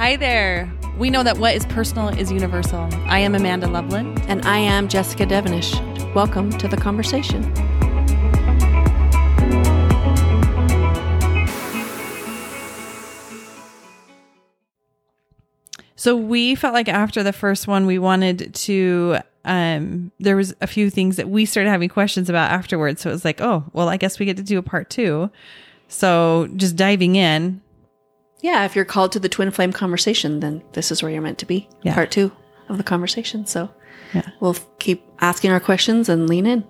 Hi 0.00 0.16
there. 0.16 0.72
We 0.96 1.10
know 1.10 1.22
that 1.22 1.36
what 1.36 1.54
is 1.54 1.66
personal 1.66 2.08
is 2.08 2.32
universal. 2.32 2.88
I 3.04 3.18
am 3.18 3.34
Amanda 3.34 3.66
Loveland. 3.66 4.18
And 4.28 4.42
I 4.46 4.56
am 4.56 4.88
Jessica 4.88 5.26
Devenish. 5.26 5.74
Welcome 6.14 6.48
to 6.52 6.66
the 6.66 6.78
conversation. 6.78 7.44
So 15.96 16.16
we 16.16 16.54
felt 16.54 16.72
like 16.72 16.88
after 16.88 17.22
the 17.22 17.34
first 17.34 17.68
one, 17.68 17.84
we 17.84 17.98
wanted 17.98 18.54
to. 18.54 19.18
Um, 19.44 20.12
there 20.18 20.34
was 20.34 20.54
a 20.62 20.66
few 20.66 20.88
things 20.88 21.16
that 21.16 21.28
we 21.28 21.44
started 21.44 21.68
having 21.68 21.90
questions 21.90 22.30
about 22.30 22.50
afterwards. 22.50 23.02
So 23.02 23.10
it 23.10 23.12
was 23.12 23.26
like, 23.26 23.42
oh, 23.42 23.66
well, 23.74 23.90
I 23.90 23.98
guess 23.98 24.18
we 24.18 24.24
get 24.24 24.38
to 24.38 24.42
do 24.42 24.56
a 24.56 24.62
part 24.62 24.88
two. 24.88 25.30
So 25.88 26.48
just 26.56 26.74
diving 26.74 27.16
in, 27.16 27.60
Yeah, 28.42 28.64
if 28.64 28.74
you're 28.74 28.84
called 28.84 29.12
to 29.12 29.18
the 29.18 29.28
twin 29.28 29.50
flame 29.50 29.72
conversation, 29.72 30.40
then 30.40 30.62
this 30.72 30.90
is 30.90 31.02
where 31.02 31.10
you're 31.10 31.22
meant 31.22 31.38
to 31.38 31.46
be. 31.46 31.68
Yeah. 31.82 31.94
Part 31.94 32.10
two 32.10 32.32
of 32.68 32.78
the 32.78 32.84
conversation. 32.84 33.46
So 33.46 33.70
Yeah. 34.14 34.28
we'll 34.40 34.56
keep 34.78 35.04
asking 35.20 35.50
our 35.50 35.60
questions 35.60 36.08
and 36.08 36.28
lean 36.28 36.46
in. 36.46 36.64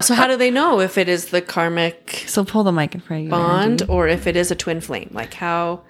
So, 0.00 0.14
how 0.14 0.26
do 0.26 0.36
they 0.36 0.50
know 0.50 0.80
if 0.80 0.98
it 0.98 1.08
is 1.08 1.26
the 1.26 1.40
karmic 1.40 2.24
So 2.26 2.44
pull 2.44 2.64
the 2.64 2.72
mic 2.72 2.94
in 2.94 3.00
front 3.00 3.20
of 3.20 3.24
you. 3.24 3.30
bond 3.30 3.82
or 3.88 4.08
if 4.08 4.26
it 4.26 4.36
is 4.36 4.50
a 4.50 4.54
twin 4.56 4.80
flame? 4.80 5.08
Like, 5.12 5.34
how, 5.34 5.84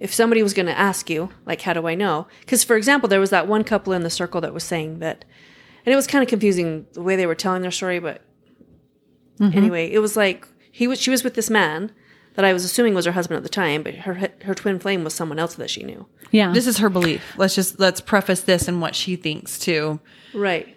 if 0.00 0.12
somebody 0.12 0.42
was 0.42 0.54
going 0.54 0.66
to 0.66 0.78
ask 0.78 1.10
you, 1.10 1.30
like, 1.46 1.60
how 1.60 1.74
do 1.74 1.86
I 1.86 1.94
know? 1.94 2.26
Because, 2.40 2.64
for 2.64 2.76
example, 2.76 3.08
there 3.08 3.20
was 3.20 3.30
that 3.30 3.46
one 3.46 3.62
couple 3.62 3.92
in 3.92 4.02
the 4.02 4.10
circle 4.10 4.40
that 4.40 4.54
was 4.54 4.64
saying 4.64 5.00
that, 5.00 5.24
and 5.84 5.92
it 5.92 5.96
was 5.96 6.06
kind 6.06 6.22
of 6.22 6.28
confusing 6.28 6.86
the 6.94 7.02
way 7.02 7.16
they 7.16 7.26
were 7.26 7.34
telling 7.34 7.62
their 7.62 7.70
story, 7.70 8.00
but 8.00 8.22
mm-hmm. 9.38 9.56
anyway, 9.56 9.90
it 9.90 9.98
was 9.98 10.16
like 10.16 10.48
he 10.72 10.88
was, 10.88 10.98
she 10.98 11.10
was 11.10 11.22
with 11.22 11.34
this 11.34 11.50
man 11.50 11.92
that 12.34 12.44
I 12.44 12.52
was 12.52 12.64
assuming 12.64 12.94
was 12.94 13.06
her 13.06 13.12
husband 13.12 13.36
at 13.36 13.42
the 13.42 13.48
time, 13.48 13.82
but 13.82 13.94
her 13.94 14.30
her 14.42 14.54
twin 14.54 14.78
flame 14.78 15.04
was 15.04 15.14
someone 15.14 15.38
else 15.38 15.54
that 15.56 15.70
she 15.70 15.82
knew. 15.82 16.06
Yeah. 16.30 16.52
This 16.52 16.66
is 16.66 16.78
her 16.78 16.88
belief. 16.88 17.22
Let's 17.36 17.54
just 17.54 17.80
let's 17.80 18.00
preface 18.00 18.42
this 18.42 18.68
and 18.68 18.80
what 18.80 18.94
she 18.94 19.16
thinks 19.16 19.58
too. 19.58 20.00
Right. 20.32 20.76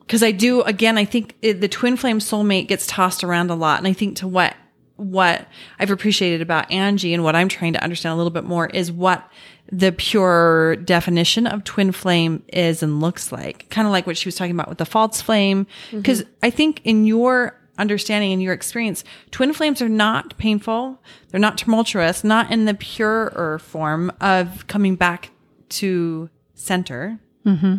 because 0.00 0.22
I 0.22 0.30
do 0.30 0.62
again. 0.62 0.98
I 0.98 1.04
think 1.04 1.36
it, 1.42 1.60
the 1.60 1.68
twin 1.68 1.96
flame 1.96 2.18
soulmate 2.18 2.68
gets 2.68 2.86
tossed 2.86 3.24
around 3.24 3.50
a 3.50 3.54
lot, 3.54 3.78
and 3.78 3.86
I 3.86 3.92
think 3.92 4.16
to 4.18 4.28
what 4.28 4.54
what 4.96 5.48
I've 5.78 5.90
appreciated 5.90 6.40
about 6.40 6.70
Angie 6.70 7.14
and 7.14 7.24
what 7.24 7.34
I'm 7.34 7.48
trying 7.48 7.72
to 7.72 7.82
understand 7.82 8.12
a 8.12 8.16
little 8.16 8.30
bit 8.30 8.44
more 8.44 8.68
is 8.68 8.92
what 8.92 9.28
the 9.72 9.90
pure 9.92 10.76
definition 10.76 11.46
of 11.46 11.64
twin 11.64 11.90
flame 11.90 12.44
is 12.52 12.82
and 12.82 13.00
looks 13.00 13.32
like. 13.32 13.68
Kind 13.70 13.88
of 13.88 13.92
like 13.92 14.06
what 14.06 14.16
she 14.16 14.28
was 14.28 14.36
talking 14.36 14.54
about 14.54 14.68
with 14.68 14.78
the 14.78 14.86
false 14.86 15.20
flame, 15.20 15.64
mm-hmm. 15.64 15.98
because 15.98 16.24
I 16.42 16.50
think 16.50 16.80
in 16.84 17.06
your 17.06 17.58
understanding 17.78 18.32
and 18.32 18.42
your 18.42 18.52
experience, 18.52 19.04
twin 19.30 19.52
flames 19.52 19.82
are 19.82 19.88
not 19.88 20.36
painful. 20.38 21.02
They're 21.28 21.40
not 21.40 21.58
tumultuous, 21.58 22.24
not 22.24 22.50
in 22.50 22.64
the 22.64 22.74
purer 22.74 23.58
form 23.58 24.12
of 24.20 24.66
coming 24.66 24.96
back 24.96 25.30
to 25.70 26.30
center. 26.54 27.18
Mm-hmm. 27.44 27.76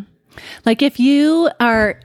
Like 0.64 0.82
if 0.82 1.00
you 1.00 1.50
are, 1.60 2.00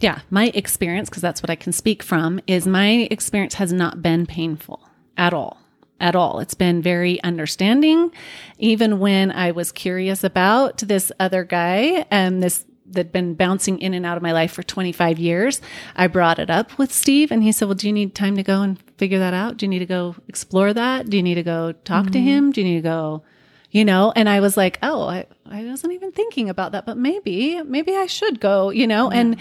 yeah, 0.00 0.20
my 0.30 0.48
experience, 0.54 1.08
because 1.08 1.22
that's 1.22 1.42
what 1.42 1.50
I 1.50 1.56
can 1.56 1.72
speak 1.72 2.02
from, 2.02 2.40
is 2.46 2.66
my 2.66 3.08
experience 3.10 3.54
has 3.54 3.72
not 3.72 4.02
been 4.02 4.26
painful 4.26 4.88
at 5.16 5.32
all. 5.32 5.58
At 6.00 6.14
all. 6.14 6.38
It's 6.38 6.54
been 6.54 6.80
very 6.80 7.20
understanding. 7.24 8.12
Even 8.58 9.00
when 9.00 9.32
I 9.32 9.50
was 9.50 9.72
curious 9.72 10.22
about 10.22 10.78
this 10.78 11.10
other 11.18 11.42
guy 11.42 12.06
and 12.08 12.40
this 12.40 12.64
that'd 12.90 13.12
been 13.12 13.34
bouncing 13.34 13.78
in 13.80 13.94
and 13.94 14.06
out 14.06 14.16
of 14.16 14.22
my 14.22 14.32
life 14.32 14.52
for 14.52 14.62
25 14.62 15.18
years, 15.18 15.60
I 15.96 16.06
brought 16.06 16.38
it 16.38 16.50
up 16.50 16.78
with 16.78 16.92
Steve 16.92 17.30
and 17.30 17.42
he 17.42 17.52
said, 17.52 17.68
Well, 17.68 17.74
do 17.74 17.86
you 17.86 17.92
need 17.92 18.14
time 18.14 18.36
to 18.36 18.42
go 18.42 18.62
and 18.62 18.80
figure 18.96 19.18
that 19.18 19.34
out? 19.34 19.56
Do 19.56 19.66
you 19.66 19.70
need 19.70 19.80
to 19.80 19.86
go 19.86 20.16
explore 20.28 20.72
that? 20.72 21.08
Do 21.08 21.16
you 21.16 21.22
need 21.22 21.34
to 21.34 21.42
go 21.42 21.72
talk 21.72 22.06
to 22.06 22.18
mm-hmm. 22.18 22.26
him? 22.26 22.52
Do 22.52 22.60
you 22.60 22.66
need 22.66 22.76
to 22.76 22.88
go 22.88 23.22
you 23.70 23.84
know 23.84 24.12
and 24.16 24.28
i 24.28 24.40
was 24.40 24.56
like 24.56 24.78
oh 24.82 25.02
I, 25.02 25.26
I 25.46 25.64
wasn't 25.64 25.92
even 25.92 26.12
thinking 26.12 26.48
about 26.48 26.72
that 26.72 26.86
but 26.86 26.96
maybe 26.96 27.62
maybe 27.62 27.94
i 27.94 28.06
should 28.06 28.40
go 28.40 28.70
you 28.70 28.86
know 28.86 29.10
and 29.10 29.36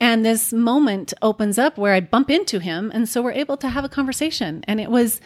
and 0.00 0.24
this 0.24 0.52
moment 0.52 1.12
opens 1.22 1.58
up 1.58 1.78
where 1.78 1.94
i 1.94 2.00
bump 2.00 2.30
into 2.30 2.58
him 2.58 2.90
and 2.94 3.08
so 3.08 3.22
we're 3.22 3.32
able 3.32 3.56
to 3.58 3.68
have 3.68 3.84
a 3.84 3.88
conversation 3.88 4.64
and 4.68 4.80
it 4.80 4.90
was 4.90 5.20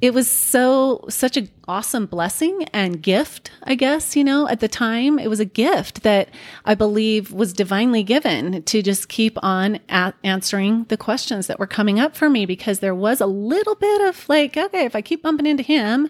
it 0.00 0.14
was 0.14 0.30
so 0.30 1.04
such 1.08 1.36
an 1.36 1.50
awesome 1.68 2.06
blessing 2.06 2.64
and 2.72 3.02
gift 3.02 3.50
i 3.64 3.74
guess 3.74 4.16
you 4.16 4.24
know 4.24 4.48
at 4.48 4.60
the 4.60 4.68
time 4.68 5.18
it 5.18 5.28
was 5.28 5.40
a 5.40 5.44
gift 5.44 6.02
that 6.02 6.28
i 6.64 6.74
believe 6.74 7.32
was 7.32 7.52
divinely 7.52 8.02
given 8.02 8.62
to 8.64 8.82
just 8.82 9.08
keep 9.08 9.38
on 9.42 9.78
answering 9.88 10.84
the 10.84 10.96
questions 10.96 11.46
that 11.46 11.58
were 11.58 11.66
coming 11.66 12.00
up 12.00 12.16
for 12.16 12.28
me 12.28 12.46
because 12.46 12.80
there 12.80 12.94
was 12.94 13.20
a 13.20 13.26
little 13.26 13.74
bit 13.74 14.00
of 14.02 14.28
like 14.28 14.56
okay 14.56 14.84
if 14.84 14.96
i 14.96 15.02
keep 15.02 15.22
bumping 15.22 15.46
into 15.46 15.62
him 15.62 16.08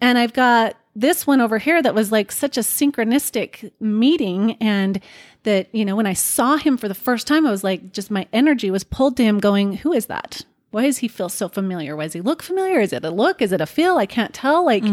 and 0.00 0.18
i've 0.18 0.32
got 0.32 0.76
this 0.94 1.26
one 1.26 1.40
over 1.40 1.58
here 1.58 1.80
that 1.80 1.94
was 1.94 2.10
like 2.10 2.32
such 2.32 2.56
a 2.56 2.60
synchronistic 2.60 3.70
meeting 3.80 4.56
and 4.60 5.00
that 5.44 5.72
you 5.72 5.84
know 5.84 5.96
when 5.96 6.06
i 6.06 6.12
saw 6.12 6.56
him 6.56 6.76
for 6.76 6.88
the 6.88 6.94
first 6.94 7.26
time 7.26 7.46
i 7.46 7.50
was 7.50 7.64
like 7.64 7.92
just 7.92 8.10
my 8.10 8.26
energy 8.32 8.70
was 8.70 8.84
pulled 8.84 9.16
to 9.16 9.22
him 9.22 9.38
going 9.38 9.74
who 9.74 9.92
is 9.92 10.06
that 10.06 10.44
why 10.78 10.84
does 10.84 10.98
he 10.98 11.08
feel 11.08 11.28
so 11.28 11.48
familiar? 11.48 11.96
Why 11.96 12.04
does 12.04 12.12
he 12.12 12.20
look 12.20 12.40
familiar? 12.40 12.78
Is 12.78 12.92
it 12.92 13.04
a 13.04 13.10
look? 13.10 13.42
Is 13.42 13.50
it 13.50 13.60
a 13.60 13.66
feel? 13.66 13.98
I 13.98 14.06
can't 14.06 14.32
tell. 14.32 14.64
Like 14.64 14.84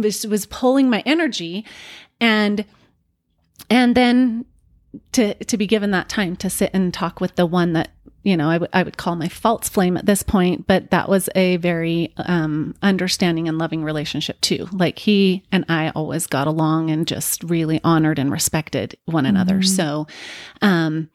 this 0.00 0.24
was 0.24 0.46
pulling 0.46 0.88
my 0.88 1.02
energy. 1.04 1.66
And 2.18 2.64
and 3.68 3.94
then 3.94 4.46
to 5.12 5.34
to 5.34 5.58
be 5.58 5.66
given 5.66 5.90
that 5.90 6.08
time 6.08 6.34
to 6.36 6.48
sit 6.48 6.70
and 6.72 6.94
talk 6.94 7.20
with 7.20 7.36
the 7.36 7.44
one 7.44 7.74
that 7.74 7.90
you 8.22 8.38
know 8.38 8.48
I 8.48 8.56
would 8.56 8.70
I 8.72 8.84
would 8.84 8.96
call 8.96 9.16
my 9.16 9.28
false 9.28 9.68
flame 9.68 9.98
at 9.98 10.06
this 10.06 10.22
point 10.22 10.66
but 10.66 10.90
that 10.92 11.10
was 11.10 11.28
a 11.34 11.58
very 11.58 12.14
um 12.16 12.74
understanding 12.80 13.46
and 13.46 13.58
loving 13.58 13.84
relationship 13.84 14.40
too. 14.40 14.66
Like 14.72 14.98
he 14.98 15.44
and 15.52 15.66
I 15.68 15.90
always 15.90 16.26
got 16.26 16.46
along 16.46 16.90
and 16.90 17.06
just 17.06 17.44
really 17.44 17.82
honored 17.84 18.18
and 18.18 18.32
respected 18.32 18.96
one 19.04 19.26
another. 19.26 19.60
So 19.62 20.06
um 20.62 21.10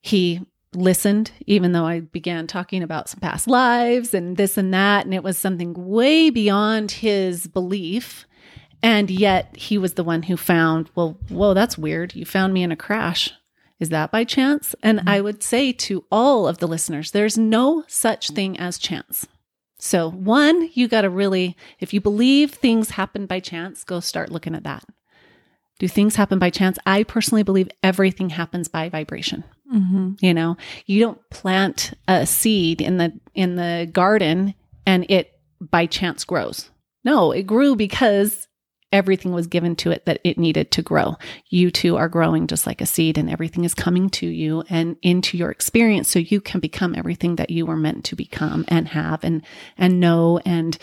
he 0.00 0.40
listened 0.74 1.32
even 1.46 1.72
though 1.72 1.84
I 1.84 2.00
began 2.00 2.46
talking 2.46 2.82
about 2.82 3.08
some 3.08 3.18
past 3.20 3.48
lives 3.48 4.14
and 4.14 4.36
this 4.36 4.56
and 4.56 4.72
that 4.72 5.04
and 5.04 5.12
it 5.12 5.24
was 5.24 5.36
something 5.36 5.74
way 5.74 6.30
beyond 6.30 6.92
his 6.92 7.48
belief 7.48 8.24
and 8.82 9.10
yet 9.10 9.54
he 9.56 9.78
was 9.78 9.94
the 9.94 10.04
one 10.04 10.22
who 10.22 10.36
found, 10.36 10.90
well, 10.94 11.18
whoa, 11.28 11.54
that's 11.54 11.76
weird. 11.76 12.14
You 12.14 12.24
found 12.24 12.54
me 12.54 12.62
in 12.62 12.72
a 12.72 12.76
crash. 12.76 13.32
Is 13.78 13.90
that 13.90 14.10
by 14.10 14.24
chance? 14.24 14.74
And 14.82 14.98
mm-hmm. 14.98 15.08
I 15.08 15.20
would 15.20 15.42
say 15.42 15.72
to 15.72 16.04
all 16.10 16.46
of 16.46 16.58
the 16.58 16.68
listeners, 16.68 17.10
there's 17.10 17.38
no 17.38 17.84
such 17.86 18.30
thing 18.30 18.58
as 18.58 18.78
chance. 18.78 19.26
So, 19.78 20.10
one, 20.10 20.68
you 20.74 20.88
got 20.88 21.02
to 21.02 21.10
really, 21.10 21.56
if 21.78 21.94
you 21.94 22.00
believe 22.02 22.52
things 22.52 22.90
happen 22.90 23.24
by 23.24 23.40
chance, 23.40 23.82
go 23.84 24.00
start 24.00 24.30
looking 24.30 24.54
at 24.54 24.64
that. 24.64 24.84
Do 25.78 25.88
things 25.88 26.16
happen 26.16 26.38
by 26.38 26.50
chance? 26.50 26.78
I 26.84 27.04
personally 27.04 27.42
believe 27.42 27.70
everything 27.82 28.30
happens 28.30 28.68
by 28.68 28.90
vibration. 28.90 29.44
You 30.20 30.34
know, 30.34 30.56
you 30.86 31.00
don't 31.00 31.30
plant 31.30 31.94
a 32.08 32.26
seed 32.26 32.80
in 32.80 32.96
the 32.96 33.12
in 33.34 33.56
the 33.56 33.88
garden 33.92 34.54
and 34.86 35.06
it 35.08 35.32
by 35.60 35.86
chance 35.86 36.24
grows. 36.24 36.70
No, 37.04 37.30
it 37.32 37.44
grew 37.44 37.76
because 37.76 38.48
everything 38.92 39.32
was 39.32 39.46
given 39.46 39.76
to 39.76 39.92
it 39.92 40.04
that 40.06 40.20
it 40.24 40.36
needed 40.36 40.72
to 40.72 40.82
grow. 40.82 41.16
You 41.48 41.70
too 41.70 41.96
are 41.96 42.08
growing 42.08 42.48
just 42.48 42.66
like 42.66 42.80
a 42.80 42.86
seed 42.86 43.16
and 43.16 43.30
everything 43.30 43.64
is 43.64 43.74
coming 43.74 44.10
to 44.10 44.26
you 44.26 44.64
and 44.68 44.96
into 45.02 45.36
your 45.38 45.50
experience 45.50 46.08
so 46.08 46.18
you 46.18 46.40
can 46.40 46.58
become 46.58 46.96
everything 46.96 47.36
that 47.36 47.50
you 47.50 47.66
were 47.66 47.76
meant 47.76 48.04
to 48.06 48.16
become 48.16 48.64
and 48.66 48.88
have 48.88 49.22
and 49.22 49.42
and 49.78 50.00
know 50.00 50.40
and 50.44 50.76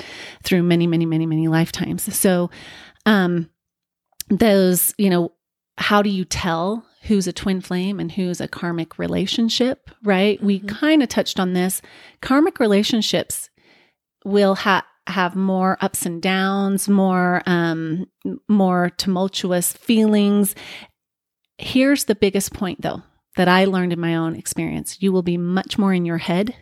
through 0.44 0.64
many 0.64 0.88
many 0.88 1.06
many 1.06 1.26
many 1.26 1.48
lifetimes. 1.48 2.16
So 2.16 2.50
um 3.06 3.50
those, 4.30 4.94
you 4.98 5.10
know, 5.10 5.34
how 5.78 6.02
do 6.02 6.10
you 6.10 6.26
tell 6.26 6.86
who's 7.08 7.28
a 7.28 7.34
twin 7.34 7.62
flame 7.62 8.00
and 8.00 8.12
who's 8.12 8.42
a 8.42 8.48
karmic 8.48 9.00
relationship, 9.00 9.90
right? 10.04 10.42
We 10.44 10.60
kind 10.60 11.02
of 11.02 11.10
touched 11.10 11.40
on 11.40 11.54
this. 11.54 11.82
Karmic 12.22 12.60
relationships 12.60 13.50
will 14.26 14.56
have 14.56 14.84
have 15.08 15.38
more 15.38 15.78
ups 15.80 16.06
and 16.06 16.22
downs, 16.22 16.90
more 16.90 17.42
um 17.46 18.08
more 18.50 18.90
tumultuous 18.98 19.72
feelings. 19.72 20.54
Here's 21.58 22.06
the 22.06 22.16
biggest 22.16 22.54
point 22.54 22.82
though 22.82 23.04
that 23.38 23.48
I 23.48 23.66
learned 23.66 23.94
in 23.94 24.00
my 24.00 24.16
own 24.16 24.36
experience. 24.36 24.98
You 25.02 25.14
will 25.14 25.24
be 25.24 25.38
much 25.38 25.78
more 25.78 25.94
in 25.94 26.06
your 26.06 26.18
head 26.18 26.56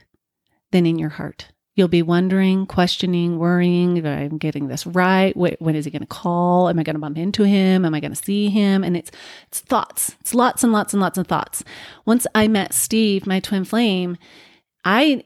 than 0.72 0.86
in 0.86 1.00
your 1.00 1.10
heart. 1.10 1.48
You'll 1.76 1.90
be 1.90 2.02
wondering, 2.02 2.66
questioning, 2.66 3.38
worrying. 3.38 3.98
Am 3.98 4.06
I 4.06 4.28
getting 4.38 4.68
this 4.68 4.88
right? 4.88 5.36
Wait, 5.36 5.62
when 5.62 5.76
is 5.76 5.84
he 5.84 5.92
going 5.92 6.02
to 6.02 6.08
call? 6.08 6.70
Am 6.70 6.80
I 6.80 6.84
going 6.84 6.96
to 6.96 7.02
bump 7.02 7.18
into 7.18 7.44
him? 7.44 7.84
Am 7.84 7.94
I 7.94 8.00
going 8.00 8.14
to 8.14 8.24
see 8.24 8.50
him? 8.50 8.84
And 8.84 8.96
it's 8.96 9.12
it's 9.48 9.60
thoughts. 9.60 10.16
It's 10.22 10.34
lots 10.34 10.64
and 10.64 10.72
lots 10.72 10.94
and 10.94 11.02
lots 11.02 11.18
of 11.18 11.28
thoughts. 11.28 11.64
Once 12.06 12.26
I 12.34 12.48
met 12.48 12.74
Steve, 12.74 13.28
my 13.28 13.42
twin 13.42 13.66
flame, 13.66 14.18
I 14.86 15.26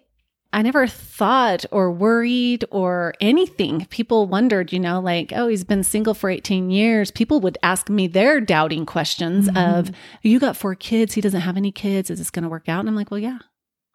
I 0.51 0.63
never 0.63 0.87
thought 0.87 1.65
or 1.71 1.91
worried 1.91 2.65
or 2.71 3.13
anything. 3.21 3.85
People 3.85 4.25
wondered, 4.25 4.73
you 4.73 4.79
know, 4.79 4.99
like, 4.99 5.31
oh, 5.35 5.47
he's 5.47 5.63
been 5.63 5.83
single 5.83 6.15
for 6.15 6.29
18 6.29 6.71
years. 6.71 7.11
People 7.11 7.39
would 7.41 7.59
ask 7.61 7.87
me 7.89 8.07
their 8.07 8.41
doubting 8.41 8.87
questions 8.87 9.47
mm-hmm. 9.47 9.57
of, 9.57 9.91
you 10.23 10.39
got 10.39 10.57
four 10.57 10.73
kids. 10.73 11.13
He 11.13 11.21
doesn't 11.21 11.41
have 11.41 11.55
any 11.55 11.71
kids. 11.71 12.09
Is 12.09 12.17
this 12.17 12.31
going 12.31 12.43
to 12.43 12.49
work 12.49 12.67
out? 12.67 12.79
And 12.79 12.89
I'm 12.89 12.95
like, 12.95 13.11
well, 13.11 13.19
yeah, 13.19 13.37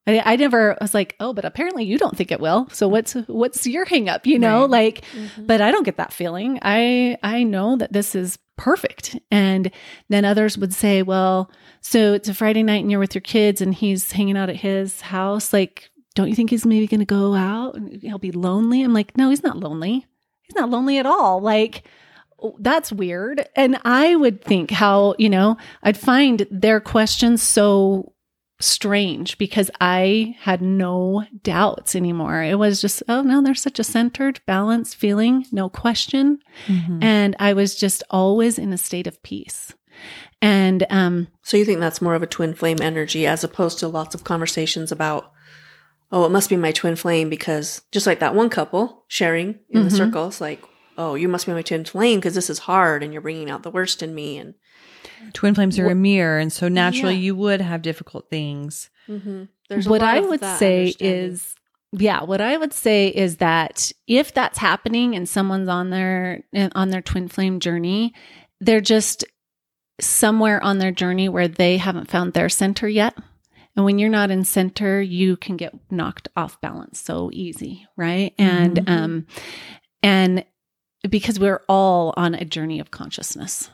I, 0.06 0.20
I 0.24 0.36
never 0.36 0.76
was 0.80 0.92
like, 0.94 1.16
oh, 1.20 1.32
but 1.32 1.44
apparently 1.44 1.84
you 1.84 1.96
don't 1.98 2.16
think 2.16 2.30
it 2.30 2.40
will. 2.40 2.68
So 2.72 2.88
what's 2.88 3.14
what's 3.26 3.66
your 3.66 3.84
hang 3.86 4.08
up? 4.08 4.26
You 4.26 4.38
know, 4.38 4.62
Right. 4.62 4.70
like, 4.70 5.04
Mm-hmm. 5.12 5.46
but 5.46 5.60
I 5.60 5.70
don't 5.70 5.84
get 5.84 5.96
that 5.96 6.12
feeling. 6.12 6.58
I 6.62 7.16
I 7.22 7.42
know 7.44 7.76
that 7.76 7.92
this 7.92 8.14
is 8.14 8.38
perfect. 8.56 9.18
And 9.30 9.70
then 10.10 10.24
others 10.24 10.56
would 10.58 10.72
say, 10.74 11.02
well, 11.02 11.50
so 11.80 12.12
it's 12.14 12.28
a 12.28 12.34
Friday 12.34 12.62
night 12.62 12.82
and 12.82 12.90
you're 12.90 13.00
with 13.00 13.14
your 13.14 13.22
kids 13.22 13.60
and 13.60 13.74
he's 13.74 14.12
hanging 14.12 14.36
out 14.36 14.48
at 14.50 14.56
his 14.56 15.00
house. 15.00 15.52
Like, 15.52 15.90
don't 16.14 16.28
you 16.28 16.34
think 16.36 16.50
he's 16.50 16.64
maybe 16.64 16.86
going 16.86 17.00
to 17.00 17.04
go 17.06 17.34
out 17.34 17.74
and 17.74 18.00
he'll 18.00 18.18
be 18.18 18.30
lonely? 18.30 18.82
I'm 18.82 18.94
like, 18.94 19.16
no, 19.16 19.30
he's 19.30 19.42
not 19.42 19.56
lonely. 19.58 20.06
He's 20.42 20.54
not 20.54 20.70
lonely 20.70 20.98
at 20.98 21.06
all. 21.06 21.40
Like, 21.40 21.82
that's 22.60 22.92
weird. 22.92 23.48
And 23.56 23.80
I 23.84 24.14
would 24.14 24.44
think 24.44 24.70
how, 24.70 25.14
you 25.18 25.30
know, 25.30 25.56
I'd 25.82 25.96
find 25.96 26.46
their 26.50 26.78
questions 26.78 27.42
so 27.42 28.12
strange 28.60 29.36
because 29.38 29.70
I 29.80 30.36
had 30.40 30.62
no 30.62 31.24
doubts 31.42 31.94
anymore. 31.96 32.42
It 32.42 32.58
was 32.58 32.80
just, 32.80 33.02
oh 33.08 33.22
no, 33.22 33.42
there's 33.42 33.60
such 33.62 33.78
a 33.78 33.84
centered, 33.84 34.40
balanced 34.46 34.96
feeling, 34.96 35.44
no 35.52 35.68
question. 35.68 36.38
Mhm. 36.66 37.02
And 37.02 37.36
I 37.38 37.52
was 37.52 37.74
just 37.74 38.02
always 38.10 38.58
in 38.58 38.72
a 38.72 38.78
state 38.78 39.06
of 39.06 39.22
peace. 39.22 39.72
And 40.40 40.86
um 40.90 41.28
So 41.42 41.56
you 41.56 41.64
think 41.64 41.80
that's 41.80 42.02
more 42.02 42.14
of 42.14 42.22
a 42.22 42.26
twin 42.28 42.54
flame 42.54 42.78
energy 42.80 43.26
as 43.26 43.44
opposed 43.44 43.78
to 43.80 43.88
lots 43.88 44.14
of 44.14 44.24
conversations 44.24 44.92
about, 44.92 45.32
oh, 46.12 46.24
it 46.24 46.30
must 46.30 46.48
be 46.50 46.56
my 46.56 46.72
twin 46.72 46.96
flame 46.96 47.28
because 47.28 47.82
just 47.90 48.06
like 48.06 48.20
that 48.20 48.34
one 48.34 48.50
couple 48.50 49.04
sharing 49.08 49.58
in 49.70 49.82
the 49.84 49.90
Mhm. 49.90 49.96
circle, 49.96 50.28
it's 50.28 50.40
like, 50.40 50.62
oh, 50.96 51.16
you 51.16 51.28
must 51.28 51.46
be 51.46 51.52
my 51.52 51.62
twin 51.62 51.84
flame 51.84 52.18
because 52.20 52.34
this 52.36 52.48
is 52.50 52.60
hard 52.60 53.02
and 53.02 53.12
you're 53.12 53.22
bringing 53.22 53.50
out 53.50 53.62
the 53.64 53.70
worst 53.70 54.00
in 54.02 54.14
me. 54.14 54.38
And 54.38 54.54
Twin 55.32 55.54
flames 55.54 55.78
are 55.78 55.88
a 55.90 55.94
mirror, 55.94 56.38
and 56.38 56.52
so 56.52 56.68
naturally 56.68 57.14
Yeah. 57.14 57.20
you 57.20 57.36
would 57.36 57.60
have 57.60 57.82
difficult 57.82 58.28
things. 58.30 58.90
there's 59.08 59.86
a 59.86 59.90
what 59.90 60.00
lot 60.00 60.14
I 60.14 60.18
of 60.18 60.26
would 60.28 60.40
that 60.40 60.58
say 60.58 60.94
is 61.00 61.54
yeah, 61.96 62.22
what 62.24 62.40
I 62.40 62.56
would 62.56 62.72
say 62.72 63.08
is 63.08 63.36
that 63.36 63.92
if 64.08 64.34
that's 64.34 64.58
happening 64.58 65.14
and 65.14 65.28
someone's 65.28 65.68
on 65.68 65.90
their 65.90 66.42
on 66.74 66.90
their 66.90 67.02
twin 67.02 67.28
flame 67.28 67.60
journey, 67.60 68.12
they're 68.60 68.80
just 68.80 69.24
somewhere 70.00 70.62
on 70.62 70.78
their 70.78 70.90
journey 70.90 71.28
where 71.28 71.46
they 71.48 71.76
haven't 71.76 72.10
found 72.10 72.32
their 72.32 72.48
center 72.48 72.88
yet. 72.88 73.16
And 73.76 73.84
when 73.84 73.98
you're 73.98 74.08
not 74.10 74.30
in 74.30 74.44
center, 74.44 75.00
you 75.00 75.36
can 75.36 75.56
get 75.56 75.74
knocked 75.90 76.28
off 76.36 76.60
balance 76.60 76.98
so 77.00 77.30
easy, 77.32 77.86
right? 77.96 78.34
And 78.38 78.76
Mhm. 78.78 78.88
um 78.90 79.26
and 80.02 80.44
because 81.08 81.38
we're 81.38 81.62
all 81.68 82.12
on 82.16 82.34
a 82.34 82.44
journey 82.44 82.80
of 82.80 82.90
consciousness. 82.90 83.70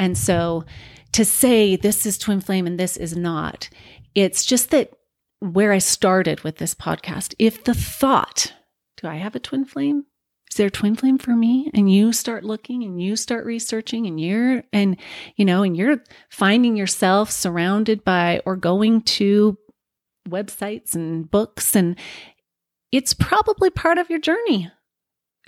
And 0.00 0.18
so 0.18 0.64
to 1.12 1.24
say 1.24 1.76
this 1.76 2.06
is 2.06 2.18
twin 2.18 2.40
flame 2.40 2.66
and 2.66 2.80
this 2.80 2.96
is 2.96 3.16
not, 3.16 3.68
it's 4.16 4.44
just 4.44 4.70
that 4.70 4.90
where 5.38 5.72
I 5.72 5.78
started 5.78 6.40
with 6.40 6.56
this 6.56 6.74
podcast, 6.74 7.34
if 7.38 7.62
the 7.62 7.74
thought, 7.74 8.52
do 8.96 9.06
I 9.06 9.16
have 9.16 9.36
a 9.36 9.40
twin 9.40 9.64
flame? 9.64 10.06
Is 10.50 10.56
there 10.56 10.66
a 10.66 10.70
twin 10.70 10.96
flame 10.96 11.18
for 11.18 11.36
me? 11.36 11.70
And 11.74 11.92
you 11.92 12.12
start 12.12 12.42
looking 12.42 12.82
and 12.82 13.00
you 13.00 13.14
start 13.14 13.46
researching 13.46 14.06
and 14.06 14.20
you're, 14.20 14.64
and, 14.72 14.96
you 15.36 15.44
know, 15.44 15.62
and 15.62 15.76
you're 15.76 16.02
finding 16.28 16.76
yourself 16.76 17.30
surrounded 17.30 18.02
by 18.02 18.42
or 18.44 18.56
going 18.56 19.02
to 19.02 19.56
websites 20.28 20.94
and 20.94 21.30
books, 21.30 21.74
and 21.74 21.96
it's 22.92 23.14
probably 23.14 23.70
part 23.70 23.98
of 23.98 24.10
your 24.10 24.18
journey 24.18 24.70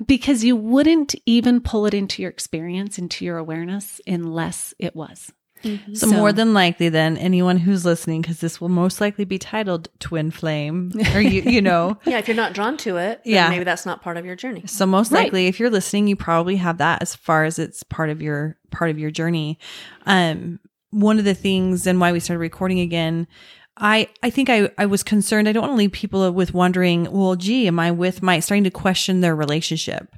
because 0.07 0.43
you 0.45 0.57
wouldn't 0.57 1.15
even 1.27 1.61
pull 1.61 1.87
it 1.87 1.95
into 1.95 2.23
your 2.23 2.31
experience, 2.31 2.99
into 2.99 3.25
your 3.25 3.37
awareness, 3.39 4.01
unless 4.07 4.73
it 4.79 4.97
was. 4.97 5.33
Mhm. 5.65 5.97
So, 5.97 6.09
more 6.09 6.33
than 6.33 6.53
likely, 6.55 6.89
then 6.89 7.17
anyone 7.17 7.59
who's 7.59 7.85
listening, 7.85 8.21
because 8.23 8.41
this 8.41 8.61
will 8.61 8.69
most 8.69 9.01
likely 9.01 9.25
be 9.25 9.39
titled 9.39 9.89
"Twin 10.01 10.33
Flame," 10.33 10.91
or 11.15 11.21
you, 11.21 11.43
you 11.43 11.63
know. 11.71 11.99
yeah, 12.05 12.19
if 12.19 12.27
you're 12.27 12.37
not 12.37 12.53
drawn 12.53 12.77
to 12.79 12.97
it, 12.97 13.21
then 13.25 13.33
Yeah. 13.35 13.49
maybe 13.49 13.63
that's 13.63 13.87
not 13.87 14.03
part 14.03 14.17
of 14.17 14.27
your 14.27 14.35
journey. 14.35 14.65
So 14.67 14.87
most 14.87 15.13
Right. 15.13 15.25
likely, 15.25 15.47
if 15.47 15.61
you're 15.61 15.71
listening, 15.71 16.09
you 16.09 16.17
probably 16.17 16.57
have 16.57 16.79
that 16.79 17.01
as 17.01 17.15
far 17.15 17.45
as 17.45 17.61
it's 17.61 17.85
part 17.85 18.11
of 18.11 18.21
your 18.21 18.57
part 18.73 18.91
of 18.91 18.99
your 18.99 19.13
journey. 19.13 19.57
Um, 20.05 20.59
one 20.91 21.21
of 21.21 21.25
the 21.25 21.35
things 21.35 21.87
and 21.87 22.01
why 22.01 22.11
we 22.11 22.19
started 22.19 22.41
recording 22.41 22.81
again, 22.81 23.29
I 23.77 24.09
I 24.23 24.29
think 24.29 24.51
I 24.51 24.71
I 24.77 24.85
was 24.85 25.03
concerned. 25.03 25.49
I 25.49 25.53
don't 25.53 25.63
want 25.63 25.73
to 25.73 25.77
leave 25.77 25.93
people 25.93 26.31
with 26.33 26.53
wondering, 26.53 27.11
well, 27.11 27.37
gee, 27.37 27.67
am 27.67 27.81
I 27.81 27.91
with 27.91 28.23
my 28.23 28.39
starting 28.41 28.65
to 28.65 28.71
question 28.71 29.21
their 29.21 29.35
relationship? 29.35 30.15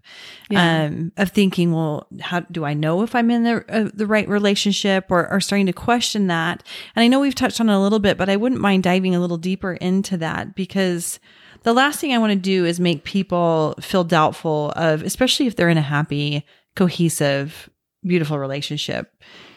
Yeah. 0.51 0.87
Um, 0.87 1.13
of 1.17 1.31
thinking, 1.31 1.73
well, 1.73 2.09
how 2.21 2.41
do 2.41 2.65
I 2.65 2.75
know 2.75 3.03
if 3.03 3.15
I'm 3.15 3.31
in 3.31 3.45
the 3.45 3.65
uh, 3.69 3.91
the 3.95 4.09
right 4.09 4.29
relationship, 4.29 5.07
or, 5.09 5.31
or 5.31 5.41
starting 5.41 5.67
to 5.67 5.73
question 5.73 6.27
that? 6.27 6.65
And 6.97 7.05
I 7.05 7.07
know 7.07 7.21
we've 7.21 7.35
touched 7.35 7.61
on 7.61 7.69
it 7.69 7.75
a 7.75 7.79
little 7.79 8.01
bit, 8.01 8.19
but 8.19 8.29
I 8.29 8.37
wouldn't 8.37 8.61
mind 8.61 8.83
diving 8.83 9.15
a 9.15 9.21
little 9.21 9.37
deeper 9.37 9.75
into 9.75 10.17
that 10.17 10.57
because 10.57 11.21
the 11.63 11.73
last 11.73 12.01
thing 12.01 12.13
I 12.13 12.19
want 12.19 12.33
to 12.33 12.39
do 12.39 12.65
is 12.65 12.81
make 12.81 13.05
people 13.05 13.77
feel 13.81 14.05
doubtful 14.05 14.73
of, 14.75 15.03
especially 15.03 15.47
if 15.47 15.55
they're 15.55 15.69
in 15.69 15.79
a 15.79 15.83
happy, 15.83 16.45
cohesive, 16.75 17.71
beautiful 18.03 18.39
relationship. 18.39 19.13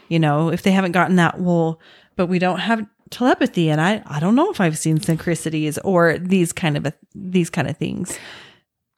You 0.08 0.20
know, 0.20 0.50
if 0.50 0.62
they 0.62 0.72
haven't 0.72 0.94
gotten 0.94 1.16
that, 1.16 1.40
well, 1.40 1.82
but 2.16 2.28
we 2.28 2.40
don't 2.40 2.60
have 2.60 2.86
telepathy, 3.10 3.70
and 3.70 3.82
I 3.82 4.02
I 4.06 4.20
don't 4.20 4.36
know 4.36 4.52
if 4.52 4.62
I've 4.62 4.78
seen 4.78 4.98
synchronicities 5.00 5.78
or 5.84 6.18
these 6.18 6.52
kind 6.54 6.78
of 6.78 6.94
these 7.14 7.50
kind 7.50 7.68
of 7.68 7.78
things. 7.78 8.18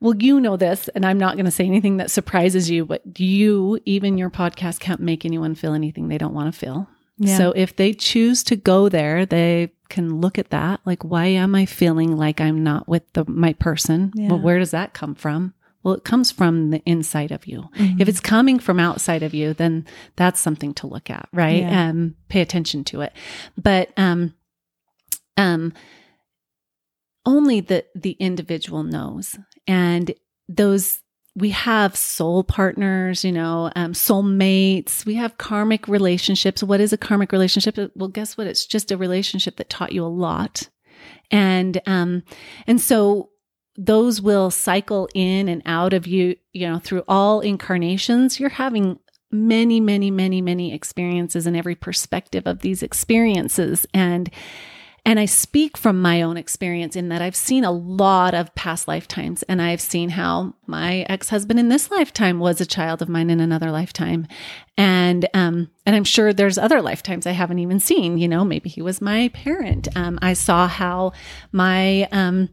Well, 0.02 0.16
you 0.18 0.40
know 0.40 0.56
this, 0.56 0.88
and 0.90 1.06
I'm 1.06 1.18
not 1.18 1.36
going 1.36 1.46
to 1.46 1.52
say 1.52 1.66
anything 1.66 1.98
that 1.98 2.10
surprises 2.10 2.70
you, 2.70 2.86
but 2.86 3.20
you, 3.20 3.80
even 3.86 4.18
your 4.18 4.30
podcast, 4.30 4.80
can't 4.80 5.02
make 5.02 5.26
anyone 5.26 5.56
feel 5.56 5.74
anything 5.74 6.08
they 6.08 6.18
don't 6.18 6.34
want 6.34 6.54
to 6.54 6.58
feel. 6.58 6.88
Yeah. 7.18 7.38
So 7.38 7.52
if 7.54 7.76
they 7.76 7.94
choose 7.94 8.44
to 8.46 8.56
go 8.56 8.88
there, 8.88 9.26
they 9.26 9.74
can 9.90 10.22
look 10.22 10.40
at 10.40 10.52
that. 10.52 10.80
Like, 10.86 11.04
why 11.04 11.26
am 11.26 11.54
I 11.54 11.66
feeling 11.66 12.16
like 12.16 12.40
I'm 12.40 12.64
not 12.64 12.88
with 12.88 13.12
the 13.12 13.26
my 13.28 13.54
person? 13.54 14.14
Yeah. 14.16 14.30
Well, 14.30 14.40
where 14.40 14.58
does 14.58 14.72
that 14.72 14.94
come 14.94 15.16
from? 15.16 15.54
Well, 15.84 15.94
it 15.94 16.04
comes 16.04 16.30
from 16.30 16.72
the 16.72 16.82
inside 16.86 17.32
of 17.32 17.48
you. 17.48 17.70
Mm-hmm. 17.78 18.02
If 18.02 18.10
it's 18.10 18.20
coming 18.20 18.60
from 18.60 18.80
outside 18.80 19.24
of 19.24 19.34
you, 19.34 19.54
then 19.54 19.86
that's 20.18 20.40
something 20.40 20.74
to 20.76 20.88
look 20.88 21.10
at, 21.10 21.30
right? 21.32 21.62
Yeah. 21.62 21.90
Um, 21.90 22.16
pay 22.28 22.42
attention 22.42 22.84
to 22.86 23.02
it. 23.02 23.14
But 23.58 23.92
um, 23.96 24.34
um, 25.38 25.74
only 27.26 27.62
the 27.62 27.86
the 27.96 28.12
individual 28.20 28.84
knows, 28.84 29.38
and 29.68 30.14
those 30.50 31.00
we 31.36 31.52
have 31.52 31.96
soul 31.96 32.44
partners, 32.44 33.24
you 33.24 33.32
know, 33.32 33.72
um, 33.76 33.94
soul 33.94 34.24
mates. 34.24 35.06
We 35.06 35.16
have 35.16 35.38
karmic 35.38 35.88
relationships. 35.88 36.62
What 36.62 36.82
is 36.82 36.92
a 36.92 36.98
karmic 36.98 37.32
relationship? 37.32 37.78
Well, 37.96 38.10
guess 38.10 38.38
what? 38.38 38.48
It's 38.48 38.66
just 38.66 38.92
a 38.92 38.98
relationship 38.98 39.56
that 39.58 39.70
taught 39.70 39.94
you 39.94 40.04
a 40.04 40.08
lot, 40.08 40.68
and 41.32 41.82
um, 41.86 42.24
and 42.68 42.82
so 42.82 43.29
those 43.80 44.22
will 44.22 44.52
cycle 44.52 45.08
in 45.16 45.48
and 45.48 45.62
out 45.66 45.94
of 45.94 46.06
you, 46.06 46.36
you 46.52 46.68
know, 46.68 46.80
through 46.80 47.04
all 47.08 47.40
incarnations. 47.40 48.38
You're 48.38 48.50
having 48.50 49.00
many, 49.32 49.80
many, 49.80 50.12
many, 50.12 50.42
many 50.42 50.74
experiences 50.74 51.48
in 51.48 51.56
every 51.56 51.76
perspective 51.76 52.46
of 52.46 52.60
these 52.60 52.84
experiences. 52.84 53.88
And 53.94 54.30
and 55.06 55.18
I 55.18 55.26
speak 55.26 55.78
from 55.78 56.02
my 56.02 56.22
own 56.22 56.36
experience 56.36 56.98
in 56.98 57.08
that 57.08 57.22
I've 57.22 57.36
seen 57.36 57.64
a 57.64 57.72
lot 57.72 58.34
of 58.34 58.54
past 58.54 58.86
lifetimes 58.86 59.44
and 59.44 59.62
I've 59.62 59.80
seen 59.80 60.10
how 60.10 60.54
my 60.68 61.06
ex-husband 61.10 61.58
in 61.58 61.70
this 61.70 61.90
lifetime 61.90 62.38
was 62.38 62.60
a 62.60 62.66
child 62.66 63.02
of 63.02 63.08
mine 63.08 63.30
in 63.30 63.40
another 63.40 63.72
lifetime. 63.72 64.28
And 64.78 65.26
um 65.34 65.70
and 65.86 65.96
I'm 65.96 66.04
sure 66.04 66.34
there's 66.34 66.58
other 66.58 66.82
lifetimes 66.82 67.26
I 67.26 67.32
haven't 67.32 67.60
even 67.60 67.80
seen, 67.80 68.18
you 68.18 68.28
know, 68.28 68.44
maybe 68.44 68.70
he 68.70 68.82
was 68.82 69.00
my 69.00 69.30
parent. 69.30 69.88
Um 69.96 70.20
I 70.22 70.34
saw 70.34 70.68
how 70.68 71.14
my 71.54 72.04
um 72.12 72.50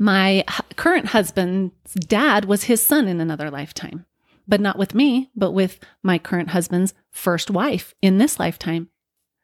my 0.00 0.44
current 0.76 1.06
husband's 1.06 1.94
dad 1.94 2.46
was 2.46 2.64
his 2.64 2.84
son 2.84 3.06
in 3.06 3.20
another 3.20 3.50
lifetime, 3.50 4.06
but 4.48 4.60
not 4.60 4.78
with 4.78 4.94
me, 4.94 5.30
but 5.36 5.52
with 5.52 5.78
my 6.02 6.18
current 6.18 6.48
husband's 6.48 6.94
first 7.10 7.50
wife 7.50 7.94
in 8.00 8.16
this 8.18 8.40
lifetime. 8.40 8.88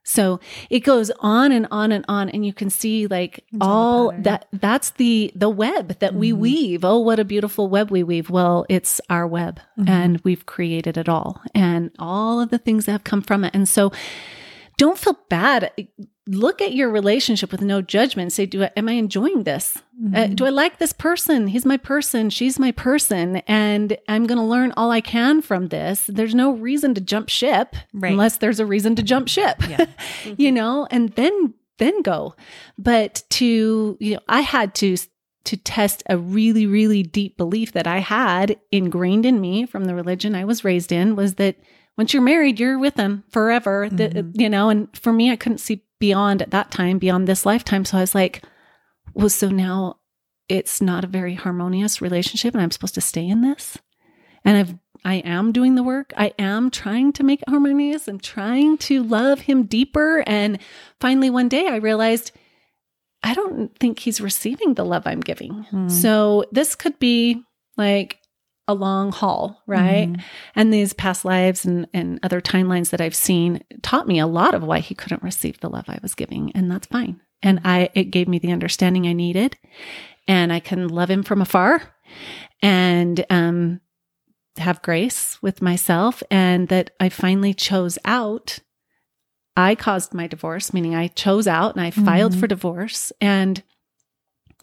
So 0.08 0.38
it 0.70 0.80
goes 0.80 1.10
on 1.18 1.50
and 1.50 1.66
on 1.72 1.90
and 1.90 2.04
on, 2.08 2.28
and 2.30 2.46
you 2.46 2.52
can 2.54 2.70
see 2.70 3.06
like 3.08 3.44
all 3.60 4.10
all 4.10 4.12
that. 4.22 4.46
That's 4.52 4.90
the 4.90 5.32
the 5.34 5.50
web 5.50 5.98
that 5.98 6.14
we 6.14 6.30
Mhm. 6.32 6.36
weave. 6.38 6.84
Oh, 6.84 7.00
what 7.00 7.18
a 7.18 7.24
beautiful 7.24 7.68
web 7.68 7.90
we 7.90 8.04
weave! 8.04 8.30
Well, 8.30 8.64
it's 8.68 9.00
our 9.10 9.26
web, 9.26 9.58
Mhm. 9.78 9.88
and 9.88 10.20
we've 10.22 10.46
created 10.46 10.96
it 10.96 11.08
all, 11.08 11.42
and 11.56 11.90
all 11.98 12.40
of 12.40 12.50
the 12.50 12.58
things 12.58 12.84
that 12.86 12.92
have 12.92 13.04
come 13.04 13.20
from 13.20 13.42
it. 13.44 13.50
And 13.52 13.68
so, 13.68 13.90
don't 14.78 14.96
feel 14.96 15.18
bad. 15.28 15.72
Look 16.28 16.60
at 16.60 16.74
your 16.74 16.90
relationship 16.90 17.52
with 17.52 17.62
no 17.62 17.80
judgment. 17.82 18.32
Say, 18.32 18.46
do 18.46 18.64
I, 18.64 18.70
am 18.76 18.88
I 18.88 18.92
enjoying 18.92 19.44
this? 19.44 19.78
Uh, 20.14 20.26
do 20.26 20.44
I 20.44 20.48
like 20.50 20.78
this 20.78 20.92
person? 20.92 21.46
He's 21.46 21.64
my 21.64 21.76
person. 21.76 22.30
She's 22.30 22.58
my 22.58 22.72
person. 22.72 23.36
And 23.46 23.96
I'm 24.08 24.26
going 24.26 24.38
to 24.38 24.44
learn 24.44 24.72
all 24.76 24.90
I 24.90 25.00
can 25.00 25.40
from 25.40 25.68
this. 25.68 26.04
There's 26.06 26.34
no 26.34 26.50
reason 26.50 26.94
to 26.94 27.00
jump 27.00 27.28
ship 27.28 27.76
Right. 27.94 28.10
unless 28.10 28.38
there's 28.38 28.58
a 28.60 28.66
reason 28.66 28.96
to 28.96 29.02
jump 29.02 29.28
ship, 29.28 29.56
Yeah. 29.68 29.86
you 30.36 30.50
know, 30.50 30.88
and 30.90 31.10
then, 31.10 31.54
then 31.78 32.02
go. 32.02 32.34
But 32.76 33.22
to, 33.30 33.96
you 34.00 34.14
know, 34.14 34.20
I 34.28 34.40
had 34.40 34.74
to, 34.76 34.96
to 35.44 35.56
test 35.56 36.02
a 36.10 36.18
really, 36.18 36.66
really 36.66 37.04
deep 37.04 37.36
belief 37.36 37.70
that 37.72 37.86
I 37.86 37.98
had 37.98 38.58
ingrained 38.72 39.24
in 39.26 39.40
me 39.40 39.64
from 39.64 39.84
the 39.84 39.94
religion 39.94 40.34
I 40.34 40.44
was 40.44 40.64
raised 40.64 40.90
in 40.90 41.14
was 41.14 41.34
that 41.36 41.56
once 41.96 42.12
you're 42.12 42.22
married, 42.22 42.60
you're 42.60 42.78
with 42.78 42.96
them 42.96 43.22
forever, 43.30 43.88
The- 43.90 44.08
Mhm. 44.10 44.32
you 44.40 44.50
know, 44.50 44.68
and 44.68 44.88
for 44.94 45.12
me, 45.12 45.30
I 45.30 45.36
couldn't 45.36 45.58
see 45.58 45.82
beyond 45.98 46.42
at 46.42 46.50
that 46.50 46.70
time, 46.70 46.98
beyond 46.98 47.26
this 47.26 47.46
lifetime. 47.46 47.84
So 47.84 47.98
I 47.98 48.00
was 48.00 48.14
like, 48.14 48.42
well, 49.14 49.28
so 49.28 49.48
now 49.48 49.96
it's 50.48 50.80
not 50.80 51.04
a 51.04 51.08
very 51.08 51.34
harmonious 51.34 52.00
relationship 52.00 52.54
and 52.54 52.62
I'm 52.62 52.70
supposed 52.70 52.94
to 52.94 53.00
stay 53.00 53.26
in 53.26 53.40
this. 53.40 53.78
And 54.44 54.56
I've, 54.56 54.74
I 55.04 55.14
am 55.16 55.52
doing 55.52 55.74
the 55.74 55.82
work. 55.82 56.12
I 56.16 56.32
am 56.38 56.70
trying 56.70 57.12
to 57.14 57.24
make 57.24 57.42
it 57.42 57.48
harmonious 57.48 58.06
and 58.06 58.22
trying 58.22 58.78
to 58.78 59.02
love 59.02 59.40
him 59.40 59.64
deeper. 59.64 60.22
And 60.26 60.58
finally, 61.00 61.30
one 61.30 61.48
day 61.48 61.66
I 61.66 61.76
realized 61.76 62.32
I 63.22 63.34
don't 63.34 63.76
think 63.78 63.98
he's 63.98 64.20
receiving 64.20 64.74
the 64.74 64.84
love 64.84 65.06
I'm 65.06 65.20
giving. 65.20 65.64
Hmm. 65.64 65.88
So 65.88 66.44
this 66.52 66.76
could 66.76 66.98
be 66.98 67.42
like 67.76 68.18
a 68.68 68.74
long 68.74 69.12
haul, 69.12 69.62
right? 69.66 70.08
Mhm. 70.12 70.22
And 70.56 70.72
these 70.72 70.92
past 70.92 71.24
lives 71.24 71.64
and, 71.64 71.86
and 71.94 72.18
other 72.22 72.40
timelines 72.40 72.90
that 72.90 73.00
I've 73.00 73.14
seen 73.14 73.62
taught 73.82 74.08
me 74.08 74.18
a 74.18 74.26
lot 74.26 74.54
of 74.54 74.62
why 74.64 74.80
he 74.80 74.94
couldn't 74.94 75.22
receive 75.22 75.60
the 75.60 75.70
love 75.70 75.84
I 75.88 75.98
was 76.02 76.14
giving. 76.14 76.50
And 76.52 76.70
that's 76.70 76.86
fine. 76.88 77.20
And 77.42 77.60
I 77.64 77.90
it 77.94 78.04
gave 78.10 78.26
me 78.28 78.38
the 78.38 78.52
understanding 78.52 79.06
I 79.06 79.12
needed. 79.12 79.56
And 80.26 80.52
I 80.52 80.58
can 80.60 80.88
love 80.88 81.10
him 81.10 81.22
from 81.22 81.40
afar 81.42 81.82
and 82.62 83.24
um 83.30 83.80
have 84.58 84.80
grace 84.82 85.40
with 85.42 85.60
myself 85.60 86.22
and 86.30 86.68
that 86.68 86.90
I 86.98 87.08
finally 87.10 87.52
chose 87.54 87.98
out. 88.04 88.58
I 89.56 89.74
caused 89.74 90.14
my 90.14 90.26
divorce, 90.26 90.72
meaning 90.72 90.94
I 90.94 91.08
chose 91.08 91.46
out 91.46 91.76
and 91.76 91.84
I 91.84 91.90
filed 91.90 92.32
Mhm. 92.32 92.40
for 92.40 92.46
divorce. 92.46 93.12
And 93.20 93.62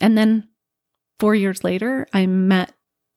and 0.02 0.18
then 0.18 0.50
four 1.20 1.36
years 1.36 1.64
later, 1.64 2.08
I 2.12 2.26
met 2.26 2.74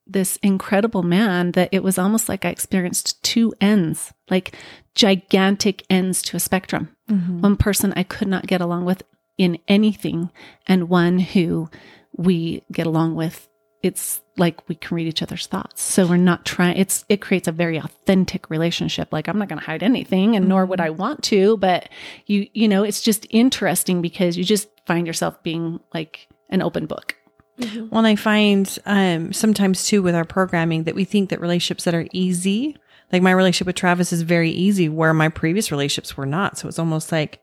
this 0.07 0.37
incredible 0.37 1.03
man 1.03 1.53
that 1.53 1.69
it 1.73 1.83
was 1.83 1.99
almost 1.99 2.29
like 2.29 2.45
I 2.45 2.51
experienced 2.51 3.23
two 3.23 3.53
ends, 3.61 4.13
like 4.31 4.55
gigantic 4.95 5.85
ends 5.91 6.23
to 6.23 6.37
a 6.37 6.41
spectrum. 6.41 6.97
Mhm. 7.11 7.41
One 7.41 7.57
person 7.57 7.93
I 7.97 8.03
could 8.03 8.29
not 8.29 8.47
get 8.47 8.61
along 8.61 8.85
with 8.85 9.03
in 9.37 9.59
anything, 9.69 10.31
and 10.67 10.89
one 10.89 11.19
who 11.19 11.69
we 12.17 12.63
get 12.73 12.87
along 12.87 13.15
with. 13.17 13.49
It's 13.83 14.21
like 14.37 14.69
we 14.69 14.75
can 14.75 14.97
read 14.97 15.07
each 15.07 15.23
other's 15.23 15.47
thoughts. 15.47 15.83
So 15.83 16.07
we're 16.07 16.17
not 16.17 16.45
trying, 16.45 16.77
it's, 16.77 17.05
it 17.09 17.21
creates 17.21 17.47
a 17.47 17.53
very 17.53 17.77
authentic 17.77 18.51
relationship. 18.51 19.13
Like 19.13 19.29
I'm 19.29 19.39
not 19.39 19.49
going 19.49 19.61
to 19.61 19.65
hide 19.65 19.83
anything 19.83 20.35
and 20.35 20.49
nor 20.49 20.67
would 20.67 20.81
I 20.81 20.91
want 20.91 21.23
to, 21.25 21.57
but 21.59 21.89
you, 22.27 22.49
you 22.53 22.69
know, 22.69 22.83
it's 22.83 23.01
just 23.01 23.27
interesting 23.31 24.03
because 24.03 24.37
you 24.37 24.45
just 24.45 24.69
find 24.87 25.07
yourself 25.07 25.41
being 25.43 25.79
like 25.95 26.27
an 26.51 26.63
open 26.63 26.87
book. 26.87 27.15
Well, 27.59 27.99
and 27.99 28.07
I 28.07 28.17
find 28.17 28.79
um, 28.85 29.33
sometimes 29.33 29.85
too 29.85 30.03
with 30.03 30.15
our 30.15 30.25
programming 30.25 30.85
that 30.85 30.95
we 30.95 31.05
think 31.05 31.31
that 31.31 31.41
relationships 31.41 31.85
that 31.85 31.95
are 31.95 32.07
easy, 32.13 32.77
like 33.13 33.23
my 33.23 33.31
relationship 33.31 33.67
with 33.67 33.77
Travis 33.77 34.13
is 34.13 34.23
very 34.23 34.51
easy, 34.51 34.89
where 34.89 35.15
my 35.15 35.29
previous 35.29 35.71
relationships 35.71 36.17
were 36.17 36.27
not. 36.27 36.59
So 36.59 36.69
it's 36.69 36.79
almost 36.79 37.13
like, 37.13 37.41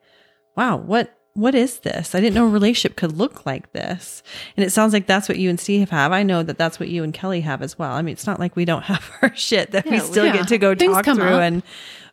wow, 0.55 0.77
what 0.77 1.17
what 1.36 1.55
is 1.55 1.79
this? 1.79 2.13
I 2.13 2.20
didn't 2.20 2.36
know 2.36 2.46
a 2.46 2.50
relationship 2.50 2.96
could 2.96 3.17
look 3.17 3.43
like 3.43 3.74
this. 3.74 4.22
And 4.55 4.63
it 4.63 4.70
sounds 4.70 4.93
like 4.93 5.08
that's 5.08 5.27
what 5.27 5.39
you 5.39 5.50
and 5.50 5.60
Steve 5.60 5.89
have. 5.89 6.12
I 6.12 6.22
know 6.22 6.43
that 6.43 6.60
that's 6.60 6.79
what 6.79 6.89
you 6.89 7.03
and 7.03 7.12
Kelly 7.12 7.41
have 7.41 7.63
as 7.63 7.77
well. 7.79 7.93
I 7.93 8.03
mean, 8.03 8.13
it's 8.13 8.27
not 8.27 8.39
like 8.39 8.55
we 8.55 8.65
don't 8.65 8.84
have 8.84 9.10
our 9.22 9.36
shit 9.36 9.72
that 9.72 9.89
we 9.89 10.00
still 10.00 10.25
yeah. 10.25 10.34
get 10.34 10.48
to 10.50 10.58
go 10.60 10.75
Things 10.75 10.93
talk 10.93 11.05
through 11.05 11.24
up. 11.24 11.41
and 11.41 11.63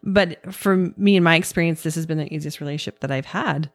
but 0.03 0.39
for 0.55 0.77
me 0.97 1.17
and 1.17 1.25
my 1.25 1.37
experience 1.37 1.83
this 1.83 1.95
has 1.95 2.07
been 2.07 2.17
the 2.19 2.33
easiest 2.35 2.61
relationship 2.61 3.01
that 3.01 3.11
i've 3.11 3.27
had 3.27 3.71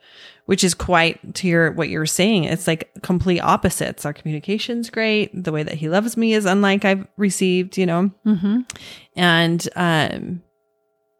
which 0.46 0.64
is 0.64 0.74
quite 0.74 1.36
to 1.36 1.48
your 1.48 1.72
what 1.72 1.88
you're 1.90 2.06
saying 2.06 2.46
it's 2.46 2.66
like 2.68 2.90
complete 3.04 3.40
opposites 3.42 4.06
our 4.06 4.14
communication's 4.14 4.90
great 4.90 5.30
the 5.44 5.52
way 5.52 5.62
that 5.64 5.76
he 5.76 5.88
loves 5.90 6.18
me 6.18 6.34
is 6.34 6.46
unlike 6.46 6.84
i've 6.86 7.06
received 7.18 7.78
you 7.78 7.86
know 7.86 8.10
Mm-hmm. 8.26 8.62
and 9.16 9.68
um 9.76 10.42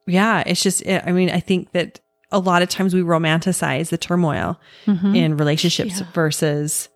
yeah 0.08 0.44
it's 0.46 0.62
just 0.64 0.88
i 0.88 1.12
mean 1.12 1.30
i 1.30 1.40
think 1.40 1.72
that 1.74 2.00
a 2.32 2.40
lot 2.40 2.62
of 2.64 2.70
times 2.70 2.94
we 2.94 3.02
romanticize 3.02 3.90
the 3.90 3.98
turmoil 3.98 4.60
Mm-hmm. 4.88 5.16
in 5.16 5.38
relationships 5.38 6.00
Yeah. 6.00 6.08
versus 6.14 6.90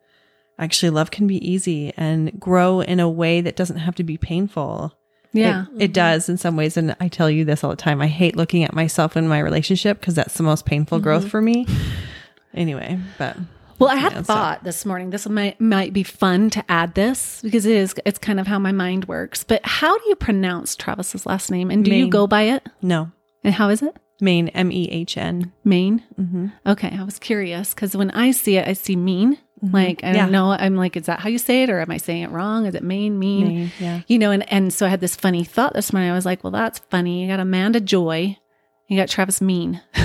actually 0.58 0.89
love 0.89 1.12
can 1.12 1.25
be 1.28 1.38
easy 1.48 1.94
and 1.96 2.38
grow 2.39 2.82
in 2.82 3.00
a 3.00 3.10
way 3.10 3.39
that 3.42 3.56
doesn't 3.56 3.78
have 3.78 3.96
to 3.96 4.04
be 4.04 4.18
painful 4.18 4.94
Yeah. 5.31 5.65
it, 5.75 5.83
it 5.83 5.93
does 5.93 6.27
in 6.29 6.38
some 6.38 6.55
ways. 6.57 6.75
And 6.77 6.95
I 7.00 7.07
tell 7.07 7.29
you 7.29 7.45
this 7.45 7.63
all 7.63 7.69
the 7.69 7.75
time. 7.75 8.01
I 8.01 8.07
hate 8.07 8.36
looking 8.36 8.63
at 8.63 8.74
myself 8.74 9.15
in 9.15 9.27
my 9.27 9.39
relationship 9.39 10.00
because 10.00 10.15
that's 10.15 10.36
the 10.36 10.43
most 10.43 10.65
painful 10.65 11.00
growth 11.00 11.29
for 11.29 11.41
me. 11.41 11.67
Anyway, 12.53 13.00
but 13.17 13.38
Well, 13.77 13.89
I 13.89 13.95
had 13.95 14.13
so- 14.13 14.24
thought 14.24 14.63
this 14.63 14.86
morning 14.86 15.12
this 15.12 15.27
might 15.29 15.62
might 15.62 15.93
be 15.93 16.03
fun 16.03 16.50
to 16.51 16.63
add 16.69 16.95
this 16.95 17.41
because 17.43 17.65
it 17.65 17.75
is 17.75 17.93
it's 18.05 18.17
kind 18.19 18.39
of 18.39 18.48
how 18.48 18.57
my 18.59 18.71
mind 18.71 19.05
works. 19.05 19.43
But 19.43 19.62
how 19.63 19.98
do 19.98 20.03
you 20.09 20.15
pronounce 20.15 20.75
Travis's 20.75 21.25
last 21.25 21.51
name, 21.51 21.69
and 21.69 21.86
do 21.86 21.93
you 21.93 22.09
go 22.09 22.25
by 22.27 22.43
it? 22.43 22.67
no, 22.81 23.12
And 23.43 23.53
how 23.53 23.69
is 23.69 23.81
it? 23.81 23.95
Maine, 24.21 24.50
M 24.50 24.69
E 24.71 24.89
H 24.91 25.15
N. 25.17 25.53
Maine. 25.63 26.03
Mm-hmm. 26.19 26.48
Okay, 26.65 26.89
I 27.00 27.03
was 27.03 27.19
curious 27.19 27.74
because 27.74 27.95
when 27.95 28.12
I 28.12 28.31
see 28.31 28.57
it, 28.57 28.67
I 28.67 28.74
see 28.74 28.95
mean. 28.98 29.38
Like 29.62 30.04
I 30.04 30.08
Yeah. 30.13 30.24
don't 30.24 30.32
know. 30.32 30.51
I'm 30.51 30.75
like, 30.75 30.96
is 30.96 31.06
that 31.08 31.20
how 31.20 31.30
you 31.30 31.38
say 31.38 31.63
it, 31.63 31.70
or 31.70 31.80
am 31.82 31.92
I 31.92 31.98
saying 31.98 32.24
it 32.24 32.32
wrong? 32.32 32.66
Is 32.66 32.75
it 32.75 32.84
Maine, 32.84 33.20
mean? 33.20 33.48
Maine, 33.48 33.72
yeah. 33.80 34.01
You 34.08 34.18
know, 34.20 34.32
and 34.32 34.50
and 34.51 34.74
so 34.74 34.86
I 34.86 34.89
had 34.89 35.01
this 35.01 35.16
funny 35.16 35.44
thought 35.44 35.74
this 35.74 35.92
morning. 35.94 36.10
I 36.10 36.13
was 36.16 36.25
like, 36.25 36.44
well, 36.44 36.51
that's 36.51 36.80
funny. 36.80 37.22
You 37.24 37.28
got 37.28 37.39
Amanda 37.39 37.80
Joy, 37.80 38.38
you 38.88 38.98
got 38.98 39.10
Travis 39.10 39.42
Mean. 39.42 39.82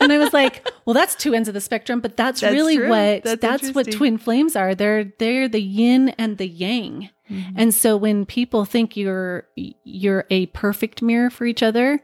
and 0.00 0.12
I 0.12 0.18
was 0.18 0.32
like, 0.32 0.66
well, 0.84 0.94
that's 0.94 1.14
two 1.14 1.34
ends 1.34 1.48
of 1.48 1.54
the 1.54 1.60
spectrum, 1.60 2.00
but 2.00 2.16
that's, 2.16 2.40
That's 2.40 2.52
really 2.52 2.76
true. 2.76 2.88
what 2.88 3.22
That's 3.24 3.40
that's, 3.40 3.74
what 3.74 3.90
twin 3.90 4.18
flames 4.18 4.56
are. 4.56 4.74
They're 4.74 5.04
they're 5.18 5.48
the 5.48 5.60
yin 5.60 6.10
and 6.10 6.38
the 6.38 6.46
yang. 6.48 7.10
Mm-hmm. 7.30 7.52
And 7.56 7.74
so 7.74 7.96
when 7.96 8.26
people 8.26 8.64
think 8.64 8.96
you're 8.96 9.46
you're 9.84 10.26
a 10.30 10.46
perfect 10.46 11.00
mirror 11.02 11.30
for 11.30 11.44
each 11.44 11.62
other, 11.62 12.00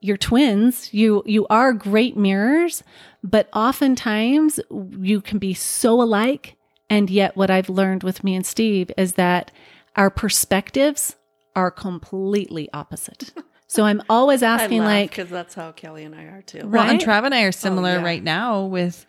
you're 0.00 0.16
twins. 0.16 0.92
You 0.92 1.22
you 1.26 1.46
are 1.50 1.72
great 1.72 2.16
mirrors, 2.16 2.82
but 3.30 3.48
oftentimes 3.52 4.60
you 4.98 5.20
can 5.20 5.38
be 5.38 5.54
so 5.54 6.00
alike. 6.00 6.56
And 6.88 7.10
yet 7.10 7.36
what 7.36 7.50
I've 7.50 7.68
learned 7.68 8.04
with 8.04 8.22
me 8.22 8.36
and 8.36 8.46
Steve 8.46 8.90
is 8.96 9.14
that 9.14 9.50
our 9.96 10.08
perspectives 10.08 11.16
are 11.56 11.70
completely 11.70 12.68
opposite. 12.72 13.32
So 13.68 13.84
I'm 13.84 14.02
always 14.08 14.42
asking 14.42 14.84
like 14.84 15.10
because 15.10 15.28
that's 15.28 15.54
how 15.54 15.72
Kelly 15.72 16.04
and 16.04 16.14
I 16.14 16.22
are 16.24 16.42
too. 16.42 16.66
Well, 16.66 16.88
and 16.88 17.00
Trav 17.00 17.24
and 17.24 17.34
I 17.34 17.42
are 17.42 17.48
oh, 17.48 17.50
similar 17.50 17.94
yeah. 17.96 18.02
right 18.02 18.22
now 18.22 18.64
with. 18.64 19.04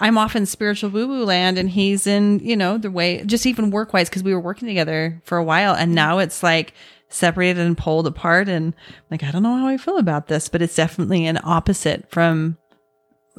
I'm 0.00 0.18
off 0.18 0.34
in 0.34 0.46
spiritual 0.46 0.90
boo 0.90 1.06
boo 1.06 1.24
land 1.24 1.58
and 1.58 1.70
he's 1.70 2.08
in, 2.08 2.40
you 2.40 2.56
know, 2.56 2.76
the 2.76 2.90
way, 2.90 3.22
just 3.24 3.46
even 3.46 3.70
work 3.70 3.92
wise, 3.92 4.08
because 4.08 4.24
we 4.24 4.34
were 4.34 4.40
working 4.40 4.66
together 4.66 5.20
for 5.22 5.38
a 5.38 5.44
while 5.44 5.74
and 5.74 5.94
now 5.94 6.18
it's 6.18 6.42
like 6.42 6.74
separated 7.08 7.64
and 7.64 7.78
pulled 7.78 8.08
apart. 8.08 8.48
And 8.48 8.74
like, 9.12 9.22
I 9.22 9.30
don't 9.30 9.44
know 9.44 9.56
how 9.56 9.68
I 9.68 9.76
feel 9.76 9.98
about 9.98 10.26
this, 10.26 10.48
but 10.48 10.60
it's 10.60 10.74
definitely 10.74 11.24
an 11.26 11.38
opposite 11.44 12.10
from 12.10 12.58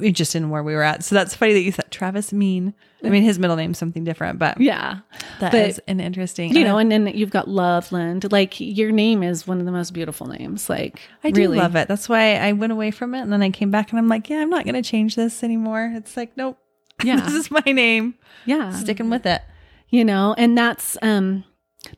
just 0.00 0.34
in 0.34 0.50
where 0.50 0.62
we 0.62 0.74
were 0.74 0.82
at. 0.82 1.04
So 1.04 1.14
that's 1.14 1.34
funny 1.34 1.52
that 1.52 1.60
you 1.60 1.72
said 1.72 1.90
Travis 1.90 2.32
Mean. 2.32 2.74
I 3.04 3.10
mean, 3.10 3.22
his 3.22 3.38
middle 3.38 3.56
name's 3.56 3.78
something 3.78 4.02
different, 4.04 4.38
but 4.38 4.60
yeah. 4.60 5.00
that 5.40 5.52
but- 5.52 5.68
is 5.68 5.80
an 5.86 6.00
interesting, 6.00 6.54
You 6.54 6.64
know, 6.64 6.78
and 6.78 6.90
then 6.90 7.06
you've 7.08 7.30
got 7.30 7.48
Loveland. 7.48 8.32
Like 8.32 8.58
your 8.60 8.90
name 8.92 9.22
is 9.22 9.46
one 9.46 9.60
of 9.60 9.66
the 9.66 9.72
most 9.72 9.92
beautiful 9.92 10.26
names. 10.26 10.68
Like 10.70 11.00
I 11.22 11.30
do 11.30 11.42
really. 11.42 11.58
love 11.58 11.76
it. 11.76 11.86
That's 11.88 12.08
why 12.08 12.36
I 12.36 12.52
went 12.52 12.72
away 12.72 12.90
from 12.90 13.14
it. 13.14 13.20
And 13.20 13.32
then 13.32 13.42
I 13.42 13.50
came 13.50 13.70
back 13.70 13.90
and 13.90 13.98
I'm 13.98 14.08
like, 14.08 14.28
yeah, 14.30 14.38
I'm 14.40 14.50
not 14.50 14.64
going 14.64 14.74
to 14.74 14.82
change 14.82 15.16
this 15.16 15.42
anymore. 15.44 15.92
It's 15.94 16.16
like, 16.16 16.36
nope. 16.36 16.58
Yeah. 17.04 17.20
this 17.20 17.34
is 17.34 17.50
my 17.50 17.60
name. 17.66 18.14
Yeah. 18.46 18.70
Sticking 18.72 19.10
with 19.10 19.26
it. 19.26 19.42
you 19.90 20.04
know 20.04 20.34
and 20.38 20.56
that's 20.56 20.96
um 21.02 21.44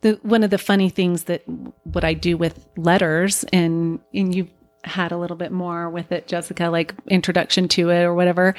the 0.00 0.18
one 0.22 0.42
of 0.42 0.50
the 0.50 0.58
funny 0.58 0.88
things 0.88 1.24
that 1.24 1.42
what 1.84 2.02
i 2.04 2.12
do 2.12 2.36
with 2.36 2.66
letters 2.76 3.44
and 3.52 4.00
and 4.12 4.34
you've 4.34 4.50
had 4.86 5.12
a 5.12 5.16
little 5.16 5.36
bit 5.36 5.52
more 5.52 5.90
with 5.90 6.12
it 6.12 6.26
jessica 6.26 6.68
like 6.68 6.94
introduction 7.08 7.68
to 7.68 7.90
it 7.90 8.02
or 8.02 8.14
whatever 8.14 8.54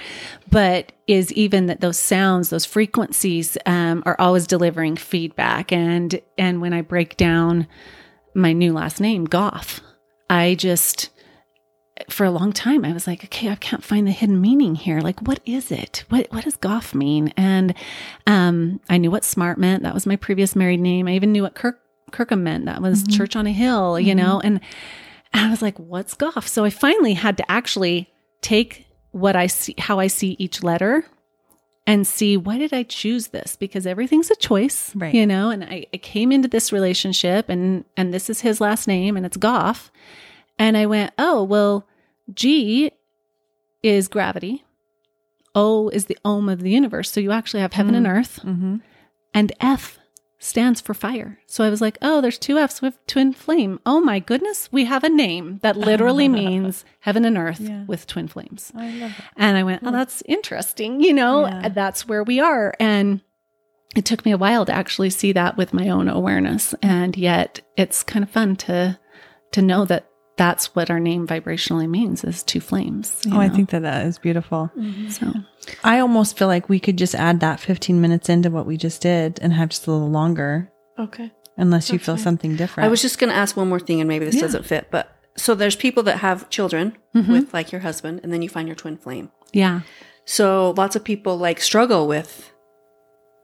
but 0.49 0.91
is 1.07 1.31
even 1.33 1.67
that 1.67 1.81
those 1.81 1.97
sounds 1.97 2.49
those 2.49 2.65
frequencies 2.65 3.57
um, 3.65 4.03
are 4.05 4.15
always 4.19 4.47
delivering 4.47 4.95
feedback 4.95 5.71
and 5.71 6.21
and 6.37 6.61
when 6.61 6.73
i 6.73 6.81
break 6.81 7.17
down 7.17 7.67
my 8.33 8.53
new 8.53 8.73
last 8.73 8.99
name 8.99 9.25
goff 9.25 9.81
i 10.29 10.55
just 10.55 11.09
for 12.09 12.25
a 12.25 12.31
long 12.31 12.53
time 12.53 12.85
I 12.85 12.93
was 12.93 13.07
like, 13.07 13.23
okay, 13.25 13.49
I 13.49 13.55
can't 13.55 13.83
find 13.83 14.05
the 14.05 14.11
hidden 14.11 14.39
meaning 14.39 14.75
here. 14.75 15.01
Like, 15.01 15.19
what 15.21 15.39
is 15.45 15.71
it? 15.71 16.03
What 16.09 16.27
what 16.31 16.43
does 16.43 16.55
Goff 16.55 16.93
mean? 16.93 17.33
And 17.35 17.73
um, 18.25 18.79
I 18.89 18.97
knew 18.97 19.11
what 19.11 19.23
smart 19.23 19.57
meant. 19.57 19.83
That 19.83 19.93
was 19.93 20.05
my 20.05 20.15
previous 20.15 20.55
married 20.55 20.79
name. 20.79 21.07
I 21.07 21.13
even 21.13 21.31
knew 21.31 21.43
what 21.43 21.55
Kirk 21.55 21.79
Kirkham 22.11 22.43
meant. 22.43 22.65
That 22.65 22.81
was 22.81 23.03
church 23.07 23.35
on 23.35 23.47
a 23.47 23.51
hill, 23.51 23.99
you 23.99 24.15
know. 24.15 24.39
And, 24.43 24.61
and 25.33 25.45
I 25.45 25.49
was 25.49 25.61
like, 25.61 25.77
what's 25.77 26.13
Goff? 26.13 26.47
So 26.47 26.63
I 26.63 26.69
finally 26.69 27.13
had 27.13 27.37
to 27.37 27.51
actually 27.51 28.09
take 28.41 28.87
what 29.11 29.35
I 29.35 29.47
see, 29.47 29.75
how 29.77 29.99
I 29.99 30.07
see 30.07 30.35
each 30.39 30.63
letter, 30.63 31.05
and 31.85 32.05
see 32.05 32.37
why 32.37 32.57
did 32.57 32.73
I 32.73 32.83
choose 32.83 33.27
this? 33.27 33.55
Because 33.55 33.87
everything's 33.87 34.29
a 34.29 34.35
choice, 34.35 34.93
Right. 34.95 35.13
You 35.13 35.25
know. 35.25 35.49
And 35.49 35.63
I, 35.63 35.85
I 35.93 35.97
came 35.97 36.31
into 36.31 36.47
this 36.47 36.71
relationship, 36.71 37.49
and 37.49 37.85
and 37.95 38.13
this 38.13 38.29
is 38.29 38.41
his 38.41 38.61
last 38.61 38.87
name, 38.87 39.15
and 39.17 39.25
it's 39.25 39.37
Goff. 39.37 39.91
And 40.59 40.75
I 40.75 40.85
went, 40.85 41.13
oh, 41.17 41.43
well, 41.43 41.87
G 42.33 42.91
is 43.83 44.07
gravity. 44.07 44.63
O 45.55 45.89
is 45.89 46.05
the 46.05 46.17
ohm 46.25 46.49
of 46.49 46.61
the 46.61 46.69
universe. 46.69 47.11
So 47.11 47.19
you 47.19 47.31
actually 47.31 47.61
have 47.61 47.73
heaven 47.73 47.95
and 47.95 48.07
earth. 48.07 48.39
Mm-hmm. 48.43 48.77
And 49.33 49.51
F 49.59 49.99
stands 50.39 50.79
for 50.79 50.93
fire. 50.93 51.39
So 51.47 51.63
I 51.63 51.69
was 51.69 51.81
like, 51.81 51.97
oh, 52.01 52.21
there's 52.21 52.37
two 52.37 52.57
F's 52.59 52.81
with 52.81 53.03
twin 53.07 53.33
flame. 53.33 53.79
Oh 53.85 53.99
my 53.99 54.19
goodness, 54.19 54.71
we 54.71 54.85
have 54.85 55.03
a 55.03 55.09
name 55.09 55.59
that 55.63 55.75
literally 55.89 56.27
means 56.27 56.85
heaven 56.99 57.25
and 57.25 57.37
earth 57.37 57.59
Yeah. 57.59 57.85
with 57.85 58.05
twin 58.07 58.27
flames. 58.27 58.71
I 58.75 58.91
love 58.91 59.11
it. 59.17 59.25
And 59.35 59.57
I 59.57 59.63
went, 59.63 59.81
oh, 59.85 59.91
that's 59.91 60.21
interesting. 60.27 61.01
You 61.01 61.13
know, 61.13 61.47
Yeah. 61.47 61.69
that's 61.69 62.07
where 62.07 62.23
we 62.23 62.39
are. 62.39 62.73
And 62.79 63.21
it 63.95 64.05
took 64.05 64.25
me 64.25 64.31
a 64.31 64.37
while 64.37 64.63
to 64.65 64.71
actually 64.73 65.09
see 65.09 65.31
that 65.31 65.57
with 65.57 65.73
my 65.73 65.89
own 65.89 66.07
awareness. 66.07 66.75
And 66.83 67.17
yet 67.17 67.61
it's 67.75 68.03
kind 68.03 68.21
of 68.23 68.29
fun 68.29 68.55
to, 68.57 68.99
to 69.53 69.61
know 69.61 69.85
that 69.85 70.07
that's 70.37 70.75
what 70.75 70.89
our 70.89 70.99
name 70.99 71.27
vibrationally 71.27 71.89
means 71.89 72.23
is 72.23 72.43
two 72.43 72.59
flames. 72.61 73.21
you 73.25 73.33
Oh, 73.35 73.39
I 73.39 73.49
think 73.49 73.71
that 73.71 73.81
that 73.81 74.05
is 74.05 74.17
beautiful. 74.19 74.71
so. 75.09 75.33
I 75.83 75.99
almost 75.99 76.37
feel 76.37 76.47
like 76.47 76.69
we 76.69 76.79
could 76.79 76.97
just 76.97 77.15
add 77.15 77.39
that 77.41 77.59
15 77.59 77.99
minutes 77.99 78.29
into 78.29 78.49
what 78.49 78.65
we 78.65 78.77
just 78.77 79.01
did 79.01 79.39
and 79.41 79.51
have 79.53 79.69
just 79.69 79.87
a 79.87 79.91
little 79.91 80.09
longer, 80.09 80.71
Okay. 80.99 81.31
unless 81.57 81.91
you 81.91 81.99
feel 81.99 82.17
something 82.17 82.55
different. 82.55 82.85
I 82.85 82.89
was 82.89 83.01
just 83.01 83.19
going 83.19 83.31
to 83.31 83.35
ask 83.35 83.57
one 83.57 83.67
more 83.69 83.79
thing, 83.79 83.99
and 83.99 84.07
maybe 84.07 84.25
this 84.25 84.35
Yeah. 84.35 84.41
doesn't 84.41 84.65
fit, 84.65 84.87
but 84.91 85.09
so 85.35 85.53
there's 85.55 85.75
people 85.75 86.03
that 86.03 86.17
have 86.19 86.49
children 86.49 86.95
Mm-hmm. 87.15 87.31
with 87.31 87.53
like 87.53 87.71
your 87.71 87.81
husband, 87.81 88.21
and 88.23 88.31
then 88.31 88.41
you 88.43 88.49
find 88.49 88.67
your 88.67 88.75
twin 88.75 88.95
flame. 88.97 89.31
Yeah. 89.53 89.81
So 90.25 90.73
lots 90.77 90.95
of 90.95 91.03
people 91.03 91.37
like 91.37 91.59
struggle 91.61 92.07
with, 92.07 92.51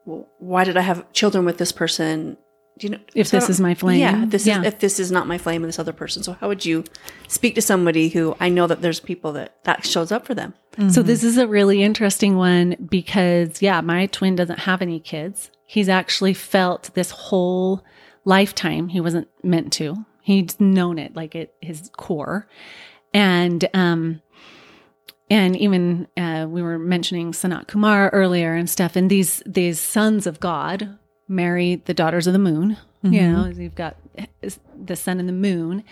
well, 0.06 0.28
why 0.38 0.64
did 0.64 0.78
I 0.78 0.82
have 0.82 1.12
children 1.14 1.44
with 1.46 1.58
this 1.58 1.72
person? 1.72 2.38
Do 2.78 2.88
you 2.88 2.92
know 2.94 3.00
If 3.14 3.28
so 3.28 3.38
this 3.38 3.50
is 3.50 3.60
my 3.62 3.76
flame. 3.76 4.00
Yeah, 4.00 4.24
if 4.24 4.30
this 4.32 4.48
Yeah. 4.48 4.62
is 4.62 4.66
if 4.68 4.80
this 4.80 5.00
is 5.00 5.12
not 5.12 5.28
my 5.28 5.38
flame 5.38 5.64
and 5.64 5.70
this 5.70 5.78
other 5.80 5.94
person. 5.94 6.24
So 6.24 6.34
how 6.34 6.48
would 6.48 6.66
you 6.66 6.84
speak 7.28 7.56
to 7.56 7.62
somebody 7.62 8.10
who 8.10 8.36
I 8.40 8.50
know 8.50 8.66
that 8.68 8.82
there's 8.82 9.00
people 9.00 9.32
that 9.34 9.64
that 9.64 9.86
shows 9.86 10.12
up 10.12 10.26
for 10.26 10.34
them? 10.34 10.54
So 10.90 11.04
this 11.04 11.24
is 11.24 11.38
a 11.38 11.48
really 11.48 11.84
interesting 11.84 12.36
one 12.36 12.76
because 12.90 13.62
yeah, 13.62 13.80
my 13.82 14.08
twin 14.08 14.36
doesn't 14.36 14.60
have 14.60 14.82
any 14.82 15.00
kids. 15.00 15.52
He's 15.68 15.88
actually 15.88 16.34
felt 16.34 16.90
this 16.96 17.12
whole 17.12 17.84
lifetime 18.26 18.88
he 18.88 19.00
wasn't 19.00 19.28
meant 19.44 19.72
to. 19.74 20.06
He's 20.24 20.60
known 20.60 20.98
it 20.98 21.16
like 21.16 21.36
at 21.36 21.54
his 21.62 21.92
core. 21.96 22.48
And 23.14 23.70
um 23.76 24.22
and 25.30 25.56
even 25.56 26.08
uh, 26.18 26.48
we 26.50 26.62
were 26.62 26.78
mentioning 26.78 27.32
Sanat 27.32 27.68
Kumar 27.68 28.10
earlier 28.10 28.56
and 28.56 28.70
stuff, 28.70 28.96
and 28.96 29.10
these 29.10 29.42
these 29.46 29.80
sons 29.80 30.28
of 30.28 30.40
God 30.40 30.98
marry 31.34 31.76
the 31.76 31.94
daughters 31.94 32.28
of 32.28 32.34
the 32.34 32.40
moon. 32.40 32.78
You 33.02 33.12
mm-hmm. 33.12 33.34
know, 33.34 33.48
you've 33.48 33.76
got 33.76 33.98
the 34.86 34.96
sun 34.96 35.20
and 35.20 35.28
the 35.28 35.34
moon. 35.34 35.84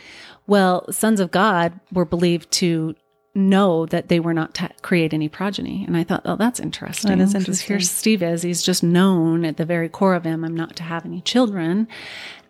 Well, 0.47 0.89
sons 0.91 1.19
of 1.19 1.31
God 1.31 1.77
were 1.91 2.05
believed 2.05 2.51
to 2.51 2.95
know 3.33 3.85
that 3.85 4.09
they 4.09 4.19
were 4.19 4.33
not 4.33 4.53
to 4.53 4.69
create 4.81 5.13
any 5.13 5.29
progeny, 5.29 5.85
and 5.85 5.95
I 5.95 6.03
thought, 6.03 6.21
oh, 6.25 6.35
that's 6.35 6.59
interesting. 6.59 7.17
That 7.17 7.23
is 7.23 7.35
interesting. 7.35 7.67
Here 7.67 7.79
Steve 7.79 8.23
is; 8.23 8.41
he's 8.41 8.61
just 8.61 8.83
known 8.83 9.45
at 9.45 9.57
the 9.57 9.65
very 9.65 9.89
core 9.89 10.15
of 10.15 10.23
him, 10.23 10.43
I'm 10.43 10.55
not 10.55 10.75
to 10.77 10.83
have 10.83 11.05
any 11.05 11.21
children. 11.21 11.87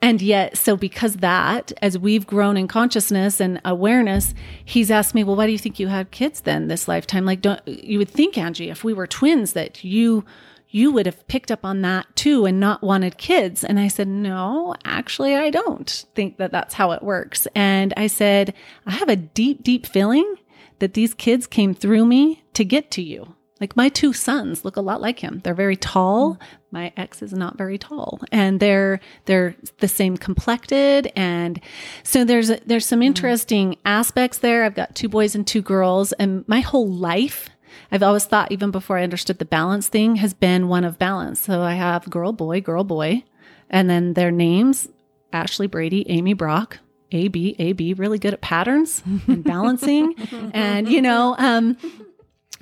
And 0.02 0.22
yet, 0.22 0.58
so 0.58 0.76
because 0.76 1.18
that, 1.18 1.72
as 1.82 1.98
we've 1.98 2.26
grown 2.26 2.58
in 2.58 2.68
consciousness 2.68 3.40
and 3.40 3.62
awareness, 3.64 4.34
he's 4.66 4.90
asked 4.90 5.14
me, 5.14 5.24
well, 5.24 5.36
why 5.36 5.46
do 5.46 5.52
you 5.52 5.60
think 5.60 5.80
you 5.80 5.90
have 5.90 6.10
kids 6.10 6.42
then 6.42 6.68
this 6.68 6.88
lifetime? 6.88 7.24
Like, 7.24 7.42
don't 7.42 7.62
you 7.68 8.00
would 8.00 8.10
think, 8.10 8.36
Angie, 8.36 8.72
if 8.72 8.84
we 8.84 8.94
were 8.94 9.06
twins, 9.06 9.54
that 9.54 9.84
you 9.84 10.26
you 10.72 10.92
would 10.92 11.06
have 11.06 11.28
picked 11.28 11.52
up 11.52 11.66
on 11.66 11.82
that 11.82 12.16
too 12.16 12.46
and 12.46 12.60
not 12.60 12.82
wanted 12.82 13.18
kids. 13.18 13.64
And 13.64 13.80
I 13.80 13.90
said, 13.90 14.08
no, 14.08 14.74
actually, 14.86 15.36
I 15.36 15.50
don't 15.50 16.06
think 16.16 16.38
that 16.38 16.52
that's 16.52 16.74
how 16.74 16.92
it 16.92 17.04
works. 17.04 17.48
And 17.54 17.94
I 17.98 18.08
said, 18.08 18.54
I 18.86 18.92
have 18.92 19.10
a 19.10 19.16
deep, 19.16 19.64
deep 19.64 19.86
feeling 19.86 20.36
that 20.80 20.94
these 20.94 21.14
kids 21.14 21.46
came 21.46 21.74
through 21.74 22.06
me 22.06 22.44
to 22.54 22.66
get 22.66 22.90
to 22.92 23.02
you. 23.02 23.36
Like 23.60 23.78
my 23.78 23.90
two 23.90 24.12
sons 24.12 24.66
look 24.66 24.76
a 24.76 24.82
lot 24.82 25.02
like 25.02 25.20
him. 25.20 25.42
They're 25.44 25.54
very 25.54 25.76
tall. 25.76 26.40
My 26.72 26.92
ex 26.98 27.22
is 27.22 27.32
not 27.32 27.60
very 27.60 27.78
tall, 27.78 28.20
and 28.32 28.60
they're 28.60 29.00
they're 29.26 29.56
the 29.78 29.88
same 29.88 30.18
complected. 30.18 31.12
And 31.16 31.62
so 32.02 32.26
there's 32.26 32.48
there's 32.66 32.88
some 32.88 33.02
mm. 33.02 33.06
interesting 33.06 33.78
aspects 33.86 34.40
there. 34.40 34.64
I've 34.64 34.74
got 34.74 34.96
two 34.96 35.10
boys 35.10 35.36
and 35.36 35.46
two 35.46 35.62
girls, 35.62 36.12
and 36.14 36.44
my 36.48 36.62
whole 36.62 36.92
life 36.92 37.52
I've 37.92 38.04
always 38.04 38.26
thought, 38.26 38.52
even 38.52 38.72
before 38.72 38.98
I 38.98 39.04
understood 39.04 39.40
the 39.40 39.46
balance 39.46 39.90
thing, 39.90 40.16
has 40.18 40.34
been 40.34 40.68
one 40.68 40.86
of 40.86 40.98
balance. 40.98 41.42
So 41.42 41.62
I 41.62 41.74
have 41.74 42.10
girl, 42.10 42.32
boy, 42.32 42.62
girl, 42.62 42.84
boy, 42.84 43.24
and 43.70 43.90
then 43.90 44.14
their 44.14 44.32
names 44.32 44.88
Ashley 45.34 45.68
Brady, 45.68 46.10
Amy 46.10 46.34
Brock, 46.34 46.80
AB, 47.12 47.56
AB, 47.60 47.94
really 47.96 48.20
good 48.20 48.34
at 48.34 48.42
patterns 48.42 49.04
and 49.28 49.44
balancing. 49.46 50.16
and, 50.54 50.90
you 50.90 51.02
know, 51.02 51.36
um, 51.38 51.78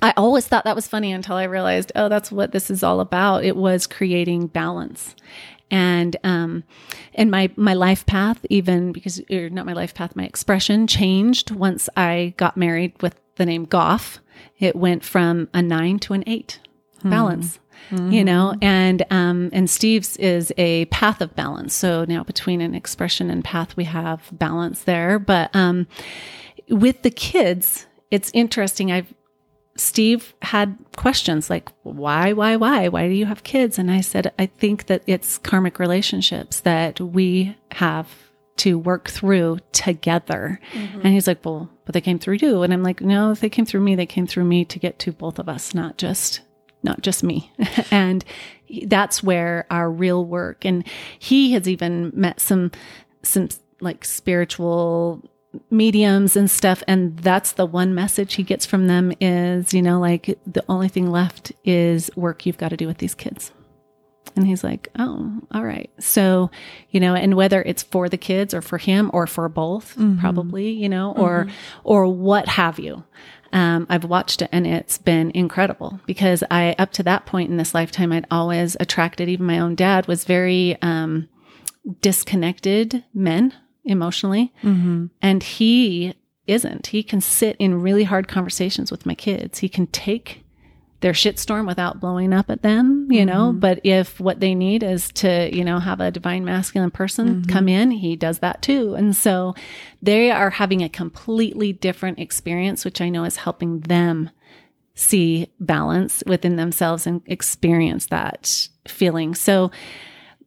I 0.02 0.12
always 0.16 0.46
thought 0.46 0.64
that 0.64 0.76
was 0.76 0.88
funny 0.88 1.12
until 1.12 1.36
I 1.36 1.44
realized, 1.44 1.92
oh, 1.94 2.08
that's 2.08 2.32
what 2.32 2.52
this 2.52 2.70
is 2.70 2.82
all 2.82 3.00
about. 3.00 3.44
It 3.44 3.56
was 3.56 3.86
creating 3.86 4.48
balance. 4.48 5.14
And 5.72 6.16
um 6.24 6.64
and 7.14 7.30
my 7.30 7.48
my 7.54 7.74
life 7.74 8.04
path 8.04 8.44
even 8.50 8.90
because 8.90 9.22
or 9.30 9.50
not 9.50 9.66
my 9.66 9.72
life 9.72 9.94
path 9.94 10.16
my 10.16 10.24
expression 10.24 10.88
changed 10.88 11.52
once 11.52 11.88
I 11.96 12.34
got 12.36 12.56
married 12.56 13.00
with 13.00 13.14
the 13.36 13.46
name 13.46 13.66
Goff. 13.66 14.18
It 14.58 14.76
went 14.76 15.04
from 15.04 15.48
a 15.54 15.62
9 15.62 15.98
to 16.00 16.12
an 16.14 16.24
8 16.26 16.60
balance. 17.04 17.58
You 18.12 18.24
know, 18.24 18.54
and 18.60 19.04
um 19.10 19.50
and 19.52 19.68
Steve's 19.68 20.16
is 20.18 20.52
a 20.58 20.84
path 20.86 21.20
of 21.20 21.34
balance. 21.34 21.74
So 21.74 22.04
now 22.06 22.22
between 22.22 22.60
an 22.60 22.74
expression 22.74 23.30
and 23.30 23.42
path 23.42 23.76
we 23.76 23.84
have 23.84 24.28
balance 24.32 24.84
there, 24.84 25.18
but 25.18 25.50
um 25.56 25.86
with 26.68 27.02
the 27.02 27.10
kids, 27.10 27.86
it's 28.10 28.30
interesting. 28.32 28.92
I've 28.92 29.12
Steve 29.76 30.34
had 30.42 30.76
questions 30.96 31.48
like, 31.48 31.70
why, 31.82 32.32
why, 32.32 32.56
why? 32.56 32.88
Why 32.88 33.08
do 33.08 33.14
you 33.14 33.26
have 33.26 33.44
kids? 33.44 33.78
And 33.78 33.90
I 33.90 34.02
said, 34.02 34.32
I 34.38 34.46
think 34.46 34.86
that 34.86 35.02
it's 35.06 35.38
karmic 35.38 35.78
relationships 35.78 36.60
that 36.60 37.00
we 37.00 37.56
have 37.72 38.08
to 38.60 38.78
work 38.78 39.08
through 39.08 39.58
together. 39.72 40.60
Mm-hmm. 40.72 41.00
And 41.00 41.14
he's 41.14 41.26
like, 41.26 41.44
well, 41.44 41.70
but 41.86 41.94
they 41.94 42.00
came 42.00 42.18
through 42.18 42.38
you. 42.40 42.62
And 42.62 42.72
I'm 42.72 42.82
like, 42.82 43.00
no, 43.00 43.30
if 43.30 43.40
they 43.40 43.48
came 43.48 43.64
through 43.64 43.80
me, 43.80 43.94
they 43.94 44.06
came 44.06 44.26
through 44.26 44.44
me 44.44 44.66
to 44.66 44.78
get 44.78 44.98
to 45.00 45.12
both 45.12 45.38
of 45.38 45.48
us, 45.48 45.74
not 45.74 45.96
just 45.96 46.40
not 46.82 47.02
just 47.02 47.22
me. 47.22 47.50
and 47.90 48.24
that's 48.86 49.22
where 49.22 49.66
our 49.70 49.90
real 49.90 50.24
work. 50.24 50.64
And 50.64 50.86
he 51.18 51.52
has 51.52 51.68
even 51.68 52.12
met 52.14 52.40
some, 52.40 52.70
some 53.22 53.48
like 53.80 54.04
spiritual 54.04 55.22
mediums 55.70 56.36
and 56.36 56.50
stuff. 56.50 56.82
And 56.86 57.18
that's 57.18 57.52
the 57.52 57.66
one 57.66 57.94
message 57.94 58.34
he 58.34 58.42
gets 58.42 58.66
from 58.66 58.86
them 58.86 59.12
is, 59.20 59.74
you 59.74 59.82
know, 59.82 60.00
like 60.00 60.38
the 60.46 60.64
only 60.68 60.88
thing 60.88 61.10
left 61.10 61.52
is 61.64 62.10
work 62.14 62.46
you've 62.46 62.58
got 62.58 62.68
to 62.68 62.76
do 62.76 62.86
with 62.86 62.98
these 62.98 63.14
kids. 63.14 63.52
And 64.36 64.46
he's 64.46 64.62
like, 64.64 64.88
oh, 64.98 65.40
all 65.52 65.64
right. 65.64 65.90
So, 65.98 66.50
you 66.90 67.00
know, 67.00 67.14
and 67.14 67.34
whether 67.34 67.62
it's 67.62 67.82
for 67.82 68.08
the 68.08 68.16
kids 68.16 68.54
or 68.54 68.62
for 68.62 68.78
him 68.78 69.10
or 69.12 69.26
for 69.26 69.48
both, 69.48 69.96
probably, 70.18 70.70
you 70.70 70.88
know, 70.88 71.12
or, 71.12 71.46
or 71.84 72.06
what 72.06 72.48
have 72.48 72.78
you. 72.78 73.04
Um, 73.52 73.86
I've 73.90 74.04
watched 74.04 74.42
it 74.42 74.48
and 74.52 74.66
it's 74.66 74.96
been 74.98 75.32
incredible 75.32 76.00
because 76.06 76.44
I, 76.50 76.76
up 76.78 76.92
to 76.92 77.02
that 77.02 77.26
point 77.26 77.50
in 77.50 77.56
this 77.56 77.74
lifetime, 77.74 78.12
I'd 78.12 78.26
always 78.30 78.76
attracted, 78.78 79.28
even 79.28 79.46
my 79.46 79.58
own 79.58 79.74
dad 79.74 80.06
was 80.06 80.24
very, 80.24 80.76
um, 80.82 81.28
disconnected 82.00 83.04
men 83.14 83.54
emotionally. 83.84 84.52
And 85.22 85.42
he 85.42 86.14
isn't. 86.46 86.88
He 86.88 87.02
can 87.02 87.20
sit 87.20 87.56
in 87.58 87.80
really 87.80 88.04
hard 88.04 88.28
conversations 88.28 88.90
with 88.90 89.06
my 89.06 89.14
kids. 89.14 89.58
He 89.60 89.68
can 89.68 89.86
take 89.88 90.44
their 91.00 91.12
shitstorm 91.12 91.66
without 91.66 91.98
blowing 92.00 92.32
up 92.32 92.50
at 92.50 92.62
them, 92.62 93.08
you 93.10 93.24
know. 93.24 93.50
Mm-hmm. 93.50 93.60
But 93.60 93.80
if 93.84 94.20
what 94.20 94.40
they 94.40 94.54
need 94.54 94.82
is 94.82 95.10
to, 95.12 95.54
you 95.54 95.64
know, 95.64 95.78
have 95.78 96.00
a 96.00 96.10
divine 96.10 96.44
masculine 96.44 96.90
person 96.90 97.28
mm-hmm. 97.28 97.50
come 97.50 97.68
in, 97.68 97.90
he 97.90 98.16
does 98.16 98.40
that 98.40 98.62
too. 98.62 98.94
And 98.94 99.16
so 99.16 99.54
they 100.02 100.30
are 100.30 100.50
having 100.50 100.82
a 100.82 100.88
completely 100.88 101.72
different 101.72 102.18
experience, 102.18 102.84
which 102.84 103.00
I 103.00 103.08
know 103.08 103.24
is 103.24 103.36
helping 103.36 103.80
them 103.80 104.30
see 104.94 105.48
balance 105.58 106.22
within 106.26 106.56
themselves 106.56 107.06
and 107.06 107.22
experience 107.24 108.06
that 108.06 108.68
feeling. 108.86 109.34
So 109.34 109.70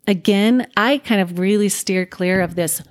again, 0.05 0.67
I 0.77 0.99
kind 0.99 1.21
of 1.21 1.39
really 1.39 1.69
steer 1.69 2.05
clear 2.05 2.41
of 2.41 2.53
this 2.55 2.83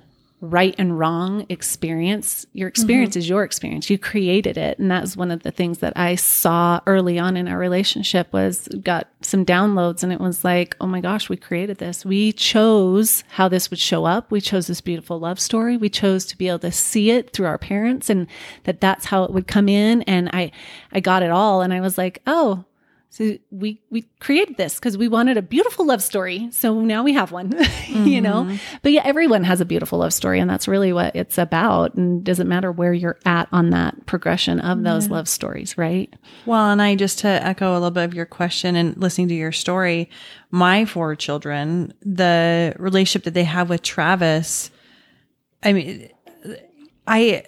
right 0.43 0.75
and 0.77 0.99
wrong 0.99 1.45
experience. 1.47 2.45
Your 2.51 2.67
experience 2.67 3.11
mm-hmm. 3.11 3.19
is 3.19 3.29
your 3.29 3.45
experience. 3.45 3.89
You 3.89 3.97
created 3.97 4.57
it. 4.57 4.77
And 4.77 4.91
that's 4.91 5.15
one 5.15 5.31
of 5.31 5.43
the 5.43 5.51
things 5.51 5.77
that 5.77 5.93
I 5.95 6.15
saw 6.15 6.81
early 6.85 7.17
on 7.17 7.37
in 7.37 7.47
our 7.47 7.57
relationship 7.57 8.31
was 8.33 8.67
got 8.83 9.07
some 9.21 9.45
downloads 9.45 10.03
and 10.03 10.11
it 10.11 10.19
was 10.19 10.43
like, 10.43 10.75
oh 10.81 10.85
my 10.85 10.99
gosh, 10.99 11.29
we 11.29 11.37
created 11.37 11.77
this. 11.77 12.03
We 12.05 12.33
chose 12.33 13.23
how 13.29 13.47
this 13.47 13.69
would 13.69 13.79
show 13.79 14.03
up. 14.03 14.31
We 14.31 14.41
chose 14.41 14.67
this 14.67 14.81
beautiful 14.81 15.17
love 15.17 15.39
story. 15.39 15.77
We 15.77 15.89
chose 15.89 16.25
to 16.25 16.37
be 16.37 16.49
able 16.49 16.59
to 16.59 16.73
see 16.73 17.09
it 17.09 17.31
through 17.31 17.47
our 17.47 17.57
parents 17.57 18.09
and 18.09 18.27
that 18.65 18.81
that's 18.81 19.05
how 19.05 19.23
it 19.23 19.31
would 19.31 19.47
come 19.47 19.69
in. 19.69 20.01
And 20.01 20.29
I, 20.33 20.51
I 20.91 20.99
got 20.99 21.23
it 21.23 21.31
all. 21.31 21.61
And 21.61 21.73
I 21.73 21.79
was 21.79 21.97
like, 21.97 22.21
oh, 22.27 22.65
So 23.13 23.37
we 23.51 23.79
we 23.91 24.07
created 24.19 24.57
this 24.57 24.73
because 24.79 24.97
we 24.97 25.07
wanted 25.07 25.37
a 25.37 25.43
beautiful 25.43 25.85
love 25.85 26.01
story. 26.01 26.49
So 26.49 26.81
now 26.81 27.03
we 27.03 27.13
have 27.13 27.31
one, 27.31 27.51
you 27.87 28.19
know. 28.19 28.45
Mm-hmm. 28.45 28.77
But 28.81 28.91
yeah, 28.91 29.03
everyone 29.05 29.43
has 29.43 29.61
a 29.61 29.65
beautiful 29.65 29.99
love 29.99 30.13
story, 30.13 30.39
and 30.39 30.49
that's 30.49 30.67
really 30.67 30.91
what 30.93 31.15
it's 31.15 31.37
about. 31.37 31.93
And 31.93 32.23
doesn't 32.23 32.47
matter 32.47 32.71
where 32.71 32.91
you're 32.91 33.19
at 33.23 33.49
on 33.51 33.69
that 33.69 34.07
progression 34.07 34.59
of 34.59 34.81
those 34.81 35.09
love 35.09 35.29
stories, 35.29 35.77
right? 35.77 36.11
Well, 36.47 36.71
and 36.71 36.81
I 36.81 36.95
just 36.95 37.19
to 37.19 37.27
echo 37.27 37.73
a 37.73 37.75
little 37.75 37.91
bit 37.91 38.05
of 38.05 38.15
your 38.15 38.25
question 38.25 38.75
and 38.75 38.97
listening 38.97 39.27
to 39.27 39.35
your 39.35 39.51
story, 39.51 40.09
my 40.49 40.85
four 40.85 41.15
children, 41.15 41.93
the 42.01 42.75
relationship 42.79 43.25
that 43.25 43.35
they 43.35 43.43
have 43.43 43.69
with 43.69 43.83
Travis, 43.83 44.71
I 45.61 45.73
mean, 45.73 46.09
I. 47.05 47.43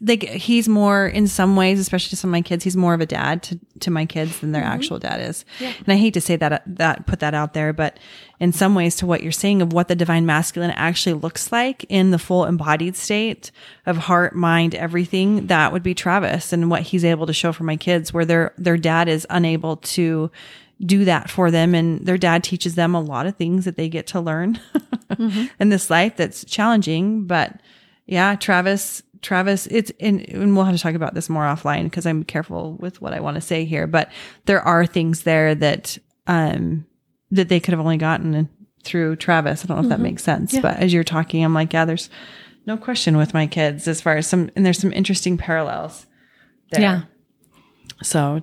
like 0.00 0.24
he's 0.24 0.68
more 0.68 1.06
in 1.06 1.28
some 1.28 1.54
ways, 1.54 1.78
especially 1.78 2.10
to 2.10 2.16
some 2.16 2.30
of 2.30 2.32
my 2.32 2.42
kids, 2.42 2.64
he's 2.64 2.76
more 2.76 2.94
of 2.94 3.00
a 3.00 3.06
dad 3.06 3.42
to, 3.44 3.60
to 3.80 3.90
my 3.90 4.04
kids 4.04 4.40
than 4.40 4.50
their 4.50 4.62
mm-hmm. 4.62 4.72
actual 4.72 4.98
dad 4.98 5.20
is. 5.20 5.44
And 5.60 5.88
I 5.88 5.96
hate 5.96 6.14
to 6.14 6.20
say 6.20 6.34
that, 6.36 6.62
that 6.66 7.06
put 7.06 7.20
that 7.20 7.32
out 7.32 7.54
there, 7.54 7.72
but 7.72 7.98
in 8.40 8.52
some 8.52 8.74
ways 8.74 8.96
to 8.96 9.06
what 9.06 9.22
you're 9.22 9.30
saying 9.30 9.62
of 9.62 9.72
what 9.72 9.86
the 9.86 9.94
divine 9.94 10.26
masculine 10.26 10.72
actually 10.72 11.14
looks 11.14 11.52
like 11.52 11.84
in 11.88 12.10
the 12.10 12.18
full 12.18 12.44
embodied 12.44 12.96
state 12.96 13.52
of 13.86 13.96
heart, 13.96 14.34
mind, 14.34 14.74
everything, 14.74 15.46
that 15.46 15.72
would 15.72 15.84
be 15.84 15.94
Travis 15.94 16.52
and 16.52 16.70
what 16.70 16.82
he's 16.82 17.04
able 17.04 17.26
to 17.26 17.32
show 17.32 17.52
for 17.52 17.64
my 17.64 17.76
kids 17.76 18.12
where 18.12 18.24
their, 18.24 18.52
their 18.58 18.76
dad 18.76 19.08
is 19.08 19.26
unable 19.30 19.76
to 19.76 20.30
do 20.84 21.04
that 21.04 21.30
for 21.30 21.52
them. 21.52 21.72
And 21.72 22.04
their 22.04 22.18
dad 22.18 22.42
teaches 22.42 22.74
them 22.74 22.96
a 22.96 23.00
lot 23.00 23.26
of 23.26 23.36
things 23.36 23.64
that 23.64 23.76
they 23.76 23.88
get 23.88 24.08
to 24.08 24.20
learn 24.20 24.58
mm-hmm. 25.08 25.44
in 25.60 25.68
this 25.68 25.88
life 25.88 26.16
that's 26.16 26.44
challenging. 26.44 27.26
But 27.26 27.60
yeah, 28.06 28.34
Travis, 28.34 29.02
Travis, 29.24 29.66
it's 29.66 29.90
and, 29.98 30.20
and 30.28 30.54
we'll 30.54 30.66
have 30.66 30.76
to 30.76 30.80
talk 30.80 30.94
about 30.94 31.14
this 31.14 31.28
more 31.28 31.42
offline 31.42 31.84
because 31.84 32.06
I'm 32.06 32.22
careful 32.22 32.76
with 32.78 33.00
what 33.00 33.12
I 33.12 33.20
want 33.20 33.36
to 33.36 33.40
say 33.40 33.64
here. 33.64 33.86
But 33.86 34.12
there 34.44 34.60
are 34.60 34.86
things 34.86 35.22
there 35.22 35.54
that 35.56 35.98
um 36.26 36.86
that 37.30 37.48
they 37.48 37.58
could 37.58 37.72
have 37.72 37.80
only 37.80 37.96
gotten 37.96 38.48
through 38.84 39.16
Travis. 39.16 39.64
I 39.64 39.66
don't 39.66 39.78
know 39.78 39.82
if 39.84 39.88
that 39.88 40.00
makes 40.00 40.22
sense. 40.22 40.56
But 40.58 40.76
as 40.76 40.92
you're 40.92 41.02
talking, 41.02 41.42
I'm 41.42 41.54
like, 41.54 41.72
yeah, 41.72 41.84
there's 41.84 42.10
no 42.66 42.76
question 42.76 43.16
with 43.16 43.34
my 43.34 43.46
kids 43.46 43.88
as 43.88 44.00
far 44.00 44.16
as 44.16 44.26
some 44.26 44.50
and 44.54 44.64
there's 44.64 44.78
some 44.78 44.92
interesting 44.92 45.36
parallels 45.36 46.06
there. 46.70 46.82
Yeah. 46.82 47.02
So 48.02 48.42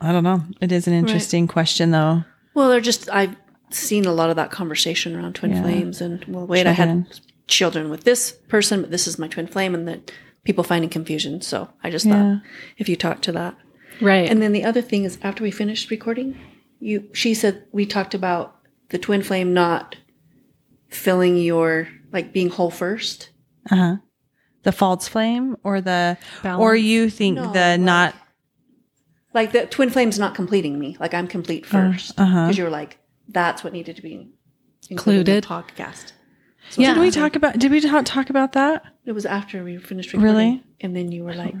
I 0.00 0.12
don't 0.12 0.24
know. 0.24 0.42
It 0.60 0.72
is 0.72 0.88
an 0.88 0.94
interesting 0.94 1.46
question 1.46 1.90
though. 1.90 2.24
Well, 2.54 2.70
they're 2.70 2.80
just 2.80 3.08
I've 3.10 3.36
seen 3.70 4.06
a 4.06 4.12
lot 4.12 4.30
of 4.30 4.36
that 4.36 4.50
conversation 4.50 5.14
around 5.14 5.34
twin 5.34 5.62
flames 5.62 6.00
and 6.00 6.24
well 6.26 6.46
wait, 6.46 6.66
I 6.66 6.72
had 6.72 7.06
children 7.52 7.90
with 7.90 8.04
this 8.04 8.32
person, 8.48 8.80
but 8.82 8.90
this 8.90 9.06
is 9.06 9.18
my 9.18 9.28
twin 9.28 9.46
flame 9.46 9.74
and 9.74 9.86
that 9.88 10.10
people 10.44 10.64
finding 10.64 10.90
confusion. 10.90 11.40
So 11.40 11.68
I 11.84 11.90
just 11.90 12.06
Yeah. 12.06 12.12
thought 12.12 12.42
if 12.78 12.88
you 12.88 12.96
talk 12.96 13.20
to 13.22 13.32
that. 13.32 13.56
Right. 14.00 14.28
And 14.28 14.42
then 14.42 14.52
the 14.52 14.64
other 14.64 14.82
thing 14.82 15.04
is 15.04 15.18
after 15.22 15.42
we 15.44 15.50
finished 15.50 15.90
recording, 15.90 16.36
you 16.80 17.08
she 17.12 17.34
said 17.34 17.64
we 17.72 17.86
talked 17.86 18.14
about 18.14 18.56
the 18.90 18.98
twin 18.98 19.22
flame 19.22 19.54
not 19.54 19.96
filling 20.88 21.36
your 21.36 21.88
like 22.12 22.32
being 22.32 22.50
whole 22.50 22.70
first. 22.70 23.30
Uh-huh. 23.70 23.96
The 24.64 24.72
false 24.72 25.08
flame 25.08 25.56
or 25.64 25.80
the 25.80 26.18
or 26.44 26.74
you 26.76 27.10
think 27.10 27.36
No, 27.36 27.52
the 27.52 27.58
like- 27.60 27.80
not 27.80 28.14
Like 29.34 29.52
the 29.52 29.66
twin 29.66 29.90
flame's 29.90 30.18
not 30.18 30.34
completing 30.34 30.78
me. 30.78 30.96
Like 31.00 31.14
I'm 31.14 31.26
complete 31.28 31.64
first. 31.66 32.18
uh-huh. 32.20 32.44
Because 32.46 32.58
you 32.58 32.64
were 32.64 32.70
like, 32.70 32.98
that's 33.28 33.64
what 33.64 33.72
needed 33.72 33.96
to 33.96 34.02
be 34.02 34.28
included 34.90 35.28
in 35.28 35.36
the 35.40 35.46
podcast. 35.46 36.12
Yeah. 36.76 36.94
Did 36.94 37.00
we 37.00 37.10
talk 37.10 37.36
about 37.36 37.58
did 37.58 37.70
we 37.70 37.80
ta- 37.80 38.02
talk 38.02 38.30
about 38.30 38.52
that? 38.52 38.84
It 39.04 39.12
was 39.12 39.26
after 39.26 39.64
we 39.64 39.78
finished 39.78 40.12
recording. 40.12 40.34
Really? 40.34 40.64
And 40.80 40.96
then 40.96 41.12
you 41.12 41.24
were 41.24 41.34
like, 41.34 41.54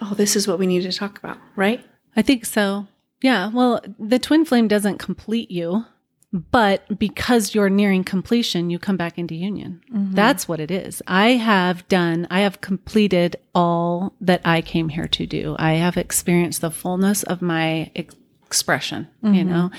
oh, 0.00 0.14
this 0.14 0.36
is 0.36 0.46
what 0.46 0.58
we 0.58 0.66
need 0.66 0.82
to 0.82 0.92
talk 0.92 1.18
about, 1.18 1.38
right? 1.56 1.84
I 2.16 2.22
think 2.22 2.44
so. 2.44 2.86
Yeah. 3.22 3.50
Well, 3.50 3.80
the 3.98 4.18
twin 4.18 4.44
flame 4.44 4.68
doesn't 4.68 4.98
complete 4.98 5.50
you, 5.50 5.84
but 6.32 6.98
because 6.98 7.54
you're 7.54 7.68
nearing 7.68 8.04
completion, 8.04 8.70
you 8.70 8.78
come 8.78 8.96
back 8.96 9.18
into 9.18 9.34
union. 9.34 9.82
Mm-hmm. 9.92 10.14
That's 10.14 10.48
what 10.48 10.60
it 10.60 10.70
is. 10.70 11.02
I 11.06 11.30
have 11.30 11.86
done, 11.88 12.26
I 12.30 12.40
have 12.40 12.60
completed 12.60 13.36
all 13.54 14.14
that 14.20 14.40
I 14.44 14.62
came 14.62 14.88
here 14.88 15.08
to 15.08 15.26
do. 15.26 15.56
I 15.58 15.74
have 15.74 15.96
experienced 15.96 16.60
the 16.60 16.70
fullness 16.70 17.22
of 17.24 17.42
my 17.42 17.90
ex- 17.94 18.14
expression, 18.46 19.06
you 19.22 19.30
mm-hmm. 19.30 19.48
know. 19.48 19.70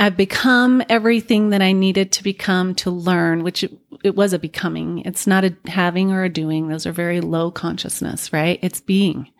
I've 0.00 0.16
become 0.16 0.82
everything 0.88 1.50
that 1.50 1.62
I 1.62 1.72
needed 1.72 2.12
to 2.12 2.22
become 2.22 2.74
to 2.76 2.90
learn, 2.90 3.42
which 3.42 3.64
it, 3.64 3.72
it 4.04 4.14
was 4.14 4.32
a 4.32 4.38
becoming. 4.38 5.00
It's 5.00 5.26
not 5.26 5.44
a 5.44 5.56
having 5.66 6.12
or 6.12 6.22
a 6.22 6.28
doing. 6.28 6.68
Those 6.68 6.86
are 6.86 6.92
very 6.92 7.20
low 7.20 7.50
consciousness, 7.50 8.32
right? 8.32 8.60
It's 8.62 8.80
being. 8.80 9.30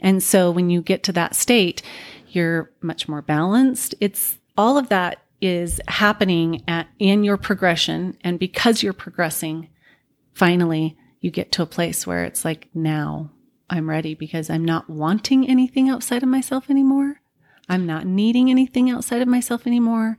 And 0.00 0.22
so 0.22 0.50
when 0.50 0.68
you 0.68 0.82
get 0.82 1.02
to 1.04 1.12
that 1.12 1.34
state, 1.34 1.82
you're 2.28 2.70
much 2.82 3.08
more 3.08 3.22
balanced. 3.22 3.94
It's 4.00 4.38
all 4.56 4.76
of 4.76 4.90
that 4.90 5.22
is 5.40 5.80
happening 5.88 6.62
at 6.68 6.88
in 6.98 7.24
your 7.24 7.38
progression. 7.38 8.18
And 8.22 8.38
because 8.38 8.82
you're 8.82 8.92
progressing, 8.92 9.68
finally 10.34 10.96
you 11.20 11.30
get 11.30 11.52
to 11.52 11.62
a 11.62 11.66
place 11.66 12.06
where 12.06 12.24
it's 12.24 12.44
like, 12.44 12.68
now 12.74 13.30
I'm 13.70 13.88
ready 13.88 14.14
because 14.14 14.50
I'm 14.50 14.64
not 14.64 14.90
wanting 14.90 15.48
anything 15.48 15.88
outside 15.88 16.22
of 16.22 16.28
myself 16.28 16.68
anymore. 16.68 17.21
I'm 17.68 17.86
not 17.86 18.06
needing 18.06 18.50
anything 18.50 18.90
outside 18.90 19.22
of 19.22 19.28
myself 19.28 19.66
anymore. 19.66 20.16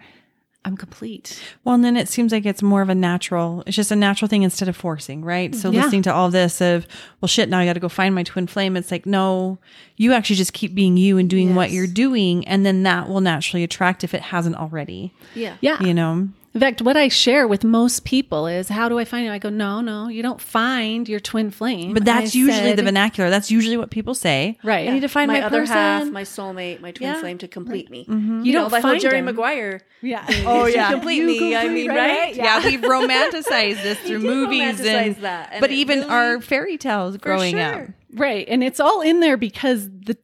I'm 0.65 0.77
complete. 0.77 1.43
Well, 1.65 1.75
and 1.75 1.83
then 1.83 1.97
it 1.97 2.07
seems 2.07 2.31
like 2.31 2.45
it's 2.45 2.63
more 2.63 2.81
of 2.81 2.87
a 2.87 2.95
natural, 2.95 3.63
it's 3.67 3.75
just 3.75 3.91
a 3.91 3.97
natural 3.97 4.29
thing 4.29 4.43
instead 4.43 4.69
of 4.69 4.77
forcing, 4.77 5.21
right? 5.25 5.53
So 5.53 5.69
Yeah. 5.69 5.81
listening 5.81 6.03
to 6.03 6.13
all 6.13 6.29
this 6.31 6.61
of, 6.61 6.87
well, 7.19 7.27
shit, 7.27 7.49
now 7.49 7.59
I 7.59 7.65
got 7.65 7.73
to 7.73 7.81
go 7.81 7.89
find 7.89 8.15
my 8.15 8.23
twin 8.23 8.47
flame. 8.47 8.77
It's 8.77 8.89
like, 8.89 9.05
no, 9.05 9.59
you 9.97 10.13
actually 10.13 10.37
just 10.37 10.53
keep 10.53 10.73
being 10.73 10.95
you 10.95 11.17
and 11.17 11.29
doing 11.29 11.53
what 11.53 11.71
you're 11.71 11.85
doing. 11.85 12.47
And 12.47 12.65
then 12.65 12.83
that 12.83 13.09
will 13.09 13.19
naturally 13.19 13.63
attract 13.65 14.05
if 14.05 14.13
it 14.13 14.21
hasn't 14.21 14.55
already, 14.55 15.13
Yeah. 15.35 15.55
Yeah. 15.59 15.83
you 15.83 15.93
know? 15.93 16.29
In 16.53 16.59
fact, 16.59 16.83
what 16.83 16.95
I 16.95 17.07
share 17.07 17.47
with 17.47 17.63
most 17.63 18.05
people 18.05 18.45
is, 18.45 18.69
how 18.69 18.87
do 18.87 18.99
I 18.99 19.05
find 19.05 19.25
it? 19.25 19.31
I 19.31 19.39
go, 19.39 19.49
no, 19.49 19.81
no, 19.81 20.07
you 20.07 20.21
don't 20.21 20.39
find 20.39 21.09
your 21.09 21.19
twin 21.19 21.49
flame. 21.49 21.95
But 21.95 22.05
that's 22.05 22.35
I 22.35 22.37
usually 22.37 22.53
said- 22.69 22.77
the 22.77 22.83
vernacular. 22.83 23.31
That's 23.31 23.49
usually 23.49 23.75
what 23.75 23.89
people 23.89 24.13
say. 24.13 24.59
Right. 24.63 24.87
I 24.87 24.93
need 24.93 24.99
to 24.99 25.07
find 25.07 25.31
my, 25.31 25.41
other 25.41 25.61
person. 25.61 25.75
half, 25.75 26.11
my 26.11 26.21
soulmate, 26.21 26.79
my 26.79 26.91
twin 26.91 27.09
Yeah. 27.09 27.19
flame 27.19 27.39
to 27.39 27.47
complete 27.47 27.89
me. 27.89 28.05
Mm-hmm. 28.05 28.39
You 28.41 28.43
You, 28.45 28.51
don't 28.53 28.71
like 28.71 28.83
how 28.83 28.89
find 28.89 29.01
Jerry 29.01 29.15
them. 29.17 29.25
Maguire. 29.25 29.81
Yeah. 30.01 30.25
Oh, 30.45 30.65
to 30.67 30.71
yeah. 30.71 30.91
complete 30.91 31.17
You 31.17 31.25
me. 31.25 31.55
I 31.55 31.67
mean, 31.69 31.89
right, 31.89 31.97
right? 31.97 32.19
right? 32.19 32.35
Yeah, 32.35 32.63
we've 32.63 32.81
romanticized 32.81 33.81
this 33.81 33.97
through 34.05 34.19
movies 34.19 34.79
and 34.81 35.15
that, 35.17 35.49
and 35.53 35.61
but 35.61 35.71
even 35.71 35.99
really- 36.01 36.09
our 36.11 36.39
fairy 36.41 36.77
tales 36.77 37.17
growing 37.17 37.59
up. 37.59 37.87
Right. 38.13 38.47
And 38.47 38.63
it's 38.63 38.79
all 38.79 39.01
in 39.01 39.21
there 39.21 39.37
because 39.37 39.89
the 39.89 40.17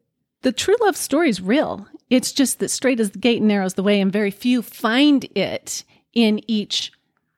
the 0.43 0.51
true 0.51 0.75
love 0.81 0.95
story 0.95 1.29
is 1.29 1.41
real. 1.41 1.87
It's 2.11 2.31
just 2.31 2.59
that 2.59 2.69
straight 2.69 2.99
is 2.99 3.11
the 3.11 3.19
gate 3.19 3.39
and 3.39 3.47
narrow 3.47 3.65
is 3.65 3.73
the 3.73 3.83
way, 3.83 3.99
and 3.99 4.11
very 4.11 4.31
few 4.31 4.61
find 4.61 5.25
it 5.35 5.83
in 6.13 6.41
each 6.47 6.91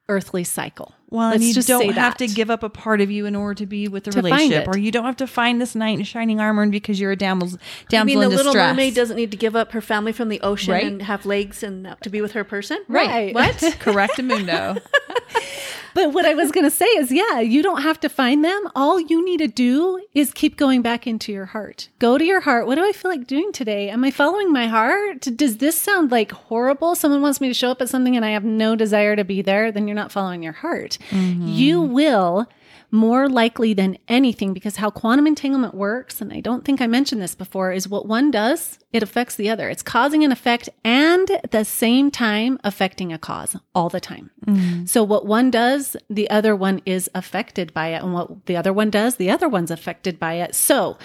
earthly 0.09 0.43
cycle. 0.43 0.93
Well, 1.09 1.27
Let's 1.31 1.35
and 1.39 1.43
you 1.43 1.53
just 1.53 1.67
don't 1.67 1.83
have 1.87 2.17
that. 2.17 2.17
to 2.19 2.27
give 2.33 2.49
up 2.49 2.63
a 2.63 2.69
part 2.69 3.01
of 3.01 3.11
you 3.11 3.25
in 3.25 3.35
order 3.35 3.53
to 3.55 3.65
be 3.65 3.89
with 3.89 4.05
the 4.05 4.11
To 4.11 4.21
relationship, 4.21 4.65
or 4.69 4.77
you 4.77 4.91
don't 4.91 5.03
have 5.03 5.17
to 5.17 5.27
find 5.27 5.59
this 5.59 5.75
knight 5.75 5.99
in 5.99 6.05
shining 6.05 6.39
armor 6.39 6.63
and 6.63 6.71
because 6.71 7.01
you're 7.01 7.11
a 7.11 7.17
damsel, 7.17 7.49
damsel 7.49 7.59
I 7.59 7.85
damsel 7.89 8.05
mean, 8.05 8.19
the 8.21 8.29
Little 8.29 8.53
distress. 8.53 8.71
Mermaid 8.71 8.95
doesn't 8.95 9.17
need 9.17 9.31
to 9.31 9.37
give 9.37 9.53
up 9.53 9.73
her 9.73 9.81
family 9.81 10.13
from 10.13 10.29
the 10.29 10.39
ocean 10.39 10.73
Right. 10.73 10.85
and 10.85 11.01
have 11.01 11.25
legs 11.25 11.63
and 11.63 11.97
to 12.01 12.09
be 12.09 12.21
with 12.21 12.31
her 12.31 12.45
person. 12.45 12.81
Right. 12.87 13.33
What? 13.35 13.75
Correct, 13.79 14.21
Mundo. 14.23 14.77
But 15.93 16.13
what 16.13 16.25
I 16.25 16.33
was 16.33 16.51
going 16.51 16.63
to 16.65 16.71
say 16.71 16.85
is, 16.85 17.11
yeah, 17.11 17.39
you 17.39 17.61
don't 17.61 17.81
have 17.81 17.99
to 18.01 18.09
find 18.09 18.43
them. 18.43 18.67
All 18.75 18.99
you 18.99 19.23
need 19.23 19.37
to 19.37 19.47
do 19.47 20.01
is 20.13 20.31
keep 20.33 20.57
going 20.57 20.81
back 20.81 21.07
into 21.07 21.31
your 21.31 21.45
heart. 21.45 21.89
Go 21.99 22.17
to 22.17 22.23
your 22.23 22.41
heart. 22.41 22.67
What 22.67 22.75
do 22.75 22.85
I 22.85 22.91
feel 22.91 23.11
like 23.11 23.27
doing 23.27 23.51
today? 23.51 23.89
Am 23.89 24.03
I 24.03 24.11
following 24.11 24.51
my 24.51 24.67
heart? 24.67 25.21
Does 25.21 25.57
this 25.57 25.75
sound 25.75 26.11
like 26.11 26.31
horrible? 26.31 26.95
Someone 26.95 27.21
wants 27.21 27.41
me 27.41 27.47
to 27.47 27.53
show 27.53 27.71
up 27.71 27.81
at 27.81 27.89
something 27.89 28.15
and 28.15 28.25
I 28.25 28.31
have 28.31 28.43
no 28.43 28.75
desire 28.75 29.15
to 29.15 29.23
be 29.23 29.41
there, 29.41 29.71
then 29.71 29.87
you're 29.87 29.95
not 29.95 30.11
following 30.11 30.43
your 30.43 30.53
heart. 30.53 30.97
Mm-hmm. 31.09 31.47
You 31.47 31.81
will 31.81 32.47
more 32.91 33.29
likely 33.29 33.73
than 33.73 33.97
anything 34.09 34.53
because 34.53 34.75
how 34.75 34.89
quantum 34.89 35.25
entanglement 35.25 35.73
works 35.73 36.19
and 36.19 36.33
i 36.33 36.41
don't 36.41 36.65
think 36.65 36.81
i 36.81 36.87
mentioned 36.87 37.21
this 37.21 37.35
before 37.35 37.71
is 37.71 37.87
what 37.87 38.05
one 38.05 38.29
does 38.29 38.77
it 38.91 39.01
affects 39.01 39.35
the 39.35 39.49
other 39.49 39.69
it's 39.69 39.81
causing 39.81 40.23
an 40.23 40.31
effect 40.31 40.69
and 40.83 41.31
at 41.31 41.51
the 41.51 41.63
same 41.63 42.11
time 42.11 42.59
affecting 42.63 43.13
a 43.13 43.17
cause 43.17 43.55
all 43.73 43.89
the 43.89 44.01
time 44.01 44.29
mm. 44.45 44.87
so 44.87 45.03
what 45.03 45.25
one 45.25 45.49
does 45.49 45.95
the 46.09 46.29
other 46.29 46.55
one 46.55 46.81
is 46.85 47.09
affected 47.15 47.73
by 47.73 47.87
it 47.87 48.03
and 48.03 48.13
what 48.13 48.45
the 48.45 48.57
other 48.57 48.73
one 48.73 48.89
does 48.89 49.15
the 49.15 49.31
other 49.31 49.47
one's 49.47 49.71
affected 49.71 50.19
by 50.19 50.33
it 50.33 50.53
so 50.53 50.97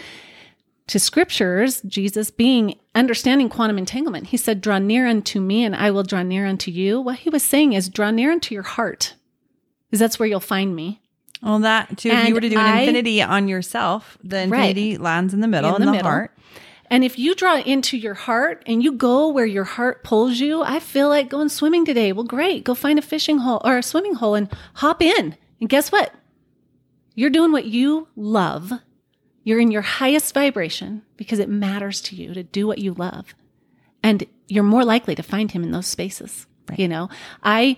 to 0.88 1.00
scriptures, 1.00 1.82
Jesus 1.82 2.30
being 2.30 2.78
understanding 2.94 3.48
quantum 3.48 3.78
entanglement, 3.78 4.28
he 4.28 4.36
said, 4.36 4.60
Draw 4.60 4.78
near 4.78 5.06
unto 5.06 5.40
me 5.40 5.64
and 5.64 5.74
I 5.74 5.90
will 5.90 6.04
draw 6.04 6.22
near 6.22 6.46
unto 6.46 6.70
you. 6.70 7.00
What 7.00 7.18
he 7.18 7.30
was 7.30 7.42
saying 7.42 7.72
is, 7.72 7.88
Draw 7.88 8.12
near 8.12 8.30
unto 8.30 8.54
your 8.54 8.62
heart, 8.62 9.14
because 9.86 9.98
that's 9.98 10.18
where 10.18 10.28
you'll 10.28 10.40
find 10.40 10.76
me. 10.76 11.00
Well, 11.46 11.58
that 11.60 11.96
too. 11.98 12.10
If 12.10 12.28
you 12.28 12.34
were 12.34 12.40
to 12.40 12.48
do 12.48 12.58
an 12.58 12.64
I- 12.66 12.80
infinity 12.80 13.22
on 13.22 13.48
yourself, 13.48 14.18
the 14.22 14.40
infinity 14.42 14.98
lands 14.98 15.32
in 15.32 15.40
the 15.40 15.48
middle, 15.48 15.70
in, 15.76 15.82
In 15.82 15.86
the, 15.86 15.86
the 15.86 15.92
middle. 15.98 16.10
heart. 16.10 16.32
And 16.88 17.02
if 17.02 17.18
you 17.18 17.34
draw 17.34 17.56
into 17.58 17.96
your 17.96 18.14
heart 18.14 18.62
and 18.66 18.82
you 18.82 18.92
go 18.92 19.28
where 19.28 19.46
your 19.46 19.64
heart 19.64 20.04
pulls 20.04 20.38
you, 20.38 20.62
I 20.62 20.78
feel 20.78 21.08
like 21.08 21.28
going 21.28 21.48
swimming 21.48 21.84
today. 21.84 22.12
Well, 22.12 22.22
great. 22.24 22.62
Go 22.62 22.74
find 22.74 22.96
a 22.98 23.02
fishing 23.02 23.38
hole 23.38 23.60
or 23.64 23.76
a 23.78 23.82
swimming 23.82 24.14
hole 24.14 24.36
and 24.36 24.48
hop 24.74 25.02
in. 25.02 25.36
And 25.60 25.68
guess 25.68 25.90
what? 25.90 26.12
You're 27.16 27.30
doing 27.30 27.50
what 27.50 27.64
you 27.64 28.08
love 28.14 28.70
You're 29.42 29.58
in 29.60 29.70
your 29.70 29.82
highest 29.82 30.34
vibration 30.34 31.02
because 31.16 31.38
it 31.38 31.48
matters 31.48 32.00
to 32.02 32.16
you 32.16 32.34
to 32.34 32.42
do 32.42 32.66
what 32.66 32.78
you 32.78 32.94
love. 32.94 33.34
And 34.02 34.24
you're 34.48 34.62
more 34.64 34.84
likely 34.84 35.14
to 35.16 35.22
find 35.22 35.50
him 35.50 35.62
in 35.64 35.70
those 35.72 35.86
spaces. 35.86 36.46
You 36.76 36.88
know, 36.88 37.08
I, 37.42 37.76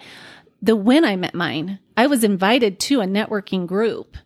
the 0.60 0.76
when 0.76 1.04
I 1.04 1.16
met 1.16 1.34
mine, 1.34 1.78
I 1.96 2.06
was 2.06 2.24
invited 2.24 2.80
to 2.80 3.00
a 3.00 3.06
networking 3.06 3.66
group 3.66 4.16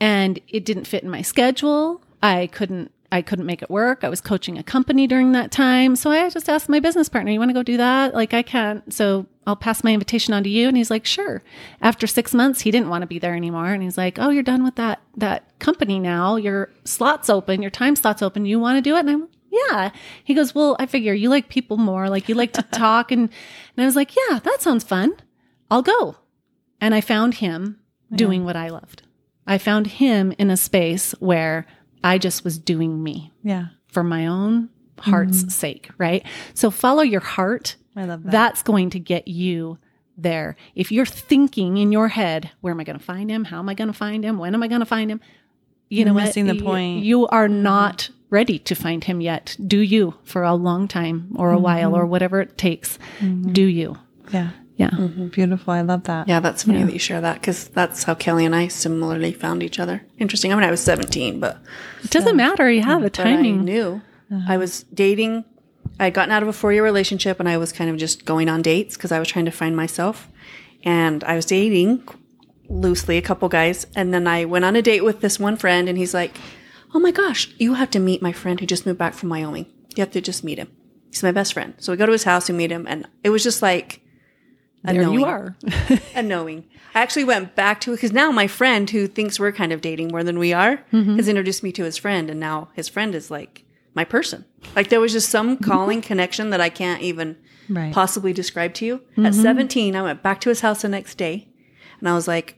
and 0.00 0.40
it 0.48 0.64
didn't 0.64 0.86
fit 0.86 1.02
in 1.02 1.10
my 1.10 1.22
schedule. 1.22 2.02
I 2.22 2.48
couldn't 2.48 2.92
I 3.12 3.22
couldn't 3.22 3.46
make 3.46 3.62
it 3.62 3.70
work. 3.70 4.02
I 4.02 4.08
was 4.08 4.20
coaching 4.20 4.58
a 4.58 4.62
company 4.62 5.06
during 5.06 5.32
that 5.32 5.52
time. 5.52 5.96
So 5.96 6.10
I 6.10 6.28
just 6.28 6.48
asked 6.48 6.68
my 6.68 6.80
business 6.80 7.08
partner, 7.08 7.30
you 7.30 7.38
want 7.38 7.50
to 7.50 7.54
go 7.54 7.62
do 7.62 7.76
that? 7.76 8.14
Like 8.14 8.34
I 8.34 8.42
can't. 8.42 8.92
So 8.92 9.26
I'll 9.46 9.56
pass 9.56 9.84
my 9.84 9.92
invitation 9.92 10.34
on 10.34 10.42
to 10.42 10.50
you. 10.50 10.66
And 10.66 10.76
he's 10.76 10.90
like, 10.90 11.06
sure. 11.06 11.42
After 11.80 12.06
six 12.06 12.34
months, 12.34 12.62
he 12.62 12.70
didn't 12.70 12.88
want 12.88 13.02
to 13.02 13.06
be 13.06 13.18
there 13.18 13.34
anymore. 13.34 13.72
And 13.72 13.82
he's 13.82 13.96
like, 13.96 14.18
oh, 14.18 14.30
you're 14.30 14.42
done 14.42 14.64
with 14.64 14.74
that, 14.74 15.00
that 15.16 15.58
company 15.60 16.00
now. 16.00 16.36
Your 16.36 16.70
slot's 16.84 17.30
open, 17.30 17.62
your 17.62 17.70
time 17.70 17.94
slot's 17.94 18.22
open. 18.22 18.44
You 18.44 18.58
want 18.58 18.76
to 18.76 18.82
do 18.82 18.96
it? 18.96 19.00
And 19.00 19.10
I'm, 19.10 19.28
yeah. 19.50 19.90
He 20.24 20.34
goes, 20.34 20.54
well, 20.54 20.76
I 20.78 20.86
figure 20.86 21.14
you 21.14 21.28
like 21.28 21.48
people 21.48 21.76
more. 21.76 22.10
Like 22.10 22.28
you 22.28 22.34
like 22.34 22.52
to 22.54 22.62
talk. 22.72 23.12
And, 23.12 23.22
and 23.22 23.82
I 23.82 23.86
was 23.86 23.96
like, 23.96 24.14
yeah, 24.16 24.40
that 24.40 24.62
sounds 24.62 24.82
fun. 24.82 25.14
I'll 25.70 25.82
go. 25.82 26.16
And 26.80 26.94
I 26.94 27.00
found 27.00 27.34
him 27.34 27.80
doing 28.14 28.44
what 28.44 28.56
I 28.56 28.68
loved. 28.68 29.02
I 29.46 29.58
found 29.58 29.86
him 29.86 30.32
in 30.38 30.50
a 30.50 30.56
space 30.56 31.12
where 31.18 31.66
I 32.02 32.18
just 32.18 32.44
was 32.44 32.58
doing 32.58 33.02
me 33.02 33.32
Yeah. 33.42 33.68
for 33.86 34.02
my 34.02 34.26
own 34.26 34.68
heart's 34.98 35.38
mm-hmm. 35.38 35.48
sake, 35.48 35.90
right? 35.98 36.24
So 36.54 36.70
follow 36.70 37.02
your 37.02 37.20
heart. 37.20 37.76
I 37.96 38.04
love 38.04 38.24
that. 38.24 38.32
That's 38.32 38.62
going 38.62 38.90
to 38.90 38.98
get 38.98 39.28
you 39.28 39.78
there. 40.16 40.56
If 40.74 40.90
you're 40.92 41.06
thinking 41.06 41.78
in 41.78 41.92
your 41.92 42.08
head, 42.08 42.50
where 42.60 42.72
am 42.72 42.80
I 42.80 42.84
going 42.84 42.98
to 42.98 43.04
find 43.04 43.30
him? 43.30 43.44
How 43.44 43.58
am 43.58 43.68
I 43.68 43.74
going 43.74 43.88
to 43.88 43.94
find 43.94 44.24
him? 44.24 44.38
When 44.38 44.54
am 44.54 44.62
I 44.62 44.68
going 44.68 44.80
to 44.80 44.86
find 44.86 45.10
him? 45.10 45.20
You 45.88 45.98
You're 45.98 46.06
know, 46.06 46.14
what? 46.14 46.24
missing 46.24 46.46
the 46.46 46.56
You- 46.56 46.62
point. 46.62 47.04
You 47.04 47.26
are 47.28 47.48
mm-hmm. 47.48 47.62
not 47.62 48.10
ready 48.30 48.58
to 48.58 48.74
find 48.74 49.04
him 49.04 49.20
yet. 49.20 49.56
Do 49.64 49.78
you 49.78 50.14
for 50.24 50.42
a 50.42 50.54
long 50.54 50.88
time 50.88 51.32
or 51.36 51.50
a 51.50 51.54
mm-hmm. 51.54 51.62
while 51.62 51.96
or 51.96 52.06
whatever 52.06 52.40
it 52.40 52.58
takes? 52.58 52.98
Do 53.20 53.62
you? 53.62 53.96
yeah. 54.32 54.50
Yeah. 54.76 54.90
Mm-hmm. 54.90 55.28
Beautiful. 55.28 55.72
I 55.72 55.80
love 55.80 56.04
that. 56.04 56.28
Yeah, 56.28 56.40
that's 56.40 56.64
funny 56.64 56.82
that 56.82 56.92
you 56.92 56.98
share 56.98 57.20
that 57.22 57.40
because 57.40 57.68
that's 57.68 58.02
how 58.04 58.14
Kelly 58.14 58.44
and 58.44 58.54
I 58.54 58.68
similarly 58.68 59.32
found 59.32 59.62
each 59.62 59.78
other. 59.78 60.02
Interesting. 60.18 60.52
I 60.52 60.56
mean, 60.56 60.64
I 60.64 60.70
was 60.70 60.80
17, 60.82 61.40
but, 61.40 61.58
It 62.04 62.10
doesn't 62.10 62.36
matter. 62.36 62.70
Yeah, 62.70 62.96
the 62.96 63.04
but 63.04 63.20
I 63.20 63.24
timing. 63.24 63.64
knew 63.64 64.02
I 64.46 64.58
was 64.58 64.82
dating. 64.92 65.44
I 65.98 66.04
had 66.04 66.14
gotten 66.14 66.30
out 66.32 66.42
of 66.42 66.48
a 66.48 66.52
four 66.52 66.72
year 66.74 66.84
relationship 66.84 67.40
and 67.40 67.48
I 67.48 67.56
was 67.56 67.72
kind 67.72 67.88
of 67.88 67.96
just 67.96 68.26
going 68.26 68.48
on 68.50 68.60
dates 68.60 68.96
because 68.96 69.12
I 69.12 69.18
was 69.18 69.28
trying 69.28 69.46
to 69.46 69.50
find 69.50 69.74
myself. 69.74 70.28
And 70.84 71.24
I 71.24 71.36
was 71.36 71.46
dating 71.46 72.06
loosely 72.68 73.16
a 73.16 73.22
couple 73.22 73.48
guys. 73.48 73.86
And 73.96 74.12
then 74.12 74.26
I 74.26 74.44
went 74.44 74.64
on 74.66 74.76
a 74.76 74.82
date 74.82 75.04
with 75.04 75.20
this 75.20 75.38
one 75.40 75.56
friend 75.56 75.88
and 75.88 75.96
he's 75.96 76.12
like, 76.12 76.36
Oh 76.94 76.98
my 76.98 77.12
gosh, 77.12 77.50
you 77.58 77.74
have 77.74 77.90
to 77.92 77.98
meet 77.98 78.20
my 78.20 78.32
friend 78.32 78.60
who 78.60 78.66
just 78.66 78.84
moved 78.84 78.98
back 78.98 79.14
from 79.14 79.30
Wyoming. 79.30 79.66
You 79.96 80.02
have 80.02 80.10
to 80.12 80.20
just 80.20 80.44
meet 80.44 80.58
him. 80.58 80.68
He's 81.10 81.22
my 81.22 81.32
best 81.32 81.54
friend. 81.54 81.74
So 81.78 81.92
we 81.92 81.96
go 81.96 82.04
to 82.06 82.12
his 82.12 82.24
house 82.24 82.48
and 82.50 82.58
meet 82.58 82.70
him. 82.70 82.86
And 82.86 83.08
it 83.24 83.30
was 83.30 83.42
just 83.42 83.62
like, 83.62 84.02
there 84.92 85.02
you 85.12 85.24
are. 85.24 85.56
a 86.14 86.22
knowing. 86.22 86.64
I 86.94 87.00
actually 87.00 87.24
went 87.24 87.54
back 87.54 87.80
to 87.82 87.92
it 87.92 87.96
because 87.96 88.12
now 88.12 88.30
my 88.30 88.46
friend 88.46 88.88
who 88.88 89.06
thinks 89.06 89.38
we're 89.38 89.52
kind 89.52 89.72
of 89.72 89.80
dating 89.80 90.08
more 90.08 90.24
than 90.24 90.38
we 90.38 90.52
are 90.52 90.78
mm-hmm. 90.92 91.16
has 91.16 91.28
introduced 91.28 91.62
me 91.62 91.72
to 91.72 91.84
his 91.84 91.96
friend, 91.96 92.30
and 92.30 92.40
now 92.40 92.68
his 92.74 92.88
friend 92.88 93.14
is 93.14 93.30
like 93.30 93.64
my 93.94 94.04
person. 94.04 94.44
Like 94.74 94.88
there 94.88 95.00
was 95.00 95.12
just 95.12 95.30
some 95.30 95.56
mm-hmm. 95.56 95.64
calling 95.64 96.02
connection 96.02 96.50
that 96.50 96.60
I 96.60 96.68
can't 96.68 97.02
even 97.02 97.36
Right. 97.68 97.92
possibly 97.92 98.32
describe 98.32 98.74
to 98.74 98.86
you. 98.86 98.94
At 99.16 99.32
mm-hmm. 99.32 99.42
17, 99.42 99.96
I 99.96 100.02
went 100.02 100.22
back 100.22 100.40
to 100.42 100.48
his 100.48 100.60
house 100.60 100.82
the 100.82 100.88
next 100.88 101.16
day, 101.16 101.48
and 101.98 102.08
I 102.08 102.14
was 102.14 102.28
like, 102.28 102.56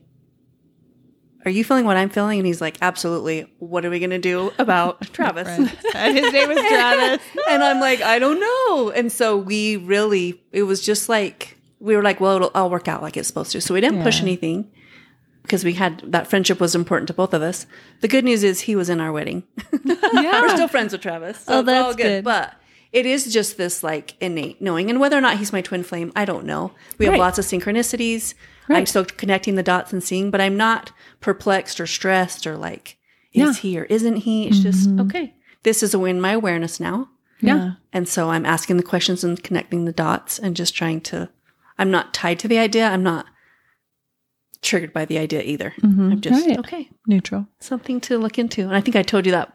"Are 1.44 1.50
you 1.50 1.64
feeling 1.64 1.86
what 1.86 1.96
I'm 1.96 2.10
feeling?" 2.10 2.38
And 2.38 2.46
he's 2.46 2.60
like, 2.60 2.76
"Absolutely. 2.82 3.50
What 3.58 3.84
are 3.84 3.90
we 3.90 4.00
gonna 4.00 4.18
do 4.18 4.52
about 4.58 5.00
Travis?" 5.12 5.48
And 5.48 5.68
uh, 5.94 6.12
his 6.12 6.32
name 6.32 6.48
was 6.48 6.58
Travis. 6.68 7.22
and 7.48 7.62
I'm 7.62 7.80
like, 7.80 8.02
I 8.02 8.18
don't 8.18 8.40
know. 8.40 8.90
And 8.90 9.10
so 9.10 9.36
we 9.36 9.76
really, 9.76 10.42
it 10.52 10.64
was 10.64 10.84
just 10.84 11.08
like, 11.08 11.57
we 11.80 11.96
were 11.96 12.02
like, 12.02 12.20
well, 12.20 12.36
it'll 12.36 12.50
all 12.54 12.70
work 12.70 12.88
out 12.88 13.02
like 13.02 13.16
it's 13.16 13.28
supposed 13.28 13.52
to. 13.52 13.60
So 13.60 13.74
we 13.74 13.80
didn't 13.80 14.02
push 14.02 14.20
anything 14.20 14.70
because 15.42 15.64
we 15.64 15.74
had 15.74 16.00
that 16.12 16.26
friendship 16.28 16.60
was 16.60 16.74
important 16.74 17.08
to 17.08 17.14
both 17.14 17.32
of 17.34 17.42
us. 17.42 17.66
The 18.00 18.08
good 18.08 18.24
news 18.24 18.42
is 18.44 18.60
he 18.62 18.76
was 18.76 18.88
in 18.90 19.00
our 19.00 19.12
wedding. 19.12 19.44
yeah. 19.84 20.42
We're 20.42 20.48
still 20.50 20.68
friends 20.68 20.92
with 20.92 21.00
Travis. 21.02 21.38
So 21.40 21.58
Oh, 21.58 21.62
that's 21.62 21.96
good. 21.96 22.02
good. 22.02 22.24
But 22.24 22.54
it 22.92 23.06
is 23.06 23.32
just 23.32 23.56
this 23.56 23.82
like 23.82 24.14
innate 24.20 24.60
knowing. 24.60 24.90
And 24.90 24.98
whether 25.00 25.16
or 25.16 25.20
not 25.20 25.38
he's 25.38 25.52
my 25.52 25.60
twin 25.62 25.82
flame, 25.82 26.12
I 26.16 26.24
don't 26.24 26.44
know. 26.44 26.72
We 26.98 27.06
have 27.06 27.16
lots 27.18 27.38
of 27.38 27.44
synchronicities. 27.44 28.34
I'm 28.70 28.84
still 28.86 29.04
connecting 29.06 29.54
the 29.54 29.62
dots 29.62 29.92
and 29.94 30.02
seeing, 30.02 30.30
but 30.30 30.40
I'm 30.42 30.56
not 30.56 30.92
perplexed 31.20 31.80
or 31.80 31.86
stressed 31.86 32.46
or 32.46 32.56
like, 32.56 32.98
Yeah. 33.32 33.44
Mm-hmm. 33.44 33.50
is 33.50 33.58
he 33.58 33.78
or 33.78 33.84
isn't 33.84 34.16
he? 34.16 34.46
It's 34.48 34.58
just, 34.58 34.90
okay, 35.00 35.34
this 35.62 35.82
is 35.82 35.94
in 35.94 36.20
my 36.20 36.32
awareness 36.32 36.78
now. 36.80 37.08
Yeah. 37.40 37.74
And 37.92 38.06
so 38.08 38.30
I'm 38.30 38.44
asking 38.44 38.76
the 38.78 38.82
questions 38.82 39.22
and 39.24 39.42
connecting 39.42 39.84
the 39.86 39.92
dots 39.92 40.38
and 40.38 40.54
just 40.56 40.74
trying 40.74 41.00
to, 41.02 41.30
I'm 41.78 41.90
not 41.90 42.12
tied 42.14 42.38
to 42.40 42.48
the 42.48 42.58
idea. 42.58 42.88
I'm 42.88 43.02
not 43.02 43.26
triggered 44.62 44.92
by 44.92 45.04
the 45.04 45.18
idea 45.18 45.42
either. 45.42 45.72
I'm 45.82 46.20
just, 46.20 46.46
Right. 46.46 46.58
okay, 46.58 46.90
Neutral. 47.06 47.46
something 47.60 48.00
to 48.02 48.18
look 48.18 48.38
into. 48.38 48.62
And 48.62 48.74
I 48.74 48.80
think 48.80 48.96
I 48.96 49.02
told 49.02 49.24
you 49.26 49.32
that 49.32 49.52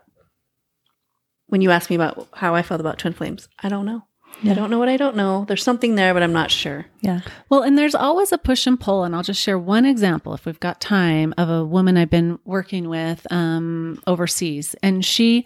when 1.48 1.62
you 1.62 1.72
asked 1.72 1.90
me 1.90 1.96
about 1.96 2.30
how 2.34 2.56
I 2.56 2.62
felt 2.64 2.80
about 2.82 3.00
twin 3.00 3.14
flames. 3.14 3.48
I 3.62 3.70
don't 3.70 3.86
know. 3.86 4.04
I 4.46 4.56
don't 4.56 4.72
know 4.72 4.80
what 4.80 4.90
I 4.90 4.98
don't 4.98 5.16
know. 5.16 5.46
There's 5.48 5.62
something 5.64 5.96
there, 5.96 6.14
but 6.14 6.24
I'm 6.24 6.34
not 6.34 6.50
sure. 6.52 6.88
Yeah. 7.02 7.22
Well, 7.50 7.62
and 7.62 7.78
there's 7.78 7.94
always 7.96 8.32
a 8.32 8.38
push 8.38 8.66
and 8.66 8.80
pull, 8.80 9.04
and 9.04 9.16
I'll 9.16 9.22
just 9.24 9.40
share 9.42 9.60
one 9.60 9.86
example 9.86 10.34
if 10.34 10.46
we've 10.46 10.60
got 10.60 10.82
time 10.82 11.34
of 11.38 11.50
a 11.50 11.64
woman 11.64 11.96
I've 11.98 12.10
been 12.10 12.40
working 12.44 12.90
with 12.90 13.26
um, 13.32 14.02
overseas, 14.08 14.76
and 14.82 15.06
she 15.06 15.46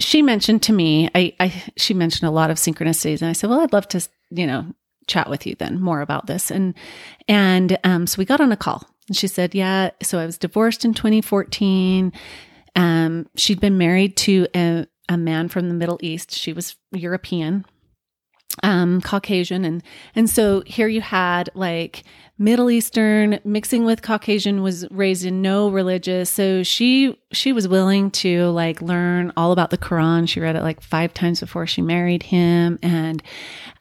she 0.00 0.20
mentioned 0.20 0.62
to 0.64 0.72
me, 0.72 1.08
I, 1.14 1.34
I 1.40 1.62
she 1.76 1.94
mentioned 1.94 2.28
a 2.28 2.32
lot 2.32 2.50
of 2.50 2.56
synchronicities, 2.56 3.22
and 3.22 3.30
I 3.30 3.32
said, 3.34 3.48
well, 3.50 3.60
I'd 3.60 3.72
love 3.72 3.86
to, 3.88 4.06
you 4.30 4.46
know, 4.48 4.74
chat 5.08 5.28
with 5.28 5.46
you 5.46 5.54
then 5.56 5.80
more 5.80 6.00
about 6.00 6.26
this, 6.26 6.50
and 6.50 6.74
and 7.26 7.78
um, 7.84 8.06
so 8.06 8.18
we 8.18 8.24
got 8.24 8.40
on 8.40 8.52
a 8.52 8.56
call, 8.56 8.88
and 9.08 9.16
she 9.16 9.26
said, 9.26 9.54
yeah, 9.54 9.90
so 10.02 10.18
I 10.18 10.26
was 10.26 10.38
divorced 10.38 10.84
in 10.84 10.94
2014. 10.94 12.12
Um, 12.76 13.28
she'd 13.34 13.60
been 13.60 13.78
married 13.78 14.16
to 14.18 14.46
a, 14.54 14.86
a 15.08 15.16
man 15.16 15.48
from 15.48 15.68
the 15.68 15.74
Middle 15.74 15.98
East. 16.00 16.32
She 16.32 16.52
was 16.52 16.76
European 16.92 17.64
um 18.62 19.00
caucasian. 19.00 19.64
And 19.64 19.82
and 20.14 20.28
so 20.28 20.62
here 20.66 20.88
you 20.88 21.00
had 21.00 21.50
like 21.54 22.04
middle 22.38 22.70
eastern 22.70 23.40
mixing 23.44 23.84
with 23.84 24.00
caucasian 24.00 24.62
was 24.62 24.88
raised 24.90 25.24
in 25.24 25.42
no 25.42 25.68
religious. 25.68 26.30
So 26.30 26.62
she 26.62 27.18
she 27.32 27.52
was 27.52 27.66
willing 27.66 28.10
to 28.12 28.46
like 28.50 28.80
learn 28.80 29.32
all 29.36 29.52
about 29.52 29.70
the 29.70 29.78
quran. 29.78 30.28
She 30.28 30.40
read 30.40 30.56
it 30.56 30.62
like 30.62 30.80
five 30.80 31.12
times 31.12 31.40
before 31.40 31.66
she 31.66 31.82
married 31.82 32.22
him 32.22 32.78
and 32.82 33.22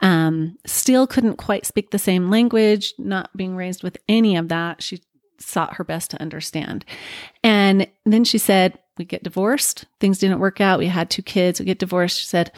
um 0.02 0.58
still 0.66 1.08
couldn't 1.08 1.38
quite 1.38 1.66
speak 1.66 1.92
the 1.92 2.00
same 2.00 2.30
language 2.30 2.94
not 2.98 3.36
being 3.36 3.56
raised 3.56 3.84
with 3.84 3.98
any 4.08 4.36
of 4.36 4.50
that. 4.50 4.82
She 4.82 5.02
sought 5.40 5.76
her 5.76 5.84
best 5.84 6.12
to 6.12 6.22
understand. 6.22 6.84
And 7.44 7.88
then 8.06 8.24
she 8.24 8.38
said 8.38 8.80
we 8.98 9.06
get 9.06 9.24
divorced. 9.24 9.86
Things 10.00 10.18
didn't 10.20 10.40
work 10.40 10.60
out. 10.60 10.80
We 10.80 10.88
had 10.88 11.10
two 11.10 11.22
kids. 11.22 11.60
We 11.60 11.66
get 11.66 11.80
divorced. 11.80 12.20
She 12.20 12.26
said 12.26 12.52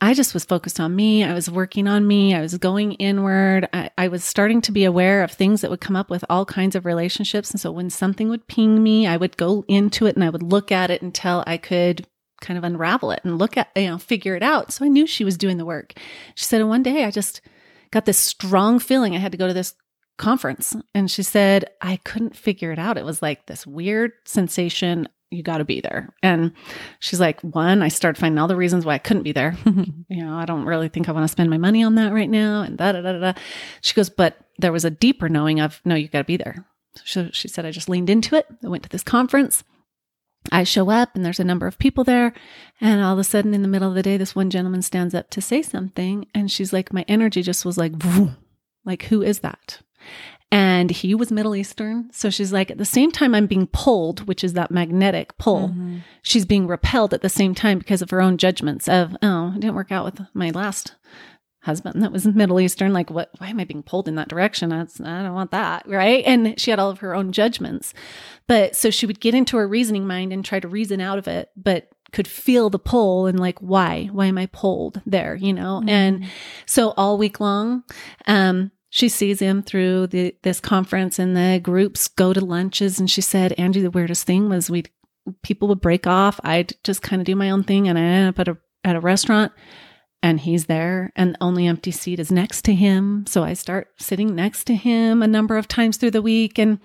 I 0.00 0.12
just 0.12 0.34
was 0.34 0.44
focused 0.44 0.78
on 0.78 0.94
me. 0.94 1.24
I 1.24 1.32
was 1.32 1.50
working 1.50 1.88
on 1.88 2.06
me. 2.06 2.34
I 2.34 2.42
was 2.42 2.58
going 2.58 2.92
inward. 2.92 3.66
I, 3.72 3.90
I 3.96 4.08
was 4.08 4.22
starting 4.22 4.60
to 4.62 4.72
be 4.72 4.84
aware 4.84 5.22
of 5.22 5.32
things 5.32 5.62
that 5.62 5.70
would 5.70 5.80
come 5.80 5.96
up 5.96 6.10
with 6.10 6.24
all 6.28 6.44
kinds 6.44 6.76
of 6.76 6.84
relationships. 6.84 7.50
And 7.50 7.58
so 7.58 7.72
when 7.72 7.88
something 7.88 8.28
would 8.28 8.46
ping 8.46 8.82
me, 8.82 9.06
I 9.06 9.16
would 9.16 9.38
go 9.38 9.64
into 9.68 10.06
it 10.06 10.14
and 10.14 10.24
I 10.24 10.28
would 10.28 10.42
look 10.42 10.70
at 10.70 10.90
it 10.90 11.00
until 11.00 11.42
I 11.46 11.56
could 11.56 12.06
kind 12.42 12.58
of 12.58 12.64
unravel 12.64 13.10
it 13.10 13.20
and 13.24 13.38
look 13.38 13.56
at, 13.56 13.70
you 13.74 13.88
know, 13.88 13.96
figure 13.96 14.36
it 14.36 14.42
out. 14.42 14.70
So 14.70 14.84
I 14.84 14.88
knew 14.88 15.06
she 15.06 15.24
was 15.24 15.38
doing 15.38 15.56
the 15.56 15.64
work. 15.64 15.94
She 16.34 16.44
said, 16.44 16.60
and 16.60 16.68
one 16.68 16.82
day 16.82 17.04
I 17.04 17.10
just 17.10 17.40
got 17.90 18.04
this 18.04 18.18
strong 18.18 18.78
feeling 18.78 19.14
I 19.14 19.18
had 19.18 19.32
to 19.32 19.38
go 19.38 19.46
to 19.46 19.54
this 19.54 19.74
conference. 20.18 20.76
And 20.94 21.10
she 21.10 21.22
said, 21.22 21.70
I 21.80 21.96
couldn't 22.04 22.36
figure 22.36 22.70
it 22.70 22.78
out. 22.78 22.98
It 22.98 23.04
was 23.04 23.22
like 23.22 23.46
this 23.46 23.66
weird 23.66 24.12
sensation. 24.26 25.08
You 25.30 25.42
got 25.42 25.58
to 25.58 25.64
be 25.64 25.80
there. 25.80 26.14
And 26.22 26.52
she's 27.00 27.18
like, 27.18 27.40
one, 27.40 27.82
I 27.82 27.88
started 27.88 28.18
finding 28.18 28.38
all 28.38 28.46
the 28.46 28.56
reasons 28.56 28.84
why 28.84 28.94
I 28.94 28.98
couldn't 28.98 29.24
be 29.24 29.32
there. 29.32 29.56
you 30.08 30.24
know, 30.24 30.36
I 30.36 30.44
don't 30.44 30.66
really 30.66 30.88
think 30.88 31.08
I 31.08 31.12
want 31.12 31.24
to 31.24 31.32
spend 31.32 31.50
my 31.50 31.58
money 31.58 31.82
on 31.82 31.96
that 31.96 32.12
right 32.12 32.30
now. 32.30 32.62
And 32.62 32.78
da 32.78 32.92
da 32.92 33.00
da 33.00 33.12
da. 33.18 33.32
She 33.80 33.94
goes, 33.94 34.08
but 34.08 34.36
there 34.58 34.72
was 34.72 34.84
a 34.84 34.90
deeper 34.90 35.28
knowing 35.28 35.60
of, 35.60 35.80
no, 35.84 35.96
you 35.96 36.08
got 36.08 36.18
to 36.18 36.24
be 36.24 36.36
there. 36.36 36.64
So 37.04 37.30
she 37.32 37.48
said, 37.48 37.66
I 37.66 37.72
just 37.72 37.88
leaned 37.88 38.08
into 38.08 38.36
it. 38.36 38.46
I 38.64 38.68
went 38.68 38.84
to 38.84 38.88
this 38.88 39.02
conference. 39.02 39.64
I 40.52 40.64
show 40.64 40.90
up 40.90 41.14
and 41.14 41.24
there's 41.24 41.40
a 41.40 41.44
number 41.44 41.66
of 41.66 41.78
people 41.78 42.04
there. 42.04 42.32
And 42.80 43.02
all 43.02 43.14
of 43.14 43.18
a 43.18 43.24
sudden, 43.24 43.52
in 43.52 43.62
the 43.62 43.68
middle 43.68 43.88
of 43.88 43.94
the 43.94 44.02
day, 44.02 44.16
this 44.16 44.36
one 44.36 44.50
gentleman 44.50 44.82
stands 44.82 45.14
up 45.14 45.30
to 45.30 45.40
say 45.40 45.62
something. 45.62 46.26
And 46.34 46.50
she's 46.50 46.72
like, 46.72 46.92
my 46.92 47.04
energy 47.08 47.42
just 47.42 47.64
was 47.64 47.76
like, 47.76 47.92
like, 48.84 49.04
who 49.04 49.22
is 49.22 49.40
that? 49.40 49.80
And 50.52 50.90
he 50.90 51.14
was 51.14 51.32
Middle 51.32 51.56
Eastern. 51.56 52.08
So 52.12 52.30
she's 52.30 52.52
like, 52.52 52.70
at 52.70 52.78
the 52.78 52.84
same 52.84 53.10
time, 53.10 53.34
I'm 53.34 53.46
being 53.46 53.66
pulled, 53.66 54.26
which 54.28 54.44
is 54.44 54.52
that 54.52 54.70
magnetic 54.70 55.36
pull. 55.38 55.74
She's 56.22 56.44
being 56.46 56.66
repelled 56.66 57.12
at 57.12 57.22
the 57.22 57.28
same 57.28 57.54
time 57.54 57.78
because 57.78 58.00
of 58.00 58.10
her 58.10 58.22
own 58.22 58.38
judgments 58.38 58.88
of, 58.88 59.16
oh, 59.22 59.52
it 59.54 59.60
didn't 59.60 59.74
work 59.74 59.90
out 59.90 60.04
with 60.04 60.20
my 60.34 60.50
last 60.50 60.94
husband 61.66 62.00
that 62.00 62.12
was 62.12 62.24
Middle 62.26 62.60
Eastern. 62.60 62.92
Like, 62.92 63.10
what? 63.10 63.30
Why 63.38 63.48
am 63.48 63.58
I 63.58 63.64
being 63.64 63.82
pulled 63.82 64.06
in 64.06 64.14
that 64.14 64.28
direction? 64.28 64.70
That's, 64.70 65.00
I 65.00 65.24
don't 65.24 65.34
want 65.34 65.50
that, 65.50 65.86
right? 65.88 66.24
And 66.24 66.58
she 66.58 66.70
had 66.70 66.78
all 66.78 66.90
of 66.90 67.00
her 67.00 67.14
own 67.14 67.32
judgments, 67.32 67.92
but 68.46 68.76
so 68.76 68.88
she 68.88 69.04
would 69.04 69.20
get 69.20 69.34
into 69.34 69.56
her 69.56 69.66
reasoning 69.66 70.06
mind 70.06 70.32
and 70.32 70.44
try 70.44 70.60
to 70.60 70.68
reason 70.68 71.00
out 71.00 71.18
of 71.18 71.26
it, 71.26 71.50
but 71.56 71.88
could 72.12 72.28
feel 72.28 72.70
the 72.70 72.78
pull 72.78 73.26
and 73.26 73.40
like, 73.40 73.58
why? 73.58 74.08
Why 74.12 74.26
am 74.26 74.38
I 74.38 74.46
pulled 74.46 75.02
there? 75.04 75.34
You 75.34 75.52
know? 75.52 75.80
Mm-hmm. 75.80 75.88
And 75.88 76.26
so 76.66 76.94
all 76.96 77.18
week 77.18 77.40
long, 77.40 77.82
um, 78.28 78.70
she 78.96 79.10
sees 79.10 79.40
him 79.40 79.62
through 79.62 80.06
the 80.06 80.34
this 80.42 80.58
conference 80.58 81.18
and 81.18 81.36
the 81.36 81.60
groups 81.62 82.08
go 82.08 82.32
to 82.32 82.42
lunches. 82.42 82.98
And 82.98 83.10
she 83.10 83.20
said 83.20 83.52
angie 83.58 83.82
the 83.82 83.90
weirdest 83.90 84.26
thing 84.26 84.48
was 84.48 84.70
we 84.70 84.84
people 85.42 85.68
would 85.68 85.82
break 85.82 86.06
off. 86.06 86.40
I'd 86.42 86.72
just 86.82 87.02
kind 87.02 87.20
of 87.20 87.26
do 87.26 87.36
my 87.36 87.50
own 87.50 87.62
thing 87.62 87.88
and 87.88 87.98
i 87.98 88.00
end 88.00 88.28
up 88.30 88.38
at 88.38 88.48
a 88.48 88.56
at 88.84 88.96
a 88.96 89.00
restaurant 89.00 89.52
and 90.22 90.40
he's 90.40 90.64
there 90.64 91.12
and 91.14 91.34
the 91.34 91.42
only 91.42 91.66
empty 91.66 91.90
seat 91.90 92.18
is 92.18 92.32
next 92.32 92.64
to 92.64 92.74
him. 92.74 93.26
So 93.28 93.44
i 93.44 93.52
start 93.52 93.88
sitting 93.98 94.34
next 94.34 94.64
to 94.68 94.74
him 94.74 95.22
a 95.22 95.26
number 95.26 95.58
of 95.58 95.68
times 95.68 95.98
through 95.98 96.12
the 96.12 96.22
week 96.22 96.58
and 96.58 96.78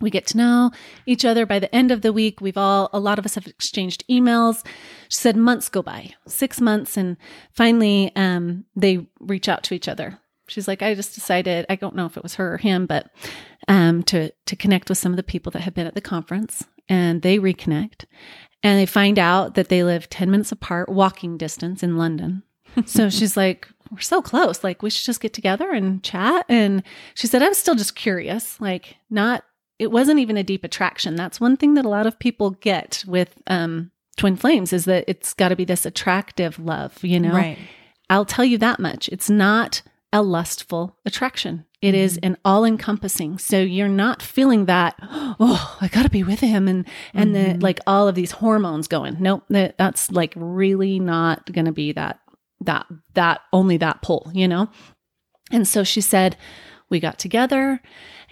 we 0.00 0.10
get 0.10 0.26
to 0.26 0.36
know 0.36 0.72
each 1.06 1.24
other. 1.24 1.46
By 1.46 1.60
the 1.60 1.72
end 1.72 1.92
of 1.92 2.02
the 2.02 2.12
week 2.12 2.40
we've 2.40 2.58
all 2.58 2.90
a 2.92 2.98
lot 2.98 3.20
of 3.20 3.24
us 3.24 3.36
have 3.36 3.46
exchanged 3.46 4.04
emails. 4.10 4.66
She 5.08 5.18
said 5.18 5.36
months 5.36 5.68
go 5.68 5.80
by 5.80 6.12
six 6.26 6.60
months. 6.60 6.96
And 6.96 7.16
finally 7.52 8.10
um, 8.16 8.64
they 8.74 9.06
reach 9.20 9.48
out 9.48 9.62
to 9.62 9.74
each 9.74 9.86
other 9.86 10.18
she's 10.48 10.68
like 10.68 10.82
i 10.82 10.94
just 10.94 11.14
decided 11.14 11.66
i 11.68 11.74
don't 11.74 11.94
know 11.94 12.06
if 12.06 12.16
it 12.16 12.22
was 12.22 12.36
her 12.36 12.54
or 12.54 12.58
him 12.58 12.86
but 12.86 13.10
um, 13.68 14.02
to 14.04 14.30
to 14.44 14.54
connect 14.54 14.88
with 14.88 14.98
some 14.98 15.12
of 15.12 15.16
the 15.16 15.22
people 15.22 15.50
that 15.50 15.62
had 15.62 15.74
been 15.74 15.86
at 15.86 15.94
the 15.94 16.00
conference 16.00 16.64
and 16.88 17.22
they 17.22 17.38
reconnect 17.38 18.04
and 18.62 18.78
they 18.78 18.86
find 18.86 19.18
out 19.18 19.54
that 19.54 19.68
they 19.68 19.82
live 19.82 20.08
10 20.08 20.30
minutes 20.30 20.52
apart 20.52 20.88
walking 20.88 21.36
distance 21.36 21.82
in 21.82 21.96
london 21.96 22.42
so 22.86 23.08
she's 23.10 23.36
like 23.36 23.68
we're 23.90 24.00
so 24.00 24.20
close 24.22 24.62
like 24.62 24.82
we 24.82 24.90
should 24.90 25.06
just 25.06 25.20
get 25.20 25.32
together 25.32 25.70
and 25.72 26.02
chat 26.02 26.44
and 26.48 26.82
she 27.14 27.26
said 27.26 27.42
i 27.42 27.48
was 27.48 27.58
still 27.58 27.74
just 27.74 27.96
curious 27.96 28.60
like 28.60 28.96
not 29.10 29.44
it 29.78 29.90
wasn't 29.90 30.18
even 30.18 30.36
a 30.36 30.42
deep 30.44 30.64
attraction 30.64 31.16
that's 31.16 31.40
one 31.40 31.56
thing 31.56 31.74
that 31.74 31.84
a 31.84 31.88
lot 31.88 32.06
of 32.06 32.18
people 32.18 32.50
get 32.50 33.04
with 33.06 33.42
um 33.46 33.90
twin 34.16 34.36
flames 34.36 34.72
is 34.72 34.84
that 34.86 35.04
it's 35.06 35.34
got 35.34 35.48
to 35.50 35.56
be 35.56 35.64
this 35.64 35.84
attractive 35.86 36.58
love 36.58 37.02
you 37.02 37.18
know 37.20 37.32
Right. 37.32 37.58
I'll 38.08 38.24
tell 38.24 38.44
you 38.44 38.56
that 38.58 38.78
much. 38.78 39.08
It's 39.08 39.28
not 39.28 39.82
a 40.16 40.22
lustful 40.22 40.96
attraction. 41.04 41.66
It 41.82 41.94
is 41.94 42.18
an 42.22 42.38
all 42.42 42.64
encompassing. 42.64 43.36
So 43.36 43.60
you're 43.60 43.86
not 43.86 44.22
feeling 44.22 44.64
that, 44.64 44.96
oh, 45.02 45.76
I 45.78 45.88
got 45.88 46.04
to 46.04 46.10
be 46.10 46.22
with 46.22 46.40
him 46.40 46.68
and, 46.68 46.88
and 47.12 47.34
the, 47.34 47.58
like 47.60 47.80
all 47.86 48.08
of 48.08 48.14
these 48.14 48.30
hormones 48.30 48.88
going. 48.88 49.18
Nope. 49.20 49.44
That, 49.50 49.76
that's 49.76 50.10
like 50.10 50.32
really 50.34 50.98
not 50.98 51.52
going 51.52 51.66
to 51.66 51.72
be 51.72 51.92
that, 51.92 52.20
that, 52.62 52.86
that 53.12 53.42
only 53.52 53.76
that 53.76 54.00
pull, 54.00 54.30
you 54.32 54.48
know? 54.48 54.70
And 55.52 55.68
so 55.68 55.84
she 55.84 56.00
said, 56.00 56.38
we 56.88 56.98
got 56.98 57.18
together 57.18 57.82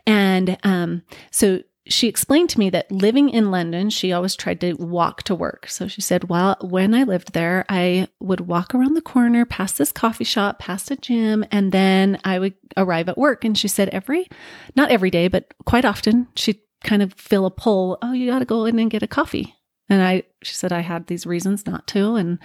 and, 0.06 0.56
um, 0.64 1.02
so 1.30 1.60
she 1.86 2.08
explained 2.08 2.48
to 2.50 2.58
me 2.58 2.70
that 2.70 2.90
living 2.90 3.28
in 3.28 3.50
London, 3.50 3.90
she 3.90 4.12
always 4.12 4.34
tried 4.34 4.60
to 4.62 4.72
walk 4.74 5.22
to 5.24 5.34
work. 5.34 5.68
So 5.68 5.86
she 5.86 6.00
said, 6.00 6.30
well, 6.30 6.56
when 6.62 6.94
I 6.94 7.04
lived 7.04 7.34
there, 7.34 7.66
I 7.68 8.08
would 8.20 8.40
walk 8.40 8.74
around 8.74 8.94
the 8.94 9.02
corner 9.02 9.44
past 9.44 9.76
this 9.76 9.92
coffee 9.92 10.24
shop, 10.24 10.58
past 10.58 10.90
a 10.90 10.96
gym, 10.96 11.44
and 11.50 11.72
then 11.72 12.18
I 12.24 12.38
would 12.38 12.54
arrive 12.76 13.08
at 13.08 13.18
work. 13.18 13.44
And 13.44 13.56
she 13.56 13.68
said, 13.68 13.90
every, 13.90 14.28
not 14.74 14.90
every 14.90 15.10
day, 15.10 15.28
but 15.28 15.52
quite 15.66 15.84
often, 15.84 16.28
she'd 16.36 16.60
kind 16.82 17.02
of 17.02 17.12
feel 17.14 17.44
a 17.44 17.50
pull. 17.50 17.98
Oh, 18.00 18.12
you 18.12 18.30
got 18.30 18.38
to 18.38 18.44
go 18.46 18.64
in 18.64 18.78
and 18.78 18.90
get 18.90 19.02
a 19.02 19.06
coffee. 19.06 19.54
And 19.90 20.02
I, 20.02 20.22
she 20.42 20.54
said, 20.54 20.72
I 20.72 20.80
had 20.80 21.06
these 21.06 21.26
reasons 21.26 21.66
not 21.66 21.86
to. 21.88 22.14
And, 22.14 22.38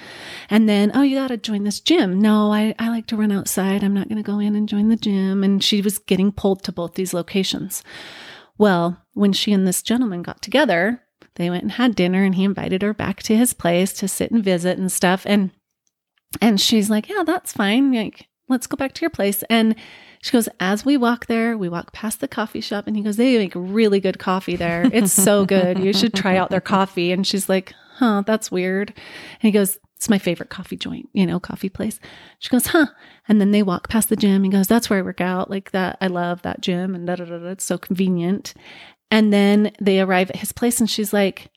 and 0.50 0.68
then, 0.68 0.92
oh, 0.94 1.02
you 1.02 1.16
got 1.16 1.30
to 1.30 1.38
join 1.38 1.64
this 1.64 1.80
gym. 1.80 2.20
No, 2.20 2.52
I, 2.52 2.76
I 2.78 2.90
like 2.90 3.08
to 3.08 3.16
run 3.16 3.32
outside. 3.32 3.82
I'm 3.82 3.94
not 3.94 4.10
going 4.10 4.22
to 4.22 4.30
go 4.30 4.40
in 4.40 4.58
and 4.58 4.68
join 4.68 4.90
the 4.90 4.98
gym. 4.98 5.46
And 5.46 5.64
she 5.64 5.82
was 5.82 6.00
getting 6.00 6.34
pulled 6.34 6.64
to 6.64 6.74
both 6.74 6.96
these 6.96 7.14
locations. 7.14 7.82
Well, 8.60 9.02
when 9.14 9.34
she 9.34 9.54
and 9.54 9.66
this 9.66 9.82
gentleman 9.82 10.22
got 10.22 10.44
together, 10.44 11.02
they 11.36 11.50
went 11.50 11.64
and 11.64 11.72
had 11.72 11.96
dinner 11.96 12.24
and 12.24 12.36
he 12.36 12.44
invited 12.44 12.82
her 12.82 12.94
back 12.94 13.24
to 13.24 13.36
his 13.36 13.54
place 13.54 13.94
to 13.94 14.08
sit 14.08 14.30
and 14.30 14.44
visit 14.44 14.78
and 14.78 14.92
stuff. 14.92 15.24
And, 15.26 15.52
and 16.42 16.60
she's 16.60 16.90
like, 16.90 17.10
yeah, 17.10 17.24
that's 17.26 17.54
fine. 17.54 17.94
Like, 17.94 18.28
let's 18.50 18.68
go 18.68 18.76
back 18.76 18.94
to 18.94 19.02
your 19.02 19.10
place. 19.10 19.44
And 19.50 19.76
she 20.22 20.32
goes, 20.32 20.50
as 20.60 20.84
we 20.84 20.98
walk 20.98 21.28
there, 21.28 21.58
we 21.58 21.70
walk 21.70 21.94
past 21.94 22.20
the 22.20 22.28
coffee 22.28 22.60
shop 22.60 22.86
and 22.86 22.98
he 22.98 23.02
goes, 23.02 23.16
they 23.16 23.38
make 23.38 23.54
really 23.56 24.02
good 24.02 24.20
coffee 24.20 24.58
there. 24.58 24.90
It's 24.92 25.14
so 25.14 25.46
good. 25.46 25.80
You 25.80 25.94
should 25.94 26.14
try 26.14 26.36
out 26.36 26.50
their 26.50 26.60
coffee. 26.60 27.14
And 27.14 27.26
she's 27.26 27.48
like, 27.48 27.74
huh, 27.96 28.24
that's 28.26 28.52
weird. 28.52 28.90
And 28.90 29.42
he 29.42 29.52
goes, 29.52 29.78
it's 30.00 30.10
my 30.10 30.18
favorite 30.18 30.50
coffee 30.50 30.78
joint, 30.78 31.10
you 31.12 31.26
know, 31.26 31.42
coffee 31.42 31.68
place. 31.68 32.00
She 32.40 32.48
goes, 32.48 32.68
huh. 32.68 32.86
And 33.28 33.42
then 33.42 33.52
they 33.52 33.62
walk 33.62 33.90
past 33.90 34.08
the 34.08 34.16
gym 34.16 34.46
and 34.46 34.54
goes, 34.54 34.66
that's 34.66 34.90
where 34.90 34.98
I 34.98 35.02
work 35.02 35.20
out. 35.20 35.50
Like 35.50 35.72
that. 35.72 35.98
I 36.00 36.08
love 36.08 36.42
that 36.44 36.62
gym 36.62 36.96
and 36.96 37.06
da 37.06 37.18
da 37.18 37.26
da. 37.26 37.36
It's 37.48 37.66
so 37.66 37.78
convenient. 37.78 38.54
And 39.12 39.34
then 39.34 39.74
they 39.82 40.00
arrive 40.00 40.30
at 40.30 40.38
his 40.38 40.54
place 40.54 40.80
and 40.80 40.90
she's 40.90 41.12
like, 41.12 41.52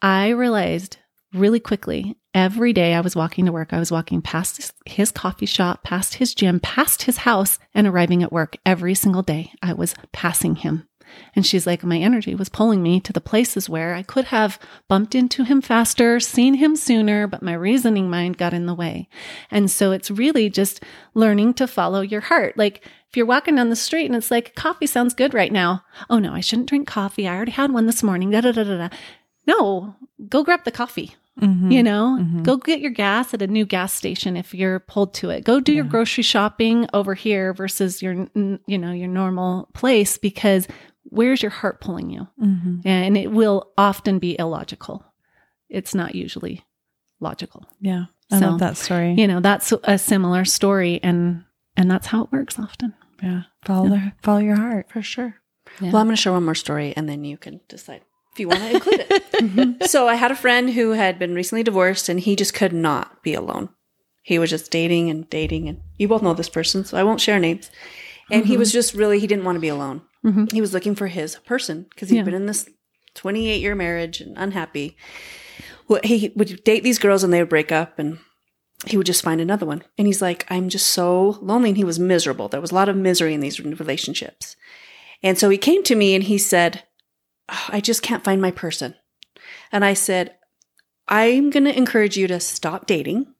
I 0.00 0.30
realized 0.30 0.96
really 1.34 1.60
quickly 1.60 2.16
every 2.32 2.72
day 2.72 2.94
I 2.94 3.02
was 3.02 3.14
walking 3.14 3.44
to 3.44 3.52
work, 3.52 3.74
I 3.74 3.78
was 3.78 3.92
walking 3.92 4.22
past 4.22 4.72
his 4.86 5.10
coffee 5.10 5.44
shop, 5.44 5.82
past 5.84 6.14
his 6.14 6.34
gym, 6.34 6.60
past 6.60 7.02
his 7.02 7.18
house, 7.18 7.58
and 7.74 7.86
arriving 7.86 8.22
at 8.22 8.32
work 8.32 8.56
every 8.64 8.94
single 8.94 9.22
day. 9.22 9.52
I 9.60 9.74
was 9.74 9.94
passing 10.12 10.56
him. 10.56 10.88
And 11.34 11.44
she's 11.46 11.66
like, 11.66 11.84
my 11.84 11.98
energy 11.98 12.34
was 12.34 12.48
pulling 12.48 12.82
me 12.82 13.00
to 13.00 13.12
the 13.12 13.20
places 13.20 13.68
where 13.68 13.94
I 13.94 14.02
could 14.02 14.26
have 14.26 14.58
bumped 14.88 15.14
into 15.14 15.44
him 15.44 15.60
faster, 15.60 16.20
seen 16.20 16.54
him 16.54 16.76
sooner, 16.76 17.26
but 17.26 17.42
my 17.42 17.54
reasoning 17.54 18.10
mind 18.10 18.38
got 18.38 18.54
in 18.54 18.66
the 18.66 18.74
way. 18.74 19.08
And 19.50 19.70
so 19.70 19.92
it's 19.92 20.10
really 20.10 20.48
just 20.50 20.82
learning 21.14 21.54
to 21.54 21.66
follow 21.66 22.00
your 22.00 22.22
heart. 22.22 22.56
Like 22.56 22.84
if 23.08 23.16
you're 23.16 23.26
walking 23.26 23.56
down 23.56 23.70
the 23.70 23.76
street 23.76 24.06
and 24.06 24.16
it's 24.16 24.30
like, 24.30 24.54
coffee 24.54 24.86
sounds 24.86 25.14
good 25.14 25.34
right 25.34 25.52
now. 25.52 25.84
Oh 26.10 26.18
no, 26.18 26.32
I 26.32 26.40
shouldn't 26.40 26.68
drink 26.68 26.86
coffee. 26.88 27.26
I 27.26 27.34
already 27.34 27.52
had 27.52 27.72
one 27.72 27.86
this 27.86 28.02
morning. 28.02 28.30
Da 28.30 28.40
da 28.40 28.52
da 28.52 28.64
da 28.64 28.88
da. 28.88 28.96
No, 29.46 29.94
go 30.28 30.42
grab 30.42 30.64
the 30.64 30.70
coffee. 30.70 31.14
Mm-hmm. 31.40 31.70
You 31.70 31.82
know, 31.82 32.26
go 32.42 32.56
get 32.56 32.80
your 32.80 32.90
gas 32.90 33.34
at 33.34 33.42
a 33.42 33.46
new 33.46 33.66
gas 33.66 33.92
station 33.92 34.38
if 34.38 34.54
you're 34.54 34.80
pulled 34.80 35.12
to 35.14 35.28
it. 35.28 35.44
Go 35.44 35.60
do 35.60 35.70
your 35.70 35.84
grocery 35.84 36.22
shopping 36.22 36.88
over 36.94 37.12
here 37.12 37.52
versus 37.52 38.00
your, 38.00 38.26
you 38.34 38.78
know, 38.78 38.90
your 38.92 39.08
normal 39.08 39.68
place 39.74 40.16
because 40.16 40.66
where's 41.10 41.42
your 41.42 41.50
heart 41.50 41.80
pulling 41.80 42.10
you? 42.10 42.28
Mm-hmm. 42.40 42.86
And 42.86 43.16
it 43.16 43.30
will 43.30 43.72
often 43.78 44.18
be 44.18 44.36
illogical. 44.38 45.04
It's 45.68 45.94
not 45.94 46.14
usually 46.14 46.64
logical. 47.20 47.66
Yeah. 47.80 48.06
I 48.30 48.40
So, 48.40 48.46
love 48.50 48.60
that 48.60 48.76
story. 48.76 49.14
You 49.14 49.26
know, 49.26 49.40
that's 49.40 49.72
a 49.84 49.98
similar 49.98 50.44
story 50.44 51.00
and 51.02 51.44
and 51.76 51.90
that's 51.90 52.06
how 52.06 52.24
it 52.24 52.32
works 52.32 52.58
often. 52.58 52.94
Yeah. 53.22 53.42
Follow 53.64 53.88
the, 53.88 54.12
follow 54.22 54.38
your 54.40 54.56
heart. 54.56 54.90
For 54.90 55.02
sure. 55.02 55.36
Yeah. 55.80 55.90
Well, 55.92 56.00
I'm 56.00 56.06
going 56.06 56.16
to 56.16 56.22
share 56.22 56.32
one 56.32 56.44
more 56.44 56.54
story 56.54 56.94
and 56.96 57.08
then 57.08 57.24
you 57.24 57.36
can 57.36 57.60
decide 57.68 58.02
if 58.32 58.40
you 58.40 58.48
want 58.48 58.60
to 58.60 58.70
include 58.74 59.06
it. 59.10 59.90
so, 59.90 60.08
I 60.08 60.14
had 60.14 60.30
a 60.30 60.36
friend 60.36 60.70
who 60.70 60.92
had 60.92 61.18
been 61.18 61.34
recently 61.34 61.62
divorced 61.62 62.08
and 62.08 62.20
he 62.20 62.36
just 62.36 62.54
could 62.54 62.72
not 62.72 63.22
be 63.22 63.34
alone. 63.34 63.68
He 64.22 64.38
was 64.38 64.50
just 64.50 64.70
dating 64.70 65.08
and 65.10 65.28
dating. 65.30 65.68
And 65.68 65.80
you 65.98 66.08
both 66.08 66.22
know 66.22 66.34
this 66.34 66.48
person, 66.48 66.84
so 66.84 66.96
I 66.96 67.04
won't 67.04 67.20
share 67.20 67.38
names. 67.38 67.70
And 68.30 68.44
he 68.46 68.56
was 68.56 68.72
just 68.72 68.94
really, 68.94 69.18
he 69.20 69.26
didn't 69.26 69.44
want 69.44 69.56
to 69.56 69.60
be 69.60 69.68
alone. 69.68 70.02
Mhm. 70.24 70.50
He 70.52 70.60
was 70.60 70.74
looking 70.74 70.94
for 70.96 71.06
his 71.06 71.36
person 71.46 71.86
because 71.90 72.10
he'd 72.10 72.16
Yeah. 72.18 72.22
been 72.24 72.34
in 72.34 72.46
this 72.46 72.68
28 73.14 73.60
year 73.60 73.74
marriage 73.74 74.20
and 74.20 74.36
unhappy. 74.36 74.96
Well, 75.88 76.00
he 76.02 76.32
would 76.34 76.64
date 76.64 76.82
these 76.82 76.98
girls 76.98 77.22
and 77.22 77.32
they 77.32 77.40
would 77.40 77.48
break 77.48 77.70
up 77.70 77.98
and 77.98 78.18
he 78.86 78.96
would 78.96 79.06
just 79.06 79.22
find 79.22 79.40
another 79.40 79.64
one. 79.64 79.84
And 79.96 80.06
he's 80.06 80.20
like, 80.20 80.44
I'm 80.50 80.68
just 80.68 80.88
so 80.88 81.38
lonely. 81.40 81.70
And 81.70 81.76
he 81.78 81.84
was 81.84 81.98
miserable. 81.98 82.48
There 82.48 82.60
was 82.60 82.72
a 82.72 82.74
lot 82.74 82.88
of 82.88 82.96
misery 82.96 83.32
in 83.34 83.40
these 83.40 83.60
relationships. 83.60 84.56
And 85.22 85.38
so 85.38 85.48
he 85.48 85.58
came 85.58 85.82
to 85.84 85.94
me 85.94 86.14
and 86.14 86.24
he 86.24 86.36
said, 86.38 86.82
"Oh, 87.48 87.66
I 87.68 87.80
just 87.80 88.02
can't 88.02 88.24
find 88.24 88.42
my 88.42 88.50
person. 88.50 88.94
And 89.72 89.84
I 89.84 89.94
said, 89.94 90.34
I'm 91.08 91.50
going 91.50 91.64
to 91.64 91.76
encourage 91.76 92.16
you 92.16 92.26
to 92.26 92.40
stop 92.40 92.86
dating 92.86 93.32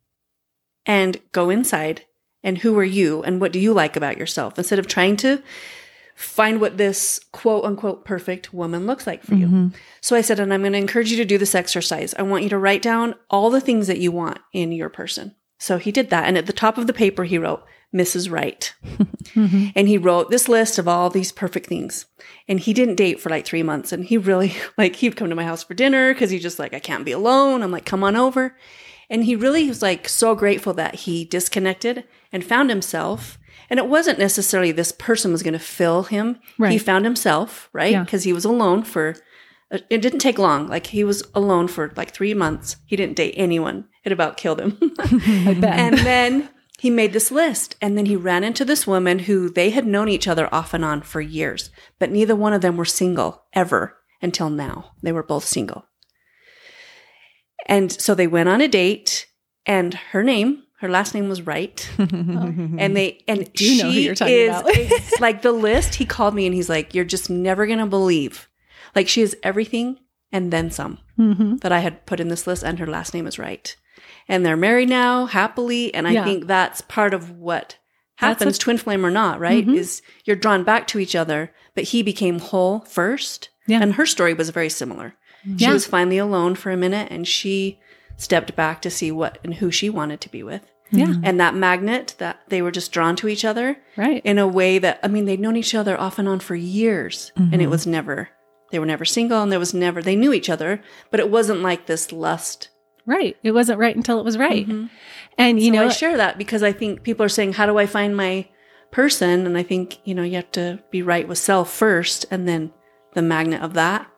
and 0.87 1.21
go 1.33 1.51
inside. 1.51 2.05
And 2.47 2.59
who 2.59 2.79
are 2.79 2.85
you? 2.85 3.23
And 3.25 3.41
what 3.41 3.53
do 3.53 3.59
you 3.59 3.75
like 3.75 3.97
about 3.97 4.17
yourself? 4.17 4.57
Instead 4.57 4.79
of 4.79 4.87
trying 4.87 5.17
to 5.17 5.43
find 6.15 6.61
what 6.61 6.79
this 6.79 7.21
quote 7.33 7.65
unquote 7.65 8.05
perfect 8.05 8.55
woman 8.55 8.87
looks 8.87 9.07
like 9.07 9.23
for 9.23 9.35
you. 9.35 9.47
Mm-hmm. 9.47 9.69
So 10.01 10.17
I 10.17 10.23
said, 10.23 10.41
and 10.41 10.55
I'm 10.55 10.63
going 10.63 10.73
to 10.73 10.79
encourage 10.79 11.11
you 11.11 11.17
to 11.19 11.25
do 11.25 11.37
this 11.37 11.55
exercise. 11.55 12.15
I 12.15 12.23
want 12.23 12.45
you 12.45 12.49
to 12.51 12.59
write 12.59 12.81
down 12.81 13.17
all 13.29 13.51
the 13.51 13.61
things 13.61 13.89
that 13.89 13.99
you 13.99 14.13
want 14.13 14.39
in 14.53 14.73
your 14.73 14.89
person. 14.89 15.35
So 15.59 15.77
he 15.77 15.91
did 15.91 16.09
that. 16.11 16.27
And 16.27 16.39
at 16.39 16.47
the 16.47 16.53
top 16.53 16.79
of 16.79 16.87
the 16.87 16.93
paper, 16.93 17.25
he 17.25 17.37
wrote, 17.37 17.65
Mrs. 17.95 18.31
Right. 18.31 18.75
Mm-hmm. 19.35 19.67
And 19.75 19.87
he 19.87 19.99
wrote 19.99 20.31
this 20.31 20.49
list 20.49 20.79
of 20.79 20.89
all 20.89 21.11
these 21.11 21.31
perfect 21.31 21.67
things. 21.67 22.07
And 22.49 22.59
he 22.59 22.73
didn't 22.73 22.95
date 22.95 23.21
for 23.21 23.29
like 23.29 23.45
three 23.45 23.63
months. 23.63 23.93
And 23.93 24.03
he 24.03 24.17
really, 24.17 24.55
like, 24.79 24.97
he'd 24.97 25.17
come 25.17 25.29
to 25.29 25.35
my 25.35 25.45
house 25.45 25.63
for 25.63 25.75
dinner 25.75 26.15
because 26.15 26.31
he 26.31 26.39
just 26.39 26.59
like, 26.59 26.73
I 26.73 26.79
can't 26.79 27.05
be 27.05 27.13
alone. 27.13 27.63
I'm 27.63 27.73
like, 27.73 27.85
come 27.85 28.03
on 28.03 28.17
over. 28.17 28.57
And 29.09 29.25
he 29.25 29.37
really 29.37 29.69
was 29.69 29.83
like 29.83 30.09
so 30.09 30.35
grateful 30.35 30.73
that 30.75 30.95
he 30.97 31.25
disconnected 31.25 32.05
and 32.33 32.45
found 32.45 32.71
himself. 32.71 33.39
And 33.71 33.79
it 33.79 33.89
wasn't 33.89 34.19
necessarily 34.19 34.73
this 34.73 34.93
person 34.93 35.33
was 35.33 35.43
going 35.43 35.55
to 35.55 35.59
fill 35.59 36.05
him. 36.05 36.39
He 36.73 36.79
found 36.79 37.05
himself, 37.05 37.69
right? 37.73 37.93
Yeah. 37.93 38.05
Because 38.05 38.25
he 38.25 38.33
was 38.33 38.45
alone 38.45 38.83
for, 38.83 39.17
uh, 39.71 39.79
it 39.91 40.03
didn't 40.03 40.21
take 40.21 40.39
long. 40.39 40.69
Like 40.69 40.89
he 40.89 41.05
was 41.05 41.23
alone 41.35 41.69
for 41.69 41.93
like 41.97 42.13
three 42.13 42.35
months. 42.35 42.77
He 42.87 42.97
didn't 42.97 43.17
date 43.17 43.35
anyone. 43.37 43.89
It 44.05 44.13
about 44.13 44.37
killed 44.37 44.61
him. 44.61 44.79
And 45.79 45.99
then 45.99 46.49
he 46.79 46.91
made 46.91 47.13
this 47.13 47.31
list 47.31 47.75
and 47.81 47.97
then 47.97 48.07
he 48.07 48.17
ran 48.17 48.45
into 48.45 48.65
this 48.65 48.87
woman 48.87 49.21
who 49.21 49.49
they 49.49 49.71
had 49.71 49.87
known 49.87 50.09
each 50.09 50.29
other 50.29 50.53
off 50.53 50.75
and 50.75 50.85
on 50.85 51.03
for 51.03 51.21
years, 51.21 51.71
but 51.99 52.11
neither 52.11 52.37
one 52.37 52.53
of 52.53 52.61
them 52.61 52.77
were 52.77 52.85
single 52.85 53.45
ever 53.53 53.97
until 54.21 54.51
now. 54.51 54.93
They 55.03 55.13
were 55.13 55.23
both 55.23 55.45
single. 55.45 55.87
And 57.67 57.91
so 57.93 58.15
they 58.15 58.27
went 58.27 58.49
on 58.49 58.61
a 58.61 58.69
date 58.69 59.27
and 59.67 59.93
her 60.13 60.23
name, 60.23 60.63
her 60.81 60.89
last 60.89 61.15
name 61.15 61.29
was 61.29 61.43
Wright. 61.43 61.89
and 61.99 62.97
they 62.97 63.23
and 63.27 63.51
she 63.55 63.79
know 63.83 63.91
who 63.91 63.99
you're 63.99 64.15
talking 64.15 64.35
is 64.35 64.51
about. 64.51 65.21
like 65.21 65.43
the 65.43 65.53
list, 65.53 65.97
he 65.97 66.05
called 66.05 66.35
me 66.35 66.47
and 66.47 66.55
he's 66.55 66.69
like, 66.69 66.95
You're 66.95 67.05
just 67.05 67.29
never 67.31 67.67
gonna 67.67 67.87
believe. 67.87 68.49
Like 68.95 69.09
she 69.09 69.23
is 69.23 69.37
everything 69.43 69.99
and 70.33 70.53
then 70.53 70.71
some 70.71 70.99
Mm-hmm. 71.19 71.57
that 71.57 71.73
I 71.73 71.79
had 71.79 72.05
put 72.05 72.21
in 72.21 72.29
this 72.29 72.47
list, 72.47 72.63
and 72.63 72.79
her 72.79 72.87
last 72.87 73.15
name 73.15 73.27
is 73.27 73.39
Wright. 73.39 73.75
And 74.29 74.45
they're 74.45 74.55
married 74.57 74.91
now, 74.91 75.25
happily. 75.25 75.95
And 75.95 76.07
I 76.07 76.11
Yeah. 76.11 76.25
think 76.25 76.47
that's 76.47 76.83
part 76.83 77.15
of 77.15 77.31
what 77.31 77.79
happens, 78.17 78.59
twin 78.59 78.77
flame 78.77 79.05
or 79.07 79.11
not, 79.11 79.41
right? 79.41 79.67
Mhm. 79.67 79.77
Is 79.77 80.03
you're 80.27 80.37
drawn 80.37 80.63
back 80.63 80.87
to 80.89 80.99
each 80.99 81.17
other, 81.17 81.53
but 81.75 81.85
he 81.85 82.03
became 82.03 82.39
whole 82.39 82.81
first. 82.81 83.49
Yeah. 83.67 83.79
And 83.81 83.95
her 83.95 84.05
story 84.05 84.35
was 84.35 84.51
very 84.51 84.69
similar. 84.69 85.15
Mm-hmm. 85.47 85.57
She 85.59 85.71
was 85.71 85.87
finally 85.87 86.19
alone 86.19 86.55
for 86.55 86.71
a 86.71 86.77
minute 86.77 87.09
and 87.11 87.27
she 87.27 87.79
stepped 88.17 88.57
back 88.57 88.83
to 88.83 88.91
see 88.91 89.13
what 89.13 89.39
and 89.45 89.55
who 89.55 89.71
she 89.71 89.89
wanted 89.91 90.21
to 90.23 90.29
be 90.31 90.43
with. 90.43 90.63
Yeah. 90.91 91.07
Mm-hmm. 91.07 91.25
And 91.25 91.41
that 91.41 91.55
magnet 91.55 92.15
that 92.19 92.41
they 92.49 92.63
were 92.63 92.71
just 92.71 92.93
drawn 92.93 93.17
to 93.17 93.29
each 93.29 93.45
other 93.45 93.79
Right. 93.97 94.23
in 94.25 94.39
a 94.39 94.47
way 94.47 94.79
that 94.79 95.01
I 95.03 95.09
mean 95.09 95.25
they'd 95.25 95.41
known 95.41 95.57
each 95.57 95.75
other 95.75 95.99
off 95.99 96.19
and 96.19 96.29
on 96.29 96.41
for 96.41 96.55
years 96.55 97.33
and 97.37 97.51
Mm-hmm. 97.53 97.61
it 97.61 97.71
was 97.71 97.87
never 97.87 98.29
they 98.71 98.79
were 98.79 98.87
never 98.87 99.05
single 99.05 99.43
and 99.43 99.51
there 99.53 99.59
was 99.59 99.75
never 99.75 100.01
they 100.03 100.17
knew 100.17 100.33
each 100.33 100.49
other 100.51 100.81
but 101.11 101.21
it 101.21 101.31
wasn't 101.31 101.61
like 101.63 101.87
this 101.87 102.13
lust 102.13 102.69
Right. 103.05 103.37
It 103.45 103.53
wasn't 103.53 103.79
right 103.79 103.95
until 103.95 104.19
it 104.19 104.25
was 104.25 104.37
right. 104.37 104.67
Mm-hmm. 104.67 104.87
And 105.39 105.61
you 105.63 105.71
know 105.71 105.83
know, 105.83 105.87
I 105.87 105.91
share 105.91 106.17
that 106.17 106.39
because 106.39 106.65
I 106.65 106.73
think 106.73 107.05
people 107.05 107.25
are 107.25 107.29
saying 107.29 107.53
how 107.53 107.67
do 107.67 107.79
I 107.79 107.87
find 107.87 108.17
my 108.17 108.49
person 108.91 109.47
and 109.47 109.57
I 109.59 109.63
think 109.63 109.99
you 110.05 110.15
know 110.15 110.23
you 110.23 110.37
have 110.37 110.51
to 110.53 110.81
be 110.91 111.03
right 111.03 111.27
with 111.29 111.39
self 111.39 111.71
first 111.73 112.27
and 112.31 112.49
then 112.49 112.73
the 113.15 113.23
magnet 113.23 113.63
of 113.63 113.75
that 113.75 114.09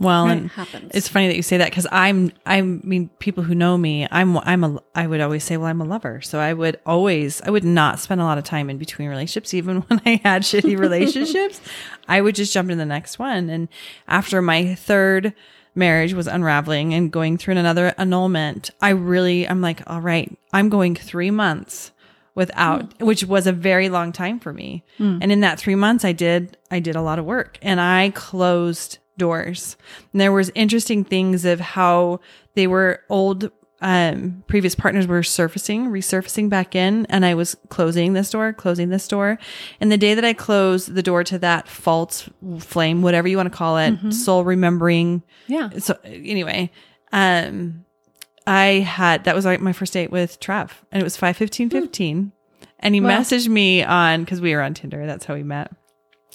Well, 0.00 0.26
and 0.26 0.50
happens 0.50 0.90
it's 0.92 1.08
funny 1.08 1.28
that 1.28 1.36
you 1.36 1.42
say 1.42 1.58
that 1.58 1.70
because 1.70 1.86
I'm, 1.92 2.32
I 2.44 2.62
mean, 2.62 3.10
people 3.20 3.44
who 3.44 3.54
know 3.54 3.78
me, 3.78 4.08
I'm, 4.10 4.36
I'm 4.38 4.64
a, 4.64 4.82
I 4.94 5.06
would 5.06 5.20
always 5.20 5.44
say, 5.44 5.56
well, 5.56 5.68
I'm 5.68 5.80
a 5.80 5.84
lover. 5.84 6.20
So 6.20 6.40
I 6.40 6.52
would 6.52 6.80
always, 6.84 7.40
I 7.42 7.50
would 7.50 7.64
not 7.64 8.00
spend 8.00 8.20
a 8.20 8.24
lot 8.24 8.36
of 8.36 8.44
time 8.44 8.70
in 8.70 8.78
between 8.78 9.08
relationships, 9.08 9.54
even 9.54 9.80
when 9.88 10.00
I 10.04 10.20
had 10.24 10.42
shitty 10.42 10.78
relationships. 10.78 11.60
I 12.08 12.20
would 12.20 12.34
just 12.34 12.52
jump 12.52 12.70
into 12.70 12.76
the 12.76 12.86
next 12.86 13.18
one. 13.18 13.48
And 13.48 13.68
after 14.08 14.42
my 14.42 14.74
third 14.74 15.32
marriage 15.76 16.12
was 16.12 16.26
unraveling 16.26 16.92
and 16.92 17.12
going 17.12 17.38
through 17.38 17.56
another 17.56 17.94
annulment, 17.96 18.70
I 18.80 18.90
really, 18.90 19.48
I'm 19.48 19.60
like, 19.60 19.82
all 19.88 20.00
right, 20.00 20.36
I'm 20.52 20.68
going 20.68 20.96
three 20.96 21.30
months 21.30 21.92
without 22.34 22.92
hmm. 22.94 23.06
which 23.06 23.24
was 23.24 23.46
a 23.46 23.52
very 23.52 23.88
long 23.88 24.10
time 24.10 24.40
for 24.40 24.52
me 24.52 24.84
hmm. 24.98 25.18
and 25.22 25.30
in 25.30 25.38
that 25.40 25.56
three 25.56 25.76
months 25.76 26.04
i 26.04 26.10
did 26.10 26.56
i 26.68 26.80
did 26.80 26.96
a 26.96 27.00
lot 27.00 27.16
of 27.16 27.24
work 27.24 27.58
and 27.62 27.80
i 27.80 28.10
closed 28.10 28.98
doors 29.16 29.76
and 30.12 30.20
there 30.20 30.32
was 30.32 30.50
interesting 30.54 31.04
things 31.04 31.44
of 31.44 31.60
how 31.60 32.20
they 32.54 32.66
were 32.66 33.00
old 33.08 33.50
um 33.80 34.42
previous 34.46 34.74
partners 34.74 35.06
were 35.06 35.22
surfacing 35.22 35.86
resurfacing 35.88 36.48
back 36.48 36.74
in 36.74 37.04
and 37.06 37.24
i 37.26 37.34
was 37.34 37.56
closing 37.68 38.12
this 38.12 38.30
door 38.30 38.52
closing 38.52 38.88
this 38.88 39.06
door 39.08 39.38
and 39.80 39.92
the 39.92 39.96
day 39.98 40.14
that 40.14 40.24
i 40.24 40.32
closed 40.32 40.94
the 40.94 41.02
door 41.02 41.22
to 41.24 41.38
that 41.38 41.68
false 41.68 42.28
flame 42.58 43.02
whatever 43.02 43.28
you 43.28 43.36
want 43.36 43.50
to 43.50 43.56
call 43.56 43.76
it 43.76 43.94
soul 44.12 44.44
remembering 44.44 45.22
yeah. 45.46 45.68
so 45.78 45.98
anyway, 46.04 46.70
um, 47.12 47.84
I 48.46 48.80
had 48.80 49.24
that 49.24 49.34
was 49.34 49.44
like 49.44 49.60
my 49.60 49.72
first 49.72 49.92
date 49.92 50.10
with 50.10 50.40
Trav, 50.40 50.70
and 50.92 51.00
it 51.00 51.04
was 51.04 51.16
five 51.16 51.36
fifteen 51.36 51.70
fifteen, 51.70 52.32
and 52.80 52.94
he 52.94 53.00
Wow. 53.00 53.18
messaged 53.18 53.48
me 53.48 53.82
on 53.82 54.24
because 54.24 54.40
we 54.40 54.54
were 54.54 54.60
on 54.62 54.74
Tinder. 54.74 55.06
That's 55.06 55.24
how 55.24 55.34
we 55.34 55.42
met. 55.42 55.70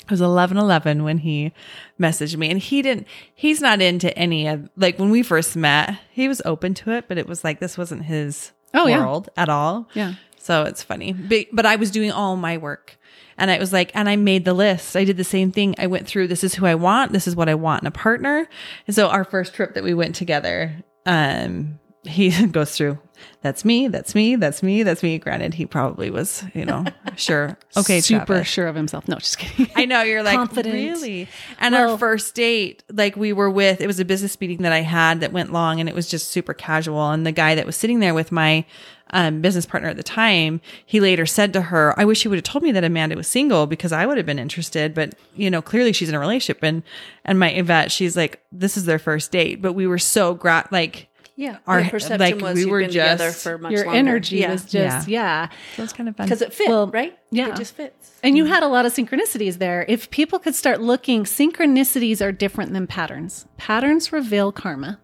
It 0.09 0.13
was 0.13 0.21
eleven 0.21 0.57
eleven 0.57 1.03
when 1.03 1.19
he 1.19 1.53
messaged 1.99 2.35
me, 2.35 2.49
and 2.49 2.59
he 2.59 2.81
didn't. 2.81 3.07
He's 3.35 3.61
not 3.61 3.79
into 3.81 4.15
any 4.17 4.47
of 4.47 4.67
like 4.75 4.97
when 4.97 5.11
we 5.11 5.21
first 5.21 5.55
met. 5.55 5.99
He 6.11 6.27
was 6.27 6.41
open 6.45 6.73
to 6.75 6.91
it, 6.91 7.05
but 7.07 7.17
it 7.19 7.27
was 7.27 7.43
like 7.43 7.59
this 7.59 7.77
wasn't 7.77 8.05
his 8.05 8.51
Oh, 8.73 8.87
yeah. 8.87 8.99
world 8.99 9.29
at 9.37 9.49
all. 9.49 9.87
Yeah. 9.93 10.13
So 10.37 10.63
it's 10.63 10.81
funny. 10.83 11.13
But, 11.13 11.47
but 11.51 11.65
I 11.65 11.75
was 11.75 11.91
doing 11.91 12.11
all 12.11 12.35
my 12.35 12.57
work. 12.57 12.97
And 13.37 13.49
I 13.49 13.57
was 13.57 13.71
like, 13.73 13.91
and 13.95 14.07
I 14.09 14.15
made 14.15 14.45
the 14.45 14.53
list. 14.53 14.95
I 14.97 15.05
did 15.05 15.17
the 15.17 15.23
same 15.23 15.51
thing. 15.51 15.73
I 15.77 15.87
went 15.87 16.07
through 16.07 16.27
this 16.27 16.43
is 16.43 16.55
who 16.55 16.65
I 16.65 16.75
want. 16.75 17.13
This 17.13 17.27
is 17.27 17.35
what 17.35 17.49
I 17.49 17.55
want 17.55 17.83
in 17.83 17.87
a 17.87 17.91
partner. 17.91 18.47
And 18.85 18.95
so 18.95 19.07
our 19.09 19.23
first 19.23 19.53
trip 19.53 19.73
that 19.75 19.83
we 19.83 19.93
went 19.93 20.15
together, 20.15 20.75
um, 21.05 21.79
he 22.03 22.29
goes 22.47 22.75
through, 22.75 22.97
that's 23.41 23.65
me, 23.65 23.87
that's 23.89 24.15
me, 24.15 24.35
that's 24.35 24.63
me, 24.63 24.83
that's 24.83 25.03
me. 25.03 25.17
Granted, 25.17 25.53
he 25.53 25.65
probably 25.65 26.09
was, 26.09 26.43
you 26.53 26.65
know, 26.65 26.85
sure. 27.17 27.57
Okay, 27.77 27.99
Super 28.01 28.25
Travis. 28.25 28.47
sure 28.47 28.67
of 28.67 28.75
himself. 28.75 29.07
No, 29.07 29.17
just 29.17 29.37
kidding. 29.37 29.71
I 29.75 29.85
know 29.85 30.01
you're 30.03 30.23
like 30.23 30.35
Confident. 30.37 30.73
really. 30.73 31.27
And 31.59 31.73
Well- 31.73 31.91
our 31.91 31.97
first 31.97 32.33
date, 32.35 32.83
like 32.91 33.15
we 33.15 33.33
were 33.33 33.49
with, 33.49 33.81
it 33.81 33.87
was 33.87 33.99
a 33.99 34.05
business 34.05 34.39
meeting 34.39 34.59
that 34.63 34.71
I 34.71 34.79
had 34.81 35.19
that 35.21 35.31
went 35.33 35.51
long, 35.51 35.79
and 35.79 35.87
it 35.89 35.95
was 35.95 36.07
just 36.09 36.29
super 36.29 36.53
casual. 36.53 37.11
And 37.11 37.25
the 37.25 37.31
guy 37.31 37.55
that 37.55 37.65
was 37.65 37.75
sitting 37.75 37.99
there 37.99 38.13
with 38.13 38.31
my 38.31 38.65
um, 39.11 39.41
business 39.41 39.65
partner 39.65 39.89
at 39.89 39.97
the 39.97 40.03
time, 40.03 40.61
he 40.85 40.99
later 40.99 41.25
said 41.25 41.51
to 41.53 41.61
her, 41.63 41.93
"I 41.99 42.05
wish 42.05 42.23
you 42.23 42.29
would 42.29 42.37
have 42.37 42.43
told 42.43 42.63
me 42.63 42.71
that 42.73 42.83
Amanda 42.83 43.15
was 43.15 43.27
single 43.27 43.65
because 43.67 43.91
I 43.91 44.05
would 44.05 44.17
have 44.17 44.25
been 44.25 44.37
interested." 44.39 44.93
But 44.93 45.15
you 45.35 45.49
know, 45.49 45.61
clearly 45.61 45.93
she's 45.93 46.09
in 46.09 46.15
a 46.15 46.19
relationship. 46.19 46.61
And 46.63 46.83
and 47.25 47.39
my 47.39 47.49
Yvette, 47.49 47.91
she's 47.91 48.15
like, 48.15 48.41
"This 48.51 48.77
is 48.77 48.85
their 48.85 48.99
first 48.99 49.31
date," 49.31 49.61
but 49.61 49.73
we 49.73 49.85
were 49.87 49.99
so 49.99 50.33
gra- 50.35 50.67
like. 50.71 51.07
Yeah 51.39 51.57
Our- 51.65 51.83
the 51.83 51.89
perception 51.89 52.19
like, 52.19 52.41
was 52.41 52.55
we 52.55 52.61
you've 52.61 52.69
were 52.69 52.81
been 52.81 52.89
together 52.89 53.29
just- 53.29 53.43
for 53.43 53.57
much 53.57 53.71
Your 53.71 53.85
longer. 53.85 53.97
energy 53.97 54.37
yeah. 54.37 54.51
was 54.51 54.65
just, 54.65 55.07
yeah. 55.07 55.49
So 55.75 55.83
it's 55.83 55.93
kind 55.93 56.09
of 56.09 56.15
fun. 56.17 56.25
because 56.25 56.41
it 56.41 56.53
fit 56.53 56.67
Well, 56.67 56.87
right 56.87 57.17
yeah. 57.31 57.49
it 57.49 57.55
just 57.55 57.75
fits 57.75 58.19
And 58.23 58.35
you 58.35 58.43
mm-hmm. 58.43 58.53
had 58.53 58.63
a 58.63 58.67
lot 58.67 58.85
of 58.85 58.93
synchronicities 58.93 59.57
there. 59.57 59.85
If 59.87 60.11
people 60.11 60.37
could 60.39 60.53
start 60.55 60.81
looking, 60.81 61.23
synchronicities 61.23 62.19
are 62.25 62.33
different 62.33 62.73
than 62.73 62.87
patterns. 62.87 63.45
Patterns 63.57 64.11
reveal 64.11 64.51
karma, 64.51 64.99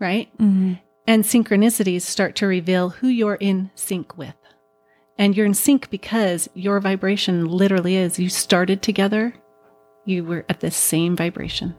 right? 0.00 0.28
Mm-hmm. 0.38 0.74
And 1.06 1.22
synchronicities 1.22 2.02
start 2.02 2.34
to 2.36 2.46
reveal 2.46 2.88
who 2.90 3.08
you're 3.08 3.36
in 3.36 3.70
sync 3.76 4.18
with. 4.18 4.34
And 5.18 5.36
you're 5.36 5.46
in 5.46 5.54
sync 5.54 5.90
because 5.90 6.48
your 6.54 6.80
vibration 6.80 7.46
literally 7.46 7.94
is 7.96 8.18
you 8.18 8.28
started 8.28 8.82
together, 8.82 9.34
you 10.04 10.24
were 10.24 10.44
at 10.48 10.58
the 10.60 10.72
same 10.72 11.14
vibration 11.14 11.76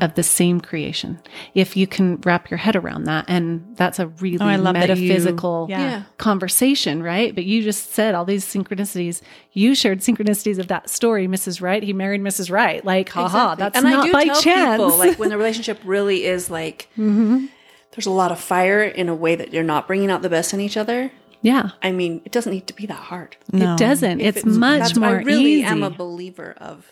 of 0.00 0.14
the 0.14 0.22
same 0.22 0.60
creation. 0.60 1.20
If 1.54 1.76
you 1.76 1.86
can 1.86 2.20
wrap 2.24 2.50
your 2.50 2.58
head 2.58 2.76
around 2.76 3.04
that, 3.04 3.24
and 3.28 3.74
that's 3.76 3.98
a 3.98 4.06
really 4.08 4.38
Oh, 4.40 4.46
I 4.46 4.56
love 4.56 4.74
that 4.74 4.88
you- 4.98 5.08
metaphysical 5.08 5.66
yeah. 5.70 5.78
Yeah. 5.80 6.02
conversation, 6.18 7.02
right? 7.02 7.34
But 7.34 7.44
you 7.44 7.62
just 7.62 7.92
said 7.92 8.14
all 8.14 8.24
these 8.24 8.44
synchronicities. 8.44 9.20
You 9.52 9.74
shared 9.74 10.00
synchronicities 10.00 10.58
of 10.58 10.68
that 10.68 10.90
story, 10.90 11.26
Mrs. 11.28 11.60
Wright. 11.60 11.82
He 11.82 11.92
married 11.92 12.20
Mrs. 12.20 12.50
Wright. 12.50 12.84
Like, 12.84 13.08
haha, 13.10 13.52
Exactly. 13.52 13.62
that's 13.62 13.76
and 13.76 13.84
not 13.84 14.04
I 14.04 14.06
do 14.06 14.12
by 14.12 14.24
tell 14.24 14.40
chance. 14.42 14.82
People, 14.82 14.96
like 14.98 15.18
when 15.18 15.28
the 15.30 15.36
relationship 15.44 15.80
really 15.84 16.24
is 16.24 16.50
like 16.50 16.88
mm-hmm. 16.98 17.46
there's 17.92 18.06
a 18.06 18.10
lot 18.10 18.32
of 18.32 18.40
fire 18.40 18.82
in 18.82 19.08
a 19.08 19.14
way 19.14 19.34
that 19.36 19.52
you're 19.52 19.62
not 19.62 19.86
bringing 19.86 20.10
out 20.10 20.22
the 20.22 20.28
best 20.30 20.52
in 20.52 20.60
each 20.60 20.76
other. 20.76 21.10
yeah, 21.42 21.70
I 21.82 21.92
mean, 21.92 22.22
it 22.24 22.32
doesn't 22.32 22.52
need 22.52 22.66
to 22.68 22.74
be 22.74 22.86
that 22.86 22.94
hard. 22.94 23.36
No. 23.52 23.74
it 23.74 23.78
doesn't. 23.78 24.20
If 24.20 24.36
It's, 24.38 24.46
much 24.46 24.96
more 24.96 25.08
I 25.20 25.22
really 25.22 25.44
easy. 25.54 25.64
am 25.64 25.82
a 25.82 25.90
believer 25.90 26.54
of 26.58 26.90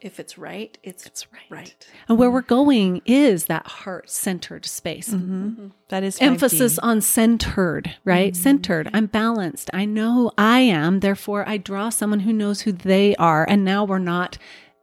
if 0.00 0.18
it's 0.18 0.38
right, 0.38 0.76
it's, 0.82 1.04
It's 1.06 1.26
right. 1.32 1.50
right. 1.50 1.86
and 2.08 2.18
where 2.18 2.30
we're 2.30 2.40
going 2.42 3.02
is 3.04 3.44
that 3.46 3.66
heart-centered 3.66 4.64
space. 4.66 5.10
Mm-hmm. 5.10 5.46
Mm-hmm. 5.48 5.66
that 5.88 6.02
is 6.02 6.18
5D. 6.18 6.22
emphasis 6.26 6.78
on 6.78 7.00
centered, 7.00 7.94
right? 8.04 8.32
Mm-hmm. 8.32 8.42
Centered. 8.42 8.90
I'm 8.94 9.06
balanced. 9.06 9.70
I 9.74 9.84
know 9.84 10.14
who 10.14 10.32
I 10.38 10.60
am. 10.60 11.00
Therefore, 11.00 11.46
I 11.48 11.56
draw 11.58 11.90
someone 11.90 12.20
who 12.20 12.32
knows 12.32 12.62
who 12.62 12.72
they 12.72 13.14
are. 13.16 13.44
And 13.48 13.64
now 13.64 13.84
we're 13.84 13.98
not, 13.98 14.38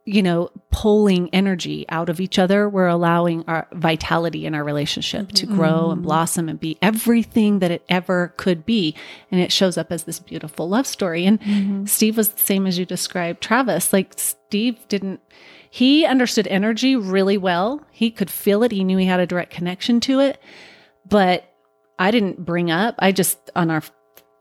you 0.08 0.22
know, 0.22 0.50
pulling 0.70 1.28
energy 1.34 1.84
out 1.90 2.08
of 2.08 2.18
each 2.18 2.38
other. 2.38 2.66
We're 2.66 2.86
allowing 2.86 3.44
our 3.46 3.68
vitality 3.72 4.46
in 4.46 4.54
our 4.54 4.64
relationship 4.64 5.32
to 5.32 5.46
mm-hmm. 5.46 5.56
grow 5.56 5.90
and 5.90 6.02
blossom 6.02 6.48
and 6.48 6.58
be 6.58 6.78
everything 6.80 7.58
that 7.58 7.70
it 7.70 7.84
ever 7.90 8.32
could 8.38 8.64
be. 8.64 8.94
And 9.30 9.38
it 9.38 9.52
shows 9.52 9.76
up 9.76 9.92
as 9.92 10.04
this 10.04 10.18
beautiful 10.18 10.66
love 10.66 10.86
story. 10.86 11.26
And 11.26 11.38
mm-hmm. 11.40 11.84
Steve 11.84 12.16
was 12.16 12.30
the 12.30 12.40
same 12.40 12.66
as 12.66 12.78
you 12.78 12.86
described 12.86 13.42
Travis. 13.42 13.92
Like, 13.92 14.14
Steve 14.16 14.78
didn't 14.88 15.20
he 15.70 16.06
understood 16.06 16.46
energy 16.46 16.96
really 16.96 17.36
well. 17.36 17.84
He 17.90 18.10
could 18.10 18.30
feel 18.30 18.62
it. 18.62 18.72
He 18.72 18.84
knew 18.84 18.96
he 18.96 19.04
had 19.04 19.20
a 19.20 19.26
direct 19.26 19.52
connection 19.52 20.00
to 20.00 20.20
it. 20.20 20.40
But 21.06 21.44
I 21.98 22.10
didn't 22.10 22.46
bring 22.46 22.70
up, 22.70 22.94
I 22.98 23.12
just, 23.12 23.38
on 23.54 23.70
our 23.70 23.82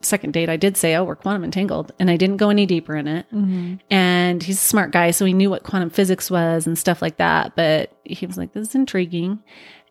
second 0.02 0.32
date, 0.32 0.50
I 0.50 0.58
did 0.58 0.78
say, 0.78 0.96
oh, 0.96 1.04
we're 1.04 1.16
quantum 1.16 1.44
entangled. 1.44 1.92
And 2.00 2.10
I 2.10 2.18
didn't 2.18 2.38
go 2.38 2.50
any 2.50 2.66
deeper 2.66 2.96
in 2.96 3.08
it. 3.08 3.26
Mm-hmm. 3.34 3.76
And 3.90 4.44
he's 4.44 4.58
a 4.58 4.66
smart 4.66 4.92
guy. 4.92 5.12
So 5.12 5.26
he 5.26 5.34
knew 5.34 5.50
what 5.50 5.64
quantum 5.64 5.90
physics 5.90 6.30
was 6.30 6.68
and 6.68 6.78
stuff 6.78 7.02
like 7.02 7.18
that. 7.18 7.56
But 7.56 7.92
he 8.04 8.26
was 8.26 8.38
like, 8.38 8.54
this 8.54 8.70
is 8.70 8.76
intriguing. 8.76 9.44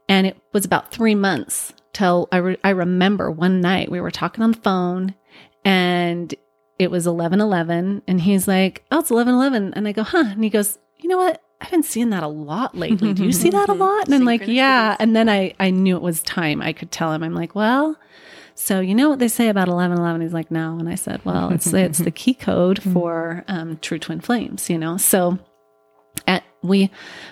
And 0.08 0.26
it 0.26 0.36
was 0.52 0.64
about 0.64 0.92
three 0.92 1.14
months 1.14 1.72
till 1.92 2.28
I, 2.30 2.36
re- 2.36 2.58
I 2.62 2.70
remember 2.70 3.30
one 3.30 3.60
night 3.60 3.90
we 3.90 4.00
were 4.00 4.10
talking 4.10 4.44
on 4.44 4.52
the 4.52 4.60
phone 4.60 5.14
and 5.64 6.34
it 6.78 6.90
was 6.90 7.06
11 7.06 7.40
11 7.40 8.02
and 8.06 8.20
he's 8.20 8.46
like 8.46 8.84
oh 8.90 9.00
it's 9.00 9.10
11 9.10 9.34
11 9.34 9.72
and 9.74 9.88
i 9.88 9.92
go 9.92 10.02
huh 10.02 10.24
and 10.26 10.44
he 10.44 10.50
goes 10.50 10.78
you 10.98 11.08
know 11.08 11.16
what 11.16 11.42
i've 11.60 11.70
been 11.70 11.82
seeing 11.82 12.10
that 12.10 12.22
a 12.22 12.28
lot 12.28 12.76
lately 12.76 13.14
do 13.14 13.24
you 13.24 13.32
see 13.32 13.48
that 13.56 13.68
a 13.68 13.72
lot 13.72 14.04
and 14.04 14.14
i'm 14.14 14.24
like 14.24 14.46
yeah 14.46 14.96
and 15.00 15.16
then 15.16 15.28
i 15.28 15.54
i 15.58 15.70
knew 15.70 15.96
it 15.96 16.02
was 16.02 16.22
time 16.22 16.60
i 16.60 16.72
could 16.72 16.90
tell 16.90 17.12
him 17.12 17.22
i'm 17.22 17.34
like 17.34 17.54
well 17.54 17.96
So 18.58 18.80
you 18.80 18.94
know 18.94 19.10
what 19.10 19.18
they 19.18 19.28
say 19.28 19.48
about 19.48 19.68
eleven 19.68 19.98
eleven? 19.98 20.22
He's 20.22 20.32
like, 20.32 20.50
no. 20.50 20.78
And 20.78 20.88
I 20.88 20.94
said, 20.94 21.24
well, 21.24 21.52
it's 21.52 21.72
it's 21.72 21.98
the 21.98 22.10
key 22.22 22.34
code 22.34 22.82
for 22.82 23.44
um, 23.48 23.78
true 23.82 23.98
twin 23.98 24.20
flames. 24.20 24.70
You 24.70 24.78
know, 24.78 24.96
so 24.96 25.38
at 26.26 26.42
we, 26.62 26.90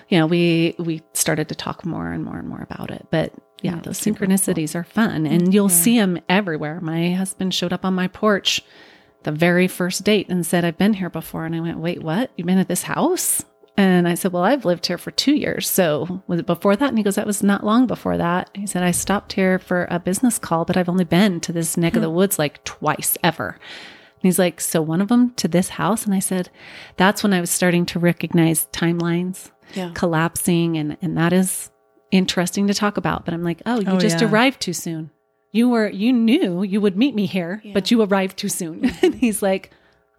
you 0.09 0.19
know, 0.19 0.27
we 0.27 0.75
we 0.77 1.01
started 1.13 1.49
to 1.49 1.55
talk 1.55 1.83
more 1.83 2.11
and 2.11 2.23
more 2.23 2.37
and 2.37 2.47
more 2.47 2.61
about 2.61 2.91
it. 2.91 3.07
But 3.09 3.33
yeah, 3.63 3.79
those 3.81 3.99
synchronicities 3.99 4.75
are 4.75 4.83
fun, 4.83 5.25
and 5.25 5.51
you'll 5.51 5.69
see 5.69 5.97
them 5.97 6.19
everywhere. 6.29 6.79
My 6.79 7.11
husband 7.13 7.53
showed 7.55 7.73
up 7.73 7.83
on 7.83 7.95
my 7.95 8.07
porch 8.07 8.63
the 9.23 9.31
very 9.31 9.67
first 9.67 10.03
date 10.03 10.29
and 10.29 10.45
said, 10.45 10.63
"I've 10.63 10.77
been 10.77 10.93
here 10.93 11.09
before," 11.09 11.45
and 11.45 11.55
I 11.55 11.59
went, 11.59 11.79
"Wait, 11.79 12.03
what? 12.03 12.29
You've 12.37 12.45
been 12.45 12.59
at 12.59 12.67
this 12.67 12.83
house?" 12.83 13.43
And 13.77 14.07
I 14.07 14.13
said, 14.13 14.31
Well, 14.31 14.43
I've 14.43 14.65
lived 14.65 14.85
here 14.85 14.97
for 14.97 15.11
two 15.11 15.35
years. 15.35 15.69
So 15.69 16.23
was 16.27 16.39
it 16.39 16.45
before 16.45 16.75
that? 16.75 16.89
And 16.89 16.97
he 16.97 17.03
goes, 17.03 17.15
That 17.15 17.27
was 17.27 17.43
not 17.43 17.65
long 17.65 17.87
before 17.87 18.17
that. 18.17 18.49
He 18.53 18.67
said, 18.67 18.83
I 18.83 18.91
stopped 18.91 19.33
here 19.33 19.59
for 19.59 19.87
a 19.89 19.99
business 19.99 20.39
call, 20.39 20.65
but 20.65 20.77
I've 20.77 20.89
only 20.89 21.03
been 21.03 21.41
to 21.41 21.51
this 21.51 21.75
neck 21.75 21.95
of 21.95 22.01
the 22.01 22.09
hmm. 22.09 22.15
woods 22.15 22.39
like 22.39 22.63
twice 22.63 23.17
ever. 23.23 23.49
And 23.49 24.21
he's 24.21 24.39
like, 24.39 24.61
So 24.61 24.81
one 24.81 25.01
of 25.01 25.09
them 25.09 25.33
to 25.35 25.47
this 25.47 25.69
house? 25.69 26.05
And 26.05 26.13
I 26.13 26.19
said, 26.19 26.49
That's 26.95 27.21
when 27.21 27.33
I 27.33 27.41
was 27.41 27.51
starting 27.51 27.85
to 27.87 27.99
recognize 27.99 28.67
timelines 28.71 29.51
Yeah. 29.73 29.91
collapsing. 29.93 30.77
And, 30.77 30.97
and 31.01 31.17
that 31.17 31.33
is 31.33 31.69
interesting 32.11 32.67
to 32.67 32.73
talk 32.73 32.95
about. 32.95 33.25
But 33.25 33.33
I'm 33.33 33.43
like, 33.43 33.61
Oh, 33.65 33.81
you 33.81 33.87
Oh, 33.87 33.99
just 33.99 34.21
yeah. 34.21 34.29
arrived 34.29 34.61
too 34.61 34.73
soon. 34.73 35.11
You 35.51 35.69
were, 35.69 35.89
you 35.89 36.11
knew 36.13 36.63
you 36.63 36.81
would 36.81 36.97
meet 36.97 37.15
me 37.15 37.25
here, 37.25 37.61
but 37.73 37.89
you 37.89 38.01
arrived 38.01 38.37
too 38.37 38.49
soon. 38.49 38.89
and 39.01 39.15
he's 39.15 39.41
like, 39.41 39.71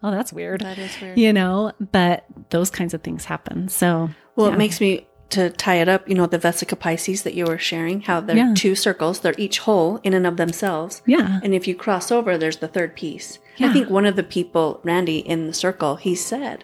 Oh, 0.03 0.11
that's 0.11 0.31
weird 0.31 0.61
That 0.61 0.77
is 0.77 0.91
weird. 1.01 1.17
you 1.17 1.33
know, 1.33 1.71
but 1.91 2.25
those 2.51 2.69
kinds 2.69 2.93
of 2.93 3.01
things 3.01 3.25
happen. 3.25 3.67
So, 3.69 4.09
Well, 4.35 4.47
Yeah. 4.49 4.53
it 4.53 4.57
makes 4.57 4.79
me 4.79 5.07
to 5.31 5.49
tie 5.49 5.75
it 5.75 5.89
up. 5.89 6.07
You 6.07 6.15
know, 6.15 6.25
the 6.27 6.39
Vesica 6.39 6.77
Pisces 6.79 7.23
that 7.23 7.33
you 7.33 7.45
were 7.45 7.57
sharing, 7.57 8.01
how 8.01 8.21
they're 8.21 8.37
Yeah. 8.37 8.53
two 8.55 8.75
circles. 8.75 9.19
They're 9.19 9.33
each 9.37 9.59
whole 9.59 9.99
in 10.03 10.13
and 10.13 10.25
of 10.27 10.37
themselves. 10.37 11.01
yeah. 11.05 11.39
And 11.43 11.53
if 11.53 11.67
you 11.67 11.75
cross 11.75 12.11
over, 12.11 12.37
there's 12.37 12.57
the 12.57 12.67
third 12.69 12.95
piece. 12.95 13.39
Yeah. 13.57 13.69
I 13.69 13.73
think 13.73 13.89
one 13.89 14.05
of 14.05 14.15
the 14.15 14.23
people, 14.23 14.79
Randy, 14.83 15.17
in 15.17 15.47
the 15.47 15.53
circle, 15.53 15.95
he 15.97 16.13
said 16.15 16.63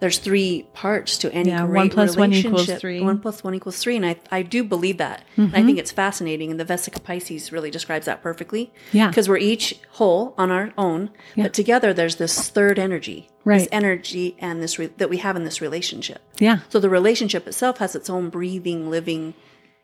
there's 0.00 0.18
three 0.18 0.66
parts 0.74 1.18
to 1.18 1.32
any 1.32 1.50
Yeah, 1.50 1.66
great 1.66 1.76
one 1.78 1.90
plus 1.90 2.16
one 2.16 2.32
equals 2.32 2.66
three. 2.66 3.00
One 3.00 3.18
plus 3.18 3.42
one 3.42 3.54
equals 3.54 3.78
three, 3.78 3.96
and 3.96 4.06
I 4.06 4.16
I 4.30 4.42
do 4.42 4.62
believe 4.64 4.98
that. 4.98 5.24
Mm-hmm. 5.32 5.54
And 5.54 5.56
I 5.56 5.62
think 5.64 5.78
it's 5.78 5.90
fascinating, 5.90 6.50
and 6.50 6.60
the 6.60 6.64
Vesica 6.64 7.02
Pisces 7.02 7.52
really 7.52 7.70
describes 7.70 8.06
that 8.06 8.22
perfectly. 8.22 8.72
Yeah. 8.92 9.08
because 9.08 9.28
we're 9.28 9.38
each 9.38 9.78
whole 9.92 10.34
on 10.38 10.50
our 10.50 10.72
own, 10.78 11.10
but 11.36 11.52
together 11.52 11.92
there's 11.92 12.16
this 12.16 12.48
third 12.48 12.78
energy, 12.78 13.28
Right. 13.44 13.58
This 13.60 13.68
energy 13.72 14.36
and 14.40 14.62
this 14.62 14.78
re- 14.78 14.90
that 14.98 15.08
we 15.08 15.16
have 15.18 15.34
in 15.34 15.44
this 15.44 15.60
relationship. 15.62 16.20
Yeah. 16.38 16.58
So 16.68 16.78
the 16.80 16.90
relationship 16.90 17.46
itself 17.46 17.78
has 17.78 17.94
its 17.96 18.10
own 18.10 18.28
breathing, 18.28 18.90
living. 18.90 19.32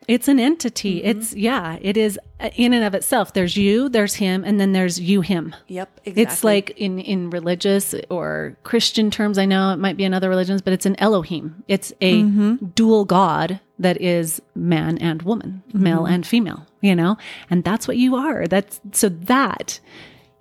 It's 0.07 0.27
an 0.27 0.39
entity. 0.39 0.99
Mm-hmm. 0.99 1.19
It's, 1.19 1.33
yeah, 1.33 1.77
it 1.81 1.97
is 1.97 2.19
uh, 2.39 2.49
in 2.55 2.73
and 2.73 2.83
of 2.83 2.93
itself. 2.93 3.33
There's 3.33 3.57
you, 3.57 3.89
there's 3.89 4.15
him, 4.15 4.43
and 4.43 4.59
then 4.59 4.71
there's 4.71 4.99
you, 4.99 5.21
him. 5.21 5.55
Yep, 5.67 6.01
exactly. 6.05 6.23
It's 6.23 6.43
like 6.43 6.69
in, 6.71 6.99
in 6.99 7.29
religious 7.29 7.95
or 8.09 8.57
Christian 8.63 9.09
terms, 9.09 9.37
I 9.37 9.45
know 9.45 9.71
it 9.71 9.77
might 9.77 9.97
be 9.97 10.03
in 10.03 10.13
other 10.13 10.29
religions, 10.29 10.61
but 10.61 10.73
it's 10.73 10.85
an 10.85 10.95
Elohim. 10.99 11.63
It's 11.67 11.91
a 12.01 12.21
mm-hmm. 12.21 12.65
dual 12.75 13.05
God 13.05 13.59
that 13.79 14.01
is 14.01 14.41
man 14.53 14.97
and 14.99 15.21
woman, 15.23 15.63
mm-hmm. 15.69 15.83
male 15.83 16.05
and 16.05 16.25
female, 16.25 16.65
you 16.81 16.95
know? 16.95 17.17
And 17.49 17.63
that's 17.63 17.87
what 17.87 17.97
you 17.97 18.15
are. 18.15 18.47
That's 18.47 18.79
so 18.91 19.09
that 19.09 19.79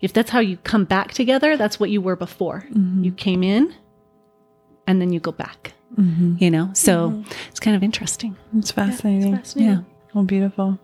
if 0.00 0.12
that's 0.12 0.30
how 0.30 0.40
you 0.40 0.58
come 0.58 0.84
back 0.84 1.12
together, 1.12 1.56
that's 1.56 1.80
what 1.80 1.88
you 1.88 2.02
were 2.02 2.16
before. 2.16 2.66
You 3.02 3.10
came 3.12 3.42
in 3.42 3.74
and 4.86 5.00
then 5.00 5.12
you 5.12 5.20
go 5.20 5.32
back. 5.32 5.72
Mm-hmm. 5.96 6.36
You 6.38 6.50
know? 6.50 6.70
So 6.74 7.10
mm-hmm. 7.10 7.32
it's 7.48 7.60
kind 7.60 7.76
of 7.76 7.82
interesting. 7.82 8.36
It's 8.56 8.70
fascinating. 8.70 9.40
Yeah. 9.54 9.80
Oh, 10.14 10.22
beautiful. 10.22 10.78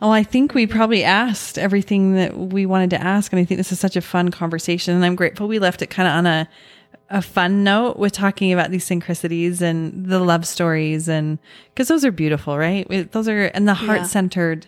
Well, 0.00 0.12
I 0.12 0.22
think 0.22 0.54
we 0.54 0.66
probably 0.66 1.04
asked 1.04 1.58
everything 1.58 2.14
that 2.14 2.36
we 2.36 2.64
wanted 2.64 2.90
to 2.90 3.02
ask, 3.02 3.32
and 3.32 3.40
I 3.40 3.44
think 3.44 3.58
this 3.58 3.70
is 3.70 3.78
such 3.78 3.96
a 3.96 4.00
fun 4.00 4.30
conversation. 4.30 4.94
And 4.94 5.04
I'm 5.04 5.14
grateful 5.14 5.46
we 5.46 5.58
left 5.58 5.82
it 5.82 5.88
kind 5.88 6.08
of 6.08 6.14
on 6.14 6.26
a 6.26 6.48
a 7.10 7.20
fun 7.20 7.64
note 7.64 7.96
with 7.98 8.12
talking 8.12 8.52
about 8.52 8.70
these 8.70 8.88
synchronicities 8.88 9.60
and 9.60 10.06
the 10.06 10.20
love 10.20 10.46
stories, 10.46 11.08
and 11.08 11.38
because 11.74 11.88
those 11.88 12.04
are 12.04 12.12
beautiful, 12.12 12.56
right? 12.56 12.86
It- 12.90 13.12
Those 13.12 13.28
are 13.28 13.46
and 13.46 13.66
the 13.66 13.74
heart 13.74 14.06
centered. 14.06 14.66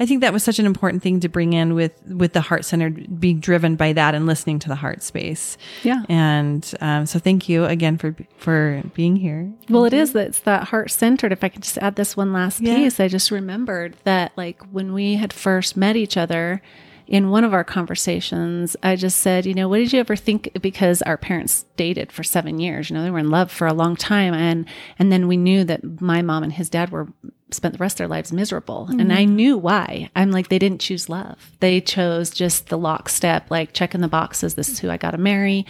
I 0.00 0.06
think 0.06 0.20
that 0.20 0.32
was 0.32 0.44
such 0.44 0.60
an 0.60 0.66
important 0.66 1.02
thing 1.02 1.18
to 1.20 1.28
bring 1.28 1.54
in 1.54 1.74
with 1.74 1.92
with 2.06 2.32
the 2.32 2.40
heart 2.40 2.64
centered, 2.64 3.18
being 3.18 3.40
driven 3.40 3.74
by 3.74 3.92
that 3.94 4.14
and 4.14 4.26
listening 4.26 4.58
to 4.60 4.68
the 4.68 4.76
heart 4.76 5.02
space. 5.02 5.56
Yeah. 5.82 6.02
And 6.08 6.72
um, 6.80 7.06
so, 7.06 7.18
thank 7.18 7.48
you 7.48 7.64
again 7.64 7.98
for 7.98 8.14
for 8.36 8.82
being 8.94 9.16
here. 9.16 9.50
Well, 9.68 9.86
it 9.86 9.92
is 9.94 10.12
that 10.12 10.28
it's 10.28 10.40
that 10.40 10.64
heart 10.68 10.90
centered. 10.92 11.32
If 11.32 11.42
I 11.42 11.48
could 11.48 11.62
just 11.62 11.78
add 11.78 11.96
this 11.96 12.16
one 12.16 12.32
last 12.32 12.60
Yeah. 12.60 12.76
piece, 12.76 13.00
I 13.00 13.08
just 13.08 13.30
remembered 13.32 13.96
that 14.04 14.32
like 14.36 14.62
when 14.70 14.92
we 14.92 15.14
had 15.14 15.32
first 15.32 15.76
met 15.76 15.96
each 15.96 16.16
other 16.16 16.62
in 17.08 17.30
one 17.30 17.42
of 17.42 17.54
our 17.54 17.64
conversations, 17.64 18.76
I 18.82 18.94
just 18.94 19.20
said, 19.20 19.46
you 19.46 19.54
know, 19.54 19.66
what 19.66 19.78
did 19.78 19.94
you 19.94 19.98
ever 19.98 20.14
think? 20.14 20.50
Because 20.60 21.00
our 21.02 21.16
parents 21.16 21.64
dated 21.76 22.12
for 22.12 22.22
seven 22.22 22.60
years, 22.60 22.90
you 22.90 22.96
know, 22.96 23.02
they 23.02 23.10
were 23.10 23.18
in 23.18 23.30
love 23.30 23.50
for 23.50 23.66
a 23.66 23.72
long 23.72 23.96
time. 23.96 24.34
And, 24.34 24.66
and 24.98 25.10
then 25.10 25.26
we 25.26 25.38
knew 25.38 25.64
that 25.64 26.02
my 26.02 26.20
mom 26.20 26.42
and 26.42 26.52
his 26.52 26.68
dad 26.68 26.90
were 26.90 27.08
spent 27.50 27.72
the 27.72 27.78
rest 27.78 27.94
of 27.94 27.98
their 27.98 28.08
lives 28.08 28.30
miserable. 28.30 28.88
And 28.90 29.10
I 29.10 29.24
knew 29.24 29.56
why. 29.56 30.10
I'm 30.14 30.30
like, 30.30 30.48
they 30.48 30.58
didn't 30.58 30.82
choose 30.82 31.08
love. 31.08 31.52
They 31.60 31.80
chose 31.80 32.28
just 32.28 32.68
the 32.68 32.76
lockstep, 32.76 33.50
like 33.50 33.72
checking 33.72 34.02
the 34.02 34.08
boxes. 34.08 34.54
This 34.54 34.68
is 34.68 34.78
who 34.78 34.90
I 34.90 34.98
got 34.98 35.12
to 35.12 35.18
marry. 35.18 35.64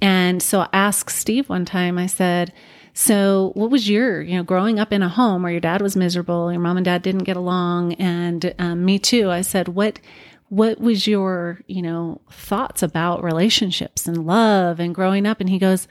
And 0.00 0.40
so 0.40 0.60
I 0.60 0.68
asked 0.72 1.10
Steve 1.10 1.48
one 1.48 1.64
time, 1.64 1.98
I 1.98 2.06
said, 2.06 2.52
so 2.94 3.52
what 3.54 3.70
was 3.70 3.88
your, 3.88 4.22
you 4.22 4.36
know, 4.36 4.42
growing 4.44 4.78
up 4.78 4.92
in 4.92 5.02
a 5.02 5.08
home 5.08 5.42
where 5.42 5.52
your 5.52 5.60
dad 5.60 5.80
was 5.80 5.96
miserable, 5.96 6.52
your 6.52 6.60
mom 6.60 6.76
and 6.76 6.84
dad 6.84 7.02
didn't 7.02 7.24
get 7.24 7.36
along, 7.36 7.94
and 7.94 8.54
um, 8.58 8.84
me 8.84 8.98
too. 8.98 9.30
I 9.30 9.40
said, 9.40 9.68
what, 9.68 10.00
what 10.48 10.80
was 10.80 11.06
your, 11.06 11.60
you 11.66 11.82
know, 11.82 12.20
thoughts 12.30 12.82
about 12.82 13.22
relationships 13.22 14.06
and 14.06 14.26
love 14.26 14.80
and 14.80 14.94
growing 14.94 15.26
up? 15.26 15.40
And 15.40 15.50
he 15.50 15.58
goes, 15.58 15.88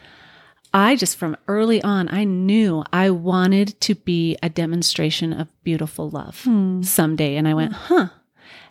I 0.74 0.96
just 0.96 1.18
from 1.18 1.38
early 1.48 1.82
on, 1.82 2.10
I 2.10 2.24
knew 2.24 2.84
I 2.92 3.10
wanted 3.10 3.80
to 3.82 3.96
be 3.96 4.38
a 4.44 4.50
demonstration 4.50 5.34
of 5.34 5.48
beautiful 5.64 6.10
love 6.10 6.44
hmm. 6.44 6.82
someday. 6.82 7.36
And 7.36 7.48
I 7.48 7.54
went, 7.54 7.74
huh. 7.74 8.10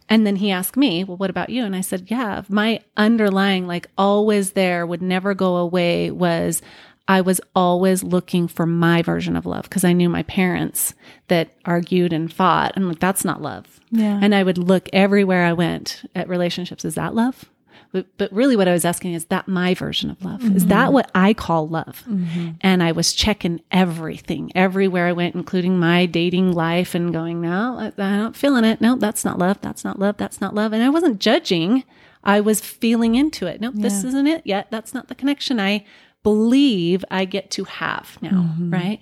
And 0.09 0.27
then 0.27 0.37
he 0.37 0.53
asked 0.53 0.77
me, 0.77 1.03
well, 1.03 1.17
what 1.17 1.31
about 1.31 1.51
you? 1.51 1.65
And 1.65 1.75
I 1.75 1.81
said, 1.81 2.07
yeah, 2.09 2.43
my 2.49 2.81
underlying, 2.97 3.67
like 3.67 3.89
always 3.99 4.53
there, 4.53 4.87
would 4.87 5.03
never 5.03 5.35
go 5.35 5.57
away 5.57 6.11
was 6.11 6.63
I 7.09 7.21
was 7.21 7.41
always 7.55 8.03
looking 8.03 8.49
for 8.49 8.67
my 8.67 9.01
version 9.03 9.37
of 9.37 9.47
love 9.47 9.65
because 9.65 9.85
I 9.85 9.93
knew 9.93 10.09
my 10.09 10.25
parents 10.25 10.95
that 11.29 11.51
argued 11.65 12.13
and 12.13 12.33
fought. 12.33 12.73
And 12.75 12.89
like, 12.89 12.99
that's 12.99 13.25
not 13.25 13.41
love. 13.41 13.81
Yeah. 13.91 14.19
And 14.21 14.35
I 14.35 14.43
would 14.43 14.59
look 14.59 14.89
everywhere 14.93 15.45
I 15.45 15.53
went 15.53 16.03
at 16.15 16.29
relationships. 16.29 16.85
Is 16.85 16.97
that 16.97 17.15
love? 17.15 17.45
But, 17.93 18.07
but 18.19 18.33
really, 18.33 18.57
what 18.57 18.69
I 18.69 18.73
was 18.73 18.85
asking 18.85 19.15
is 19.15 19.27
that 19.27 19.47
my 19.47 19.73
version 19.73 20.11
of 20.11 20.23
love? 20.23 20.45
Is 20.55 20.67
that 20.67 20.87
mm-hmm. 20.87 20.95
what 20.95 21.11
I 21.15 21.33
call 21.33 21.69
love? 21.69 22.03
Mm-hmm. 22.07 22.51
And 22.61 22.83
I 22.83 22.93
was 22.93 23.15
checking 23.15 23.63
everything, 23.71 24.51
everywhere 24.55 25.07
I 25.07 25.13
went, 25.13 25.35
including 25.35 25.79
my 25.79 26.05
dating 26.05 26.53
life, 26.53 26.95
and 26.95 27.13
going, 27.13 27.41
no, 27.41 27.77
I, 27.79 28.03
I'm 28.03 28.19
not 28.19 28.37
feeling 28.37 28.65
it. 28.65 28.81
No, 28.81 28.97
that's 28.97 29.25
not 29.25 29.39
love. 29.39 29.61
That's 29.63 29.85
not 29.85 29.99
love. 29.99 30.17
That's 30.17 30.41
not 30.41 30.55
love. 30.55 30.73
And 30.73 30.83
I 30.83 30.91
wasn't 30.91 31.21
judging. 31.21 31.85
I 32.25 32.41
was 32.41 32.61
feeling 32.61 33.15
into 33.15 33.47
it. 33.47 33.61
Nope, 33.61 33.75
this 33.77 34.03
isn't 34.03 34.27
it 34.27 34.43
yet. 34.45 34.67
That's 34.71 34.93
not 34.93 35.07
the 35.07 35.15
connection 35.15 35.61
I 35.61 35.85
believe 36.27 37.05
I 37.09 37.25
get 37.25 37.53
to 37.53 37.63
have 37.63 38.19
now. 38.21 38.31
Mm-hmm. 38.31 38.73
Right. 38.73 39.01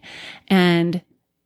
And, 0.49 1.01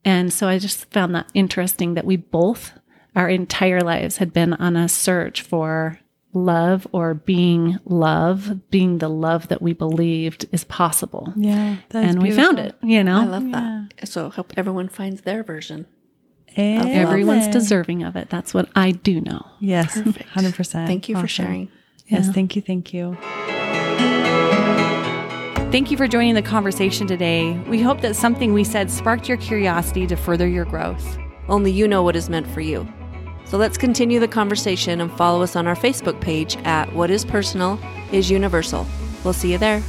and 0.05 0.33
so 0.33 0.49
I 0.49 0.59
just 0.59 0.91
found 0.91 1.14
that 1.14 1.31
interesting 1.35 1.95
that 1.95 2.05
we 2.05 2.16
both, 2.16 2.72
our 3.14 3.29
entire 3.29 3.81
lives 3.81 4.16
had 4.16 4.33
been 4.33 4.55
on 4.55 4.74
a 4.74 4.89
search 4.89 5.41
for 5.41 6.01
love 6.33 6.89
or 6.91 7.14
being 7.14 7.79
love, 7.85 8.68
being 8.70 8.99
the 8.99 9.09
love 9.09 9.47
that 9.49 9.62
we 9.62 9.72
believed 9.72 10.47
is 10.51 10.64
possible. 10.64 11.33
Yeah, 11.37 11.76
that 11.91 12.05
is 12.05 12.11
and 12.11 12.22
we 12.24 12.33
found 12.33 12.59
it, 12.59 12.74
you 12.83 13.05
know? 13.05 13.20
I 13.20 13.26
love 13.26 13.49
that. 13.53 14.09
So 14.09 14.31
hope 14.31 14.55
everyone 14.57 14.89
finds 14.89 15.20
their 15.20 15.45
version. 15.45 15.87
Everyone's 16.57 17.43
Amen. 17.43 17.53
deserving 17.53 18.03
of 18.03 18.16
it. 18.16 18.31
That's 18.31 18.53
what 18.53 18.68
I 18.74 18.91
do 18.91 19.20
know. 19.20 19.47
Yes, 19.61 19.95
hundred 20.33 20.55
percent. 20.55 20.89
Thank 20.89 21.09
you 21.09 21.16
for 21.16 21.29
sharing. 21.29 21.70
Yes, 22.09 22.29
thank 22.31 22.57
you, 22.57 22.62
thank 22.62 22.93
you. 22.93 23.16
Thank 25.71 25.91
you 25.91 25.99
for 25.99 26.09
joining 26.09 26.33
the 26.33 26.41
conversation 26.41 27.07
today. 27.07 27.53
We 27.69 27.83
hope 27.83 28.01
that 28.01 28.16
something 28.16 28.55
we 28.55 28.64
said 28.64 28.91
sparked 28.91 29.29
your 29.29 29.37
curiosity 29.37 30.07
to 30.07 30.16
further 30.16 30.49
your 30.49 30.64
growth. 30.64 31.19
Only 31.47 31.71
you 31.71 31.87
know 31.87 32.03
what 32.03 32.16
is 32.16 32.31
meant 32.31 32.47
for 32.47 32.62
you. 32.62 32.89
So 33.45 33.59
let's 33.59 33.77
continue 33.77 34.19
the 34.19 34.29
conversation 34.29 34.99
and 34.99 35.12
follow 35.12 35.43
us 35.43 35.57
on 35.57 35.66
our 35.66 35.77
Facebook 35.77 36.23
page 36.23 36.57
at 36.64 36.91
What 36.95 37.11
is 37.11 37.23
Personal 37.23 37.79
is 38.12 38.31
Universal. 38.31 38.87
We'll 39.25 39.35
see 39.35 39.53
you 39.53 39.59
there. 39.59 39.83